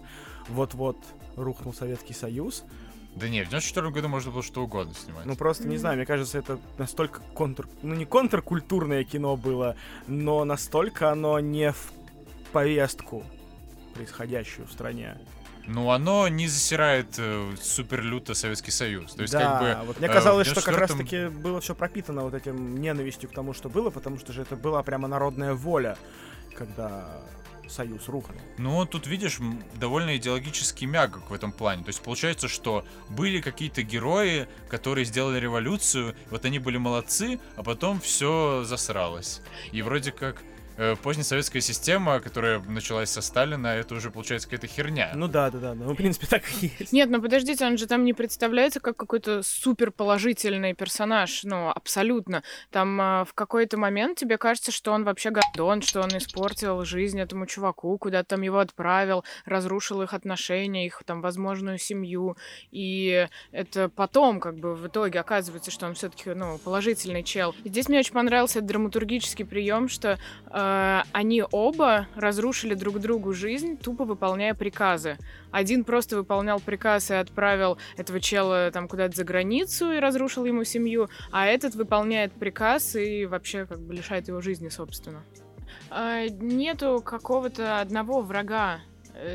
вот-вот 0.48 0.98
рухнул 1.36 1.72
Советский 1.72 2.14
Союз. 2.14 2.64
Да 3.14 3.28
не, 3.28 3.42
в 3.44 3.48
94 3.48 3.90
году 3.90 4.08
можно 4.08 4.32
было 4.32 4.42
что 4.42 4.62
угодно 4.64 4.94
снимать. 4.94 5.24
Ну 5.26 5.36
просто 5.36 5.68
не 5.68 5.76
знаю, 5.76 5.96
мне 5.96 6.06
кажется, 6.06 6.38
это 6.38 6.58
настолько 6.78 7.20
контр... 7.34 7.68
Ну 7.82 7.94
не 7.94 8.06
контркультурное 8.06 9.04
кино 9.04 9.36
было, 9.36 9.76
но 10.06 10.44
настолько 10.44 11.10
оно 11.10 11.38
не 11.40 11.72
в 11.72 11.92
повестку 12.52 13.24
происходящую 13.94 14.66
в 14.66 14.72
стране. 14.72 15.16
Ну, 15.72 15.90
оно 15.90 16.26
не 16.28 16.48
засирает 16.48 17.14
э, 17.18 17.54
супер 17.60 18.02
люто 18.02 18.34
Советский 18.34 18.72
Союз. 18.72 19.12
То 19.14 19.22
есть, 19.22 19.32
да, 19.32 19.40
как 19.40 19.60
бы. 19.60 19.86
вот 19.86 19.98
мне 20.00 20.08
э, 20.08 20.12
казалось, 20.12 20.48
в 20.48 20.50
что 20.50 20.62
как 20.62 20.74
94-м 20.74 20.80
раз-таки 20.80 21.28
было 21.28 21.60
все 21.60 21.74
пропитано 21.74 22.22
вот 22.22 22.34
этим 22.34 22.80
ненавистью 22.80 23.30
к 23.30 23.32
тому, 23.32 23.54
что 23.54 23.68
было, 23.68 23.90
потому 23.90 24.18
что 24.18 24.32
же 24.32 24.42
это 24.42 24.56
была 24.56 24.82
прямо 24.82 25.06
народная 25.06 25.54
воля, 25.54 25.96
когда 26.56 27.22
Союз 27.68 28.08
рухнул. 28.08 28.40
Ну, 28.58 28.84
тут, 28.84 29.06
видишь, 29.06 29.38
довольно 29.76 30.16
идеологический 30.16 30.86
мягок 30.86 31.30
в 31.30 31.32
этом 31.32 31.52
плане. 31.52 31.84
То 31.84 31.90
есть, 31.90 32.02
получается, 32.02 32.48
что 32.48 32.84
были 33.08 33.40
какие-то 33.40 33.82
герои, 33.82 34.48
которые 34.68 35.04
сделали 35.04 35.38
революцию, 35.38 36.16
вот 36.30 36.44
они 36.44 36.58
были 36.58 36.78
молодцы, 36.78 37.38
а 37.54 37.62
потом 37.62 38.00
все 38.00 38.64
засралось. 38.64 39.40
И 39.70 39.82
вроде 39.82 40.10
как 40.10 40.42
э, 40.42 40.59
позднесоветская 41.02 41.60
система, 41.60 42.20
которая 42.20 42.60
началась 42.60 43.10
со 43.10 43.20
Сталина, 43.20 43.66
это 43.66 43.94
уже 43.94 44.10
получается 44.10 44.48
какая-то 44.48 44.66
херня. 44.66 45.12
Ну 45.14 45.28
да, 45.28 45.50
да, 45.50 45.58
да, 45.58 45.74
ну 45.74 45.92
в 45.92 45.96
принципе 45.96 46.26
так 46.26 46.42
и 46.60 46.72
есть. 46.78 46.92
Нет, 46.92 47.10
ну 47.10 47.20
подождите, 47.20 47.66
он 47.66 47.76
же 47.76 47.86
там 47.86 48.04
не 48.04 48.14
представляется 48.14 48.80
как 48.80 48.96
какой-то 48.96 49.42
супер 49.42 49.90
положительный 49.90 50.74
персонаж, 50.74 51.44
ну, 51.44 51.68
абсолютно. 51.68 52.42
Там 52.70 53.00
а, 53.00 53.24
в 53.24 53.34
какой-то 53.34 53.76
момент 53.76 54.18
тебе 54.18 54.38
кажется, 54.38 54.72
что 54.72 54.92
он 54.92 55.04
вообще 55.04 55.30
гадон, 55.30 55.82
что 55.82 56.00
он 56.00 56.16
испортил 56.16 56.84
жизнь 56.84 57.20
этому 57.20 57.46
чуваку, 57.46 57.98
куда-то 57.98 58.30
там 58.30 58.42
его 58.42 58.58
отправил, 58.58 59.24
разрушил 59.44 60.02
их 60.02 60.14
отношения, 60.14 60.86
их 60.86 61.02
там 61.04 61.20
возможную 61.20 61.78
семью. 61.78 62.36
И 62.70 63.28
это 63.52 63.88
потом, 63.88 64.40
как 64.40 64.56
бы, 64.56 64.74
в 64.74 64.86
итоге 64.86 65.20
оказывается, 65.20 65.70
что 65.70 65.86
он 65.86 65.94
все-таки, 65.94 66.30
ну, 66.30 66.58
положительный 66.58 67.22
чел. 67.22 67.54
И 67.64 67.68
здесь 67.68 67.88
мне 67.88 67.98
очень 67.98 68.14
понравился 68.14 68.60
этот 68.60 68.68
драматургический 68.68 69.44
прием, 69.44 69.88
что 69.88 70.12
э, 70.12 70.16
э, 70.50 70.69
они 71.12 71.42
оба 71.50 72.06
разрушили 72.14 72.74
друг 72.74 72.98
другу 72.98 73.32
жизнь, 73.32 73.76
тупо 73.76 74.04
выполняя 74.04 74.54
приказы. 74.54 75.18
Один 75.50 75.84
просто 75.84 76.16
выполнял 76.16 76.60
приказ 76.60 77.10
и 77.10 77.14
отправил 77.14 77.78
этого 77.96 78.20
чела 78.20 78.70
там 78.72 78.88
куда-то 78.88 79.16
за 79.16 79.24
границу 79.24 79.92
и 79.92 79.98
разрушил 79.98 80.44
ему 80.44 80.64
семью, 80.64 81.08
а 81.32 81.46
этот 81.46 81.74
выполняет 81.74 82.32
приказ 82.32 82.96
и 82.96 83.26
вообще 83.26 83.66
как 83.66 83.80
бы 83.80 83.94
лишает 83.94 84.28
его 84.28 84.40
жизни, 84.40 84.68
собственно. 84.68 85.22
Э, 85.90 86.28
нету 86.28 87.02
какого-то 87.04 87.80
одного 87.80 88.20
врага 88.20 88.80
Э, 88.80 88.89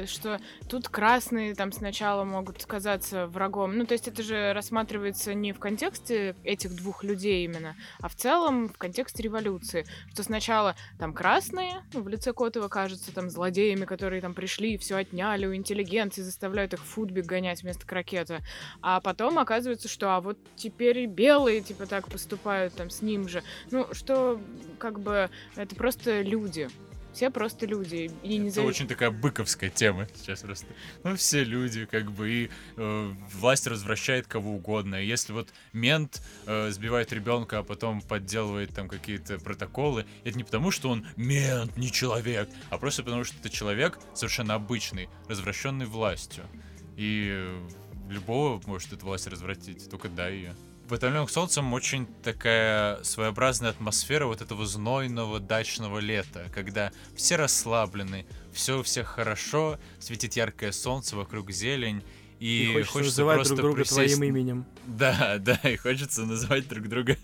что 0.06 0.40
тут 0.70 0.90
красные 0.90 1.56
там 1.56 1.72
сначала 1.72 2.24
могут 2.24 2.64
казаться 2.66 3.28
врагом. 3.28 3.78
Ну, 3.78 3.86
то 3.86 3.94
есть 3.94 4.08
это 4.08 4.24
же 4.24 4.54
рассматривается 4.54 5.34
не 5.34 5.54
в 5.54 5.60
контексте 5.60 6.36
этих 6.44 6.76
двух 6.76 7.04
людей 7.04 7.46
именно, 7.46 7.76
а 8.00 8.08
в 8.08 8.16
целом 8.16 8.70
в 8.70 8.78
контексте 8.78 9.24
революции. 9.24 9.86
Что 10.12 10.24
сначала 10.24 10.76
там 11.00 11.14
красные, 11.14 11.84
ну, 11.94 12.02
в 12.02 12.08
лице 12.08 12.34
Котова 12.34 12.68
кажется 12.68 13.14
там 13.14 13.30
злодеями, 13.30 13.86
которые 13.86 14.22
там 14.22 14.34
пришли 14.34 14.74
и 14.74 14.78
все 14.78 14.96
отняли 14.98 15.46
у 15.46 15.56
интеллигенции, 15.56 16.22
заставляют 16.22 16.74
их 16.74 16.82
футбик 16.82 17.26
гонять 17.26 17.64
вместо 17.64 17.86
крокета. 17.86 18.42
А 18.82 19.00
потом 19.02 19.40
оказывается, 19.40 19.88
что 19.88 20.16
а 20.16 20.22
вот 20.22 20.38
теперь 20.56 21.00
и 21.00 21.06
белые 21.06 21.62
типа 21.62 21.86
так 21.86 22.08
поступают 22.08 22.74
там 22.76 22.90
с 22.90 23.02
ним 23.02 23.28
же. 23.28 23.44
Ну, 23.72 23.88
что 23.94 24.40
как 24.78 25.00
бы 25.00 25.30
это 25.56 25.76
просто 25.76 26.22
люди. 26.22 26.70
Все 27.16 27.30
просто 27.30 27.66
люди. 27.66 28.12
И 28.24 28.38
не 28.38 28.50
Это 28.50 28.64
очень 28.64 28.90
такая 28.90 29.10
быковская 29.10 29.70
тема 29.70 30.06
сейчас 30.16 30.42
просто. 30.42 30.68
Ну, 31.04 31.16
все 31.16 31.46
люди, 31.46 31.86
как 31.86 32.12
бы, 32.12 32.30
и 32.30 32.50
э, 32.76 33.14
власть 33.34 33.68
развращает 33.68 34.28
кого 34.28 34.56
угодно. 34.56 35.02
И 35.02 35.08
если 35.08 35.32
вот 35.32 35.54
мент 35.72 36.22
э, 36.46 36.70
сбивает 36.72 37.14
ребенка, 37.14 37.60
а 37.60 37.64
потом 37.64 38.02
подделывает 38.02 38.74
там 38.76 38.90
какие-то 38.90 39.40
протоколы, 39.40 40.06
это 40.26 40.38
не 40.38 40.44
потому, 40.44 40.72
что 40.72 40.90
он 40.90 41.08
мент, 41.16 41.78
не 41.78 41.90
человек, 41.90 42.50
а 42.70 42.78
просто 42.78 43.02
потому, 43.02 43.24
что 43.24 43.38
это 43.40 43.50
человек 43.50 43.98
совершенно 44.14 44.56
обычный, 44.56 45.08
развращенный 45.30 45.86
властью. 45.86 46.44
И 46.98 47.50
любого 48.10 48.62
может 48.66 48.92
эта 48.92 49.06
власть 49.06 49.28
развратить, 49.28 49.90
только 49.90 50.10
дай 50.10 50.34
ее. 50.34 50.56
В 50.88 50.94
«Утомленных 50.94 51.32
солнцем» 51.32 51.74
очень 51.74 52.06
такая 52.22 53.04
своеобразная 53.04 53.72
атмосфера 53.72 54.28
вот 54.28 54.42
этого 54.42 54.68
знойного 54.68 55.40
дачного 55.40 55.98
лета, 55.98 56.52
когда 56.54 56.92
все 57.16 57.38
расслаблены, 57.38 58.28
все 58.54 58.80
у 58.80 58.84
всех 58.84 59.08
хорошо, 59.08 59.80
светит 60.00 60.34
яркое 60.34 60.72
солнце, 60.72 61.16
вокруг 61.16 61.50
зелень, 61.50 62.04
и, 62.40 62.66
и 62.66 62.68
хочется, 62.68 62.92
хочется 62.92 63.22
называть 63.22 63.36
просто 63.38 63.56
друг 63.56 63.66
друга 63.72 63.82
присесть... 63.82 64.16
твоим 64.16 64.36
именем. 64.36 64.66
Да, 64.86 65.38
да, 65.40 65.60
и 65.64 65.76
хочется 65.76 66.24
называть 66.24 66.68
друг 66.68 66.88
друга 66.88 67.18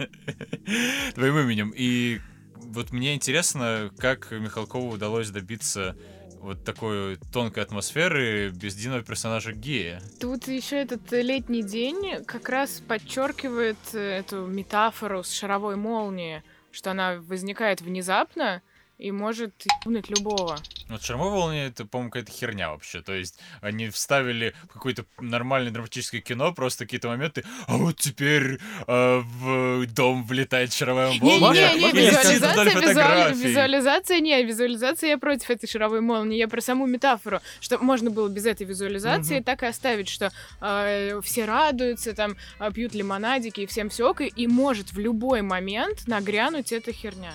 твоим 1.13 1.37
именем. 1.37 1.71
И 1.75 2.19
вот 2.55 2.91
мне 2.91 3.13
интересно, 3.13 3.91
как 3.99 4.31
Михалкову 4.31 4.89
удалось 4.89 5.29
добиться 5.29 5.95
вот 6.41 6.63
такой 6.63 7.17
тонкой 7.31 7.63
атмосферы 7.63 8.49
без 8.49 8.75
единого 8.75 9.03
персонажа 9.03 9.53
гея. 9.53 10.01
Тут 10.19 10.47
еще 10.47 10.77
этот 10.77 11.11
летний 11.11 11.63
день 11.63 12.23
как 12.25 12.49
раз 12.49 12.81
подчеркивает 12.87 13.77
э, 13.93 14.19
эту 14.19 14.47
метафору 14.47 15.23
с 15.23 15.31
шаровой 15.31 15.75
молнией, 15.75 16.41
что 16.71 16.91
она 16.91 17.17
возникает 17.21 17.81
внезапно, 17.81 18.61
и 18.97 19.11
может 19.11 19.53
ебнуть 19.85 20.09
любого. 20.09 20.57
Вот 20.91 21.03
«Шармовая 21.03 21.39
волне»— 21.39 21.65
это, 21.67 21.85
по-моему, 21.85 22.11
какая-то 22.11 22.31
херня 22.31 22.71
вообще. 22.71 23.01
То 23.01 23.13
есть 23.13 23.39
они 23.61 23.89
вставили 23.89 24.53
в 24.63 24.73
какое-то 24.73 25.05
нормальное 25.19 25.71
драматическое 25.71 26.21
кино 26.21 26.53
просто 26.53 26.85
какие-то 26.85 27.07
моменты, 27.07 27.43
а 27.67 27.77
вот 27.77 27.97
теперь 27.97 28.59
э, 28.87 29.21
в 29.23 29.85
дом 29.87 30.25
влетает 30.25 30.73
шаровая 30.73 31.13
молния. 31.13 31.73
Не, 31.73 31.79
не, 31.79 31.91
не, 31.91 32.09
визуализация, 32.09 32.89
визуаль, 32.89 33.33
визуализация, 33.33 34.19
не, 34.19 34.43
визуализация 34.43 35.09
я 35.11 35.17
против 35.17 35.49
этой 35.49 35.67
шаровой 35.67 36.01
молнии. 36.01 36.37
Я 36.37 36.47
про 36.47 36.61
саму 36.61 36.85
метафору, 36.85 37.39
что 37.59 37.77
можно 37.79 38.11
было 38.11 38.27
без 38.27 38.45
этой 38.45 38.67
визуализации 38.67 39.37
угу. 39.37 39.43
так 39.45 39.63
и 39.63 39.67
оставить, 39.67 40.09
что 40.09 40.31
э, 40.59 41.21
все 41.23 41.45
радуются, 41.45 42.13
там, 42.13 42.35
э, 42.59 42.71
пьют 42.71 42.93
лимонадики 42.93 43.61
и 43.61 43.65
всем 43.65 43.89
все 43.89 44.11
и 44.11 44.47
может 44.47 44.91
в 44.91 44.99
любой 44.99 45.41
момент 45.41 46.07
нагрянуть 46.07 46.71
эта 46.71 46.91
херня. 46.91 47.33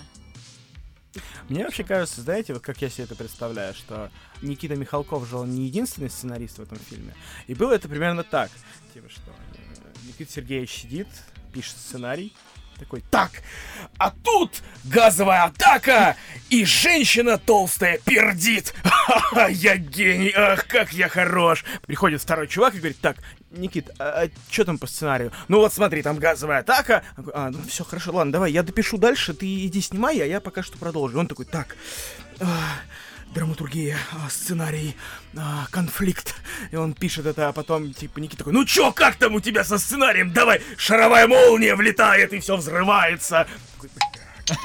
Мне 1.49 1.65
вообще 1.65 1.85
кажется, 1.85 2.21
знаете, 2.23 2.53
вот 2.53 2.63
как 2.63 2.81
я 2.83 2.89
себе 2.89 3.05
это 3.05 3.15
представляю, 3.15 3.75
что 3.75 4.11
Никита 4.43 4.77
Михалков 4.77 5.29
же 5.29 5.37
он 5.37 5.51
не 5.51 5.67
единственный 5.67 6.11
сценарист 6.11 6.59
в 6.59 6.63
этом 6.63 6.79
фильме. 6.79 7.15
И 7.47 7.55
было 7.55 7.73
это 7.73 7.89
примерно 7.89 8.25
так. 8.25 8.51
Типа 8.95 9.09
что, 9.09 9.31
э, 9.31 9.93
Никита 10.07 10.33
Сергеевич 10.33 10.71
сидит, 10.71 11.09
пишет 11.53 11.77
сценарий, 11.77 12.33
такой, 12.79 13.03
так, 13.11 13.31
а 13.99 14.11
тут 14.11 14.63
газовая 14.85 15.45
атака, 15.45 16.17
и 16.51 16.65
женщина 16.65 17.39
толстая 17.39 17.99
пердит. 17.99 18.75
Ха-ха, 18.83 19.47
я 19.51 19.77
гений, 19.77 20.33
ах, 20.35 20.67
как 20.67 20.93
я 20.93 21.09
хорош. 21.09 21.65
Приходит 21.87 22.21
второй 22.21 22.49
чувак 22.49 22.75
и 22.75 22.79
говорит, 22.79 23.01
так, 23.01 23.17
Никит, 23.57 23.91
а, 23.99 24.25
а 24.25 24.29
что 24.51 24.65
там 24.65 24.79
по 24.79 24.87
сценарию? 24.87 25.33
Ну 25.49 25.59
вот 25.59 25.73
смотри, 25.73 26.03
там 26.03 26.19
газовая 26.19 26.61
атака. 26.61 27.03
А, 27.35 27.51
ну 27.51 27.59
все, 27.69 27.85
хорошо, 27.85 28.13
ладно, 28.13 28.33
давай, 28.33 28.53
я 28.53 28.63
допишу 28.63 28.99
дальше, 28.99 29.35
ты 29.35 29.67
иди 29.67 29.81
снимай, 29.81 30.21
а 30.21 30.25
я 30.27 30.41
пока 30.41 30.63
что 30.63 30.79
продолжу. 30.79 31.19
Он 31.19 31.27
такой, 31.27 31.45
так, 31.47 31.77
а, 32.41 32.47
драматургия, 33.35 33.99
а, 34.13 34.31
сценарий, 34.31 34.97
а, 35.37 35.67
конфликт. 35.71 36.35
И 36.71 36.77
он 36.77 36.95
пишет 36.95 37.27
это, 37.27 37.49
а 37.49 37.53
потом, 37.53 37.93
типа, 37.93 38.19
Никита 38.19 38.39
такой, 38.39 38.53
ну 38.53 38.65
чё, 38.65 38.93
как 38.93 39.17
там 39.17 39.35
у 39.35 39.41
тебя 39.41 39.65
со 39.65 39.79
сценарием? 39.79 40.33
Давай, 40.33 40.63
шаровая 40.77 41.27
молния 41.27 41.75
влетает, 41.75 42.33
и 42.33 42.41
все 42.41 42.57
взрывается. 42.57 43.47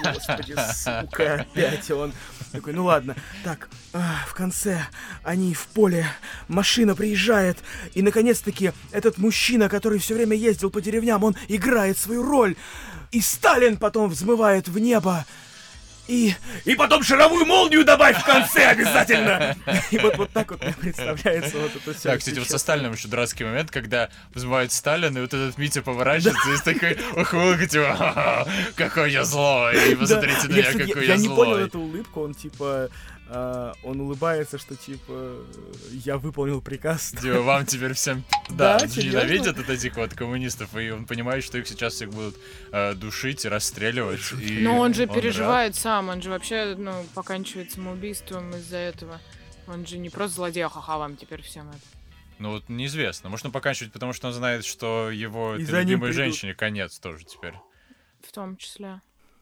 Господи, 0.03 0.55
сука, 0.73 1.45
опять 1.53 1.89
он 1.91 2.13
такой, 2.51 2.73
ну 2.73 2.85
ладно. 2.85 3.15
Так, 3.43 3.69
а, 3.93 4.25
в 4.27 4.33
конце 4.33 4.85
они 5.23 5.53
в 5.53 5.67
поле, 5.67 6.05
машина 6.47 6.95
приезжает, 6.95 7.57
и 7.93 8.01
наконец-таки 8.01 8.73
этот 8.91 9.17
мужчина, 9.17 9.69
который 9.69 9.99
все 9.99 10.15
время 10.15 10.35
ездил 10.35 10.69
по 10.69 10.81
деревням, 10.81 11.23
он 11.23 11.35
играет 11.47 11.97
свою 11.97 12.23
роль. 12.23 12.55
И 13.11 13.19
Сталин 13.21 13.77
потом 13.77 14.09
взмывает 14.09 14.67
в 14.67 14.79
небо. 14.79 15.25
И, 16.07 16.33
и 16.65 16.75
потом 16.75 17.03
шаровую 17.03 17.45
молнию 17.45 17.85
добавь 17.85 18.17
в 18.19 18.25
конце 18.25 18.65
обязательно. 18.65 19.55
И 19.91 19.97
вот, 19.97 20.17
вот 20.17 20.31
так 20.31 20.51
вот 20.51 20.61
мне 20.61 20.73
представляется 20.73 21.57
вот 21.57 21.71
это 21.75 21.97
все. 21.97 22.09
Да, 22.09 22.17
кстати, 22.17 22.39
вот 22.39 22.49
со 22.49 22.57
Сталином 22.57 22.93
еще 22.93 23.07
дурацкий 23.07 23.43
момент, 23.43 23.71
когда 23.71 24.09
взмывает 24.33 24.71
Сталин, 24.71 25.17
и 25.17 25.21
вот 25.21 25.33
этот 25.33 25.57
Митя 25.57 25.81
поворачивается 25.81 26.51
и 26.51 26.57
с 26.57 26.61
такой 26.61 26.97
ухмылкой, 27.15 27.67
типа, 27.67 28.47
какой 28.75 29.11
я 29.11 29.23
злой, 29.23 29.91
и 29.91 29.95
посмотрите 29.95 30.47
на 30.47 30.53
меня, 30.53 30.71
какой 30.71 30.85
я 30.85 30.91
злой. 30.91 31.07
Я 31.07 31.17
не 31.17 31.29
понял 31.29 31.57
эту 31.57 31.79
улыбку, 31.79 32.21
он 32.23 32.33
типа 32.33 32.89
Uh, 33.31 33.73
он 33.83 34.01
улыбается, 34.01 34.57
что 34.57 34.75
типа 34.75 35.37
я 35.91 36.17
выполнил 36.17 36.59
приказ. 36.61 37.11
Типа 37.21 37.39
вам 37.39 37.65
теперь 37.65 37.93
всем 37.93 38.25
да, 38.49 38.77
да 38.77 38.85
ненавидят 38.85 39.55
вот 39.55 39.69
этих 39.69 39.95
вот 39.95 40.13
коммунистов, 40.13 40.75
и 40.75 40.89
он 40.89 41.05
понимает, 41.05 41.45
что 41.45 41.57
их 41.57 41.65
сейчас 41.65 41.93
всех 41.93 42.09
будут 42.09 42.35
uh, 42.71 42.93
душить 42.93 43.45
и 43.45 43.47
расстреливать. 43.47 44.19
И 44.41 44.59
Но 44.61 44.77
он 44.79 44.93
же 44.93 45.03
он 45.03 45.15
переживает 45.15 45.75
рад. 45.75 45.81
сам, 45.81 46.09
он 46.09 46.21
же 46.21 46.29
вообще 46.29 46.75
ну, 46.77 47.05
поканчивает 47.15 47.71
самоубийством 47.71 48.49
из-за 48.51 48.77
этого. 48.77 49.21
Он 49.65 49.87
же 49.87 49.97
не 49.97 50.09
просто 50.09 50.35
злодей, 50.35 50.65
а 50.65 50.69
ха-ха, 50.69 50.97
вам 50.97 51.15
теперь 51.15 51.41
всем 51.41 51.69
это. 51.69 51.79
Ну 52.39 52.49
вот 52.51 52.67
неизвестно. 52.67 53.29
Может 53.29 53.45
он 53.45 53.53
поканчивает, 53.53 53.93
потому 53.93 54.11
что 54.11 54.27
он 54.27 54.33
знает, 54.33 54.65
что 54.65 55.09
его 55.09 55.55
любимой 55.55 56.11
женщине 56.11 56.53
конец 56.53 56.99
тоже 56.99 57.23
теперь. 57.23 57.53
В 58.27 58.33
том 58.33 58.57
числе. 58.57 59.01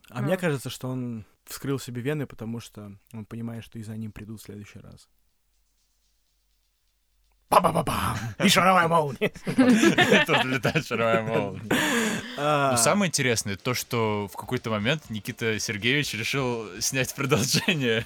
А 0.10 0.22
ну. 0.22 0.28
мне 0.28 0.38
кажется, 0.38 0.70
что 0.70 0.90
он 0.90 1.26
вскрыл 1.50 1.80
себе 1.80 2.02
вены, 2.02 2.26
потому 2.26 2.60
что 2.60 2.96
он 3.14 3.26
понимает, 3.26 3.64
что 3.64 3.80
и 3.80 3.84
за 3.84 3.98
ним 3.98 4.12
придут 4.12 4.40
в 4.40 4.44
следующий 4.44 4.80
раз. 4.80 5.10
Ба-ба-ба-бам! 7.50 8.16
И 8.44 8.48
шаровая 8.48 8.88
молния. 8.88 9.32
Тут 10.28 10.44
летает 10.46 10.86
шаровая 10.86 11.24
молния. 11.24 11.64
Но 12.38 12.78
самое 12.78 13.10
интересное 13.10 13.58
то, 13.58 13.74
что 13.74 14.30
в 14.32 14.38
какой-то 14.38 14.70
момент 14.70 15.10
Никита 15.10 15.58
Сергеевич 15.58 16.14
решил 16.14 16.68
снять 16.80 17.16
продолжение 17.16 18.06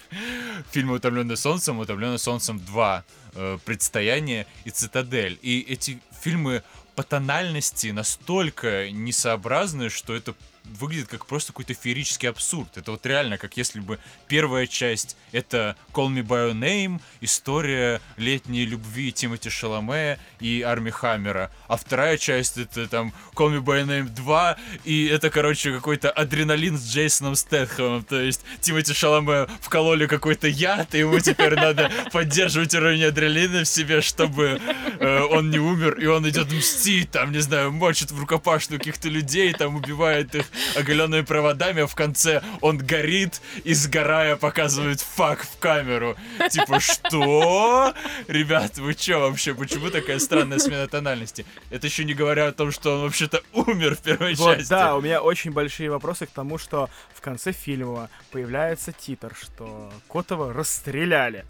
фильма 0.71 0.93
«Утомленный 0.93 1.35
солнцем», 1.35 1.79
«Утомленный 1.79 2.19
солнцем 2.19 2.57
2», 2.57 3.03
э, 3.35 3.57
«Предстояние» 3.65 4.47
и 4.63 4.69
«Цитадель». 4.69 5.37
И 5.41 5.59
эти 5.59 5.99
фильмы 6.21 6.63
по 6.95 7.03
тональности 7.03 7.87
настолько 7.87 8.89
несообразны, 8.91 9.89
что 9.89 10.15
это 10.15 10.35
выглядит 10.79 11.07
как 11.07 11.25
просто 11.25 11.51
какой-то 11.51 11.73
феерический 11.73 12.29
абсурд. 12.29 12.77
Это 12.77 12.91
вот 12.91 13.05
реально, 13.05 13.37
как 13.37 13.57
если 13.57 13.79
бы 13.79 13.99
первая 14.27 14.67
часть— 14.67 15.17
это 15.31 15.75
Call 15.93 16.09
Me 16.09 16.23
By 16.23 16.51
Your 16.51 16.53
Name, 16.53 17.01
история 17.21 18.01
летней 18.17 18.65
любви 18.65 19.11
Тимоти 19.11 19.49
Шаломе 19.49 20.19
и 20.39 20.61
Арми 20.61 20.89
Хаммера, 20.89 21.51
а 21.67 21.77
вторая 21.77 22.17
часть— 22.17 22.57
это 22.57 22.87
там 22.87 23.13
Call 23.33 23.57
Me 23.57 23.61
By 23.61 23.83
Your 23.83 23.87
Name 23.87 24.09
2, 24.09 24.57
и 24.85 25.05
это, 25.07 25.29
короче, 25.29 25.73
какой-то 25.73 26.11
адреналин 26.11 26.77
с 26.77 26.87
Джейсоном 26.87 27.35
Стэтхэмом, 27.35 28.03
то 28.03 28.21
есть 28.21 28.41
Тимоти 28.61 28.93
Шаломе 28.93 29.47
вкололи 29.61 30.07
какой-то 30.07 30.47
яд, 30.47 30.93
и 30.95 30.99
ему 30.99 31.19
теперь 31.19 31.55
надо 31.55 31.91
поддерживать 32.11 32.73
уровень 32.73 33.05
адреналина 33.05 33.63
в 33.63 33.67
себе, 33.67 34.01
чтобы 34.01 34.61
э, 34.99 35.19
он 35.21 35.49
не 35.49 35.59
умер, 35.59 35.99
и 35.99 36.05
он 36.05 36.27
идет 36.27 36.51
мстить 36.51 36.83
мстит, 36.83 37.11
там, 37.11 37.31
не 37.31 37.39
знаю, 37.39 37.71
мочит 37.71 38.11
в 38.11 38.19
рукопашную 38.19 38.79
каких-то 38.79 39.09
людей, 39.09 39.53
там 39.53 39.75
убивает 39.75 40.35
их 40.35 40.45
оголенными 40.75 41.21
проводами, 41.21 41.81
а 41.83 41.87
в 41.87 41.95
конце 41.95 42.41
он 42.61 42.77
горит 42.77 43.41
и 43.63 43.73
сгорая 43.73 44.35
показывает 44.35 45.01
фак 45.01 45.43
в 45.43 45.57
камеру. 45.59 46.15
Типа, 46.49 46.79
что? 46.79 47.93
Ребят, 48.27 48.77
вы 48.77 48.93
чё 48.93 49.19
вообще? 49.19 49.53
Почему 49.53 49.89
такая 49.89 50.19
странная 50.19 50.59
смена 50.59 50.87
тональности? 50.87 51.45
Это 51.69 51.87
еще 51.87 52.03
не 52.05 52.13
говоря 52.13 52.47
о 52.47 52.51
том, 52.51 52.71
что 52.71 52.95
он 52.95 53.01
вообще-то 53.03 53.41
умер 53.53 53.95
в 53.95 53.99
первой 54.01 54.35
Вот, 54.35 54.57
части. 54.57 54.69
да, 54.69 54.95
у 54.95 55.01
меня 55.01 55.21
очень 55.21 55.51
большие 55.51 55.89
вопросы 55.89 56.25
к 56.25 56.31
тому, 56.31 56.57
что 56.57 56.89
в 57.13 57.21
конце 57.21 57.51
фильма 57.51 58.09
появляется 58.31 58.91
титр, 58.91 59.35
что 59.39 59.91
Котова 60.09 60.53
расстреляли. 60.53 61.45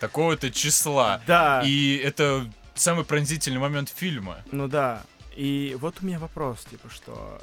Такого-то 0.00 0.50
числа. 0.50 1.20
Да. 1.26 1.62
И 1.64 1.96
это 1.96 2.50
самый 2.74 3.04
пронзительный 3.04 3.58
момент 3.60 3.92
фильма. 3.94 4.38
Ну 4.50 4.66
да. 4.68 5.02
И 5.36 5.76
вот 5.80 5.96
у 6.02 6.06
меня 6.06 6.18
вопрос, 6.18 6.64
типа, 6.70 6.88
что 6.90 7.40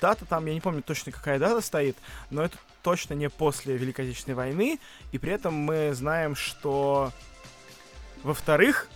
дата 0.00 0.24
там, 0.24 0.46
я 0.46 0.54
не 0.54 0.60
помню 0.60 0.82
точно 0.82 1.12
какая 1.12 1.38
дата 1.38 1.60
стоит, 1.60 1.96
но 2.30 2.42
это 2.42 2.56
точно 2.82 3.14
не 3.14 3.28
после 3.28 3.76
Великой 3.76 4.06
Отечественной 4.06 4.34
войны, 4.36 4.78
и 5.12 5.18
при 5.18 5.32
этом 5.32 5.54
мы 5.54 5.92
знаем, 5.94 6.34
что 6.34 7.12
во-вторых, 8.22 8.88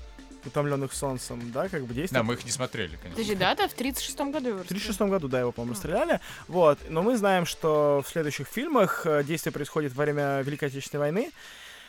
утомленных 0.44 0.92
солнцем, 0.92 1.50
да, 1.52 1.68
как 1.68 1.86
бы 1.86 1.94
действует. 1.94 2.20
Да, 2.20 2.22
мы 2.22 2.34
их 2.34 2.44
не 2.44 2.50
смотрели, 2.50 2.96
конечно. 2.96 3.10
Подожди, 3.12 3.34
дата 3.34 3.68
в 3.68 3.74
36-м 3.74 4.30
году 4.30 4.48
его 4.48 4.58
В 4.58 4.60
расстрелили? 4.60 4.84
36 4.84 5.00
году, 5.10 5.28
да, 5.28 5.40
его, 5.40 5.52
по-моему, 5.52 5.74
А. 5.74 5.76
стреляли. 5.76 6.20
Вот. 6.48 6.78
Но 6.90 7.02
мы 7.02 7.16
знаем, 7.16 7.46
что 7.46 8.02
в 8.06 8.10
следующих 8.10 8.46
фильмах 8.48 9.06
э, 9.06 9.24
действие 9.24 9.52
происходит 9.52 9.94
во 9.94 10.04
время 10.04 10.42
Великой 10.42 10.68
Отечественной 10.68 11.00
войны. 11.00 11.30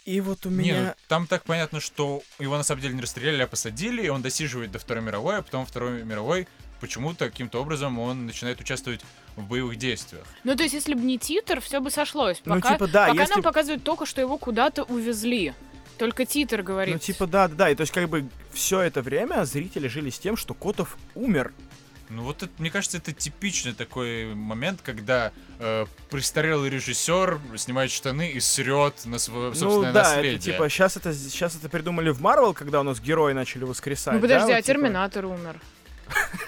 И 0.05 0.21
вот 0.21 0.45
у 0.45 0.49
Не, 0.49 0.55
ну, 0.71 0.79
меня... 0.79 0.95
там 1.07 1.27
так 1.27 1.43
понятно, 1.43 1.79
что 1.81 2.21
его 2.39 2.55
на 2.55 2.63
самом 2.63 2.81
деле 2.81 2.93
не 2.93 3.01
расстреляли, 3.01 3.41
а 3.41 3.47
посадили, 3.47 4.03
и 4.03 4.09
он 4.09 4.21
досиживает 4.21 4.71
до 4.71 4.79
Второй 4.79 5.03
мировой, 5.03 5.37
а 5.37 5.41
потом 5.41 5.61
во 5.61 5.65
Второй 5.65 6.03
мировой 6.03 6.47
почему-то 6.79 7.29
каким-то 7.29 7.61
образом 7.61 7.99
он 7.99 8.25
начинает 8.25 8.59
участвовать 8.59 9.01
в 9.35 9.43
боевых 9.43 9.77
действиях. 9.77 10.25
Ну, 10.43 10.55
то 10.55 10.63
есть, 10.63 10.73
если 10.73 10.93
бы 10.93 11.01
не 11.01 11.17
титр, 11.17 11.61
все 11.61 11.79
бы 11.79 11.91
сошлось. 11.91 12.41
Ну, 12.45 12.55
Пока, 12.55 12.73
типа, 12.73 12.87
да, 12.87 13.07
пока 13.07 13.21
если 13.21 13.33
нам 13.33 13.43
показывают 13.43 13.83
только, 13.83 14.05
что 14.05 14.21
его 14.21 14.37
куда-то 14.37 14.83
увезли. 14.83 15.53
Только 15.97 16.25
титр 16.25 16.61
говорит. 16.61 16.93
Ну, 16.93 16.99
типа, 16.99 17.25
да, 17.25 17.47
да, 17.47 17.55
да. 17.55 17.69
И 17.69 17.75
то 17.75 17.81
есть, 17.81 17.93
как 17.93 18.09
бы, 18.09 18.27
все 18.53 18.81
это 18.81 19.01
время 19.01 19.45
зрители 19.45 19.87
жили 19.87 20.09
с 20.09 20.19
тем, 20.19 20.35
что 20.35 20.53
Котов 20.53 20.97
умер. 21.15 21.53
Ну 22.09 22.21
вот 22.21 22.43
это, 22.43 22.51
мне 22.59 22.69
кажется, 22.69 22.97
это 22.97 23.13
типичный 23.13 23.73
такой 23.73 24.35
момент, 24.35 24.81
когда 24.83 25.31
э, 25.59 25.85
престарелый 26.11 26.69
режиссер 26.69 27.39
снимает 27.57 27.89
штаны 27.89 28.29
и 28.29 28.39
срет 28.39 29.05
на 29.05 29.17
свое 29.17 29.55
собственное 29.55 29.87
ну, 29.87 29.93
да, 29.93 30.03
наследие. 30.03 30.35
это, 30.35 30.43
типа, 30.43 30.69
сейчас 30.69 30.97
это, 30.97 31.13
сейчас 31.13 31.55
это 31.55 31.67
придумали 31.67 32.11
в 32.11 32.21
Марвел, 32.21 32.53
когда 32.53 32.81
у 32.81 32.83
нас 32.83 32.99
герои 32.99 33.33
начали 33.33 33.63
воскресать. 33.63 34.13
ну, 34.13 34.21
подожди, 34.21 34.49
да, 34.49 34.53
а 34.53 34.57
вот, 34.57 34.65
типа, 34.65 34.77
Терминатор 34.77 35.25
умер. 35.25 35.59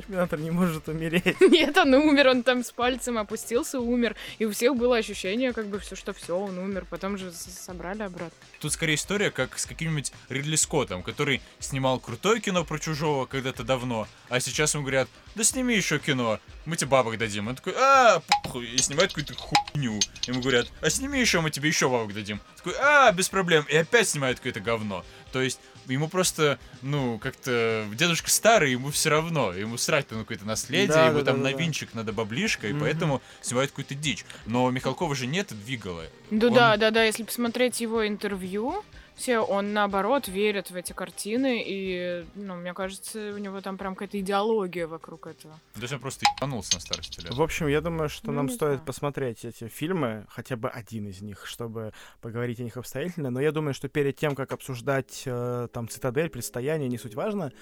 Терминатор 0.00 0.38
не 0.38 0.50
может 0.50 0.88
умереть. 0.88 1.40
Нет, 1.40 1.76
он 1.76 1.92
умер, 1.94 2.28
он 2.28 2.42
там 2.42 2.64
с 2.64 2.72
пальцем 2.72 3.18
опустился, 3.18 3.80
умер. 3.80 4.16
И 4.38 4.46
у 4.46 4.52
всех 4.52 4.76
было 4.76 4.96
ощущение, 4.96 5.52
как 5.52 5.66
бы 5.66 5.78
все, 5.78 5.94
что 5.94 6.12
все, 6.12 6.38
он 6.38 6.58
умер. 6.58 6.86
Потом 6.88 7.18
же 7.18 7.32
собрали 7.32 8.02
обратно. 8.02 8.36
Тут 8.60 8.72
скорее 8.72 8.94
история, 8.94 9.30
как 9.30 9.58
с 9.58 9.66
каким-нибудь 9.66 10.12
Ридли 10.28 10.56
Скоттом, 10.56 11.02
который 11.02 11.42
снимал 11.58 12.00
крутое 12.00 12.40
кино 12.40 12.64
про 12.64 12.78
чужого 12.78 13.26
когда-то 13.26 13.62
давно, 13.62 14.08
а 14.28 14.40
сейчас 14.40 14.74
ему 14.74 14.84
говорят, 14.84 15.08
да 15.34 15.44
сними 15.44 15.76
еще 15.76 15.98
кино, 15.98 16.40
мы 16.64 16.76
тебе 16.76 16.90
бабок 16.90 17.18
дадим. 17.18 17.48
Он 17.48 17.56
такой, 17.56 17.74
а, 17.76 18.20
похуй, 18.42 18.66
и 18.66 18.78
снимает 18.78 19.12
какую-то 19.12 19.34
хуйню. 19.34 19.98
Ему 20.26 20.40
говорят, 20.40 20.66
а 20.80 20.90
сними 20.90 21.20
еще, 21.20 21.40
мы 21.40 21.50
тебе 21.50 21.68
еще 21.68 21.88
бабок 21.88 22.14
дадим. 22.14 22.40
Такой, 22.56 22.74
а, 22.80 23.12
без 23.12 23.28
проблем, 23.28 23.66
и 23.68 23.76
опять 23.76 24.08
снимает 24.08 24.38
какое-то 24.38 24.60
говно. 24.60 25.04
То 25.32 25.40
есть 25.40 25.60
ему 25.86 26.08
просто, 26.08 26.58
ну, 26.82 27.18
как-то 27.18 27.86
дедушка 27.94 28.30
старый, 28.30 28.72
ему 28.72 28.90
все 28.90 29.10
равно, 29.10 29.52
ему 29.52 29.76
срать 29.76 30.10
на 30.10 30.18
какое-то 30.20 30.44
наследие, 30.44 30.88
Да, 30.88 31.06
ему 31.06 31.18
да, 31.20 31.24
там 31.26 31.36
да, 31.42 31.44
на 31.50 31.52
да. 31.52 31.58
винчик 31.58 31.94
надо 31.94 32.12
баблишка, 32.12 32.68
и 32.68 32.72
Мгм. 32.72 32.80
поэтому 32.80 33.22
снимает 33.40 33.70
какую-то 33.70 33.94
дичь. 33.94 34.24
Но 34.46 34.70
Михалкова 34.70 35.14
же 35.14 35.26
нет 35.26 35.48
двигала. 35.64 36.04
Да, 36.30 36.46
Он- 36.48 36.54
да, 36.54 36.76
да, 36.76 36.90
да. 36.90 37.04
Если 37.04 37.22
посмотреть 37.22 37.80
его 37.80 38.06
интервью, 38.06 38.84
все 39.20 39.38
он 39.40 39.72
наоборот 39.74 40.28
верит 40.28 40.70
в 40.70 40.76
эти 40.76 40.92
картины, 40.94 41.62
и, 41.66 42.24
ну, 42.34 42.56
мне 42.56 42.72
кажется, 42.72 43.32
у 43.34 43.38
него 43.38 43.60
там 43.60 43.76
прям 43.76 43.94
какая-то 43.94 44.18
идеология 44.18 44.86
вокруг 44.86 45.26
этого. 45.26 45.54
То 45.74 45.80
есть 45.80 45.92
он 45.92 46.00
просто 46.00 46.24
ебанулся 46.38 46.74
на 46.74 46.80
старости 46.80 47.20
лет. 47.20 47.34
В 47.34 47.42
общем, 47.42 47.68
я 47.68 47.80
думаю, 47.80 48.08
что 48.08 48.28
Ну, 48.28 48.32
нам 48.32 48.48
стоит 48.48 48.58
знаю. 48.76 48.86
посмотреть 48.86 49.44
эти 49.44 49.68
фильмы, 49.68 50.24
хотя 50.30 50.56
бы 50.56 50.68
один 50.70 51.06
из 51.06 51.20
них, 51.20 51.46
чтобы 51.46 51.92
поговорить 52.22 52.60
о 52.60 52.64
них 52.64 52.76
обстоятельно. 52.78 53.30
Но 53.30 53.40
я 53.40 53.52
думаю, 53.52 53.74
что 53.74 53.88
перед 53.88 54.16
тем, 54.16 54.34
как 54.34 54.52
обсуждать 54.52 55.22
э, 55.26 55.68
там 55.72 55.88
цитадель, 55.88 56.30
предстояние, 56.30 56.88
не 56.88 56.98
суть 56.98 57.14
важно, 57.14 57.52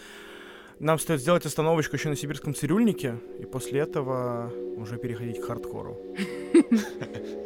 нам 0.79 1.01
стоит 1.01 1.21
сделать 1.21 1.45
остановочку 1.45 1.97
еще 1.97 2.09
на 2.09 2.15
сибирском 2.15 2.55
цирюльнике, 2.55 3.19
и 3.41 3.47
после 3.47 3.81
этого 3.81 4.53
уже 4.77 4.97
переходить 4.97 5.41
к 5.41 5.45
хардкору. 5.47 5.99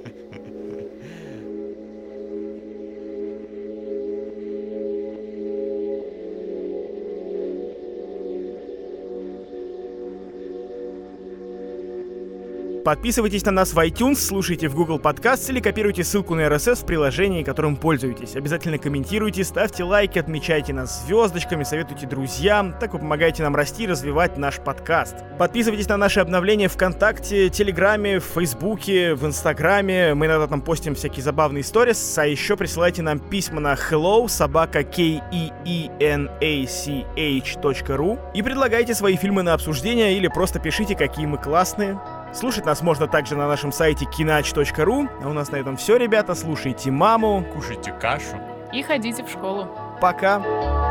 Подписывайтесь 12.84 13.44
на 13.44 13.52
нас 13.52 13.74
в 13.74 13.78
iTunes, 13.78 14.16
слушайте 14.16 14.66
в 14.66 14.74
Google 14.74 14.98
Podcast 14.98 15.48
или 15.50 15.60
копируйте 15.60 16.02
ссылку 16.02 16.34
на 16.34 16.40
RSS 16.48 16.82
в 16.82 16.84
приложении, 16.84 17.44
которым 17.44 17.76
пользуетесь. 17.76 18.34
Обязательно 18.34 18.76
комментируйте, 18.76 19.44
ставьте 19.44 19.84
лайки, 19.84 20.18
отмечайте 20.18 20.72
нас 20.72 21.06
звездочками, 21.06 21.62
советуйте 21.62 22.08
друзьям. 22.08 22.74
Так 22.80 22.92
вы 22.92 22.98
помогаете 22.98 23.44
нам 23.44 23.54
расти 23.54 23.84
и 23.84 23.86
развивать 23.86 24.36
наш 24.36 24.58
подкаст. 24.58 25.14
Подписывайтесь 25.38 25.88
на 25.88 25.96
наши 25.96 26.18
обновления 26.18 26.66
ВКонтакте, 26.66 27.50
Телеграме, 27.50 28.18
в 28.18 28.24
Фейсбуке, 28.24 29.14
в 29.14 29.24
Инстаграме. 29.26 30.14
Мы 30.14 30.26
иногда 30.26 30.48
там 30.48 30.60
постим 30.60 30.96
всякие 30.96 31.22
забавные 31.22 31.62
сторис. 31.62 32.18
А 32.18 32.26
еще 32.26 32.56
присылайте 32.56 33.02
нам 33.02 33.20
письма 33.20 33.60
на 33.60 33.74
hello 33.74 34.26
собака 34.26 34.82
k 34.82 35.22
e 35.30 35.52
e 35.64 35.90
n 36.00 36.28
a 36.40 36.66
c 36.66 37.06
h.ru 37.16 38.18
и 38.34 38.42
предлагайте 38.42 38.92
свои 38.96 39.14
фильмы 39.14 39.44
на 39.44 39.54
обсуждение 39.54 40.16
или 40.16 40.26
просто 40.26 40.58
пишите, 40.58 40.96
какие 40.96 41.26
мы 41.26 41.38
классные. 41.38 42.00
Слушать 42.32 42.64
нас 42.64 42.82
можно 42.82 43.06
также 43.06 43.36
на 43.36 43.46
нашем 43.46 43.72
сайте 43.72 44.06
kinaч.ru. 44.06 45.08
А 45.22 45.28
у 45.28 45.32
нас 45.32 45.50
на 45.50 45.56
этом 45.56 45.76
все, 45.76 45.96
ребята. 45.96 46.34
Слушайте 46.34 46.90
маму. 46.90 47.44
Кушайте 47.52 47.92
кашу. 47.92 48.40
И 48.72 48.82
ходите 48.82 49.22
в 49.22 49.28
школу. 49.28 49.68
Пока. 50.00 50.81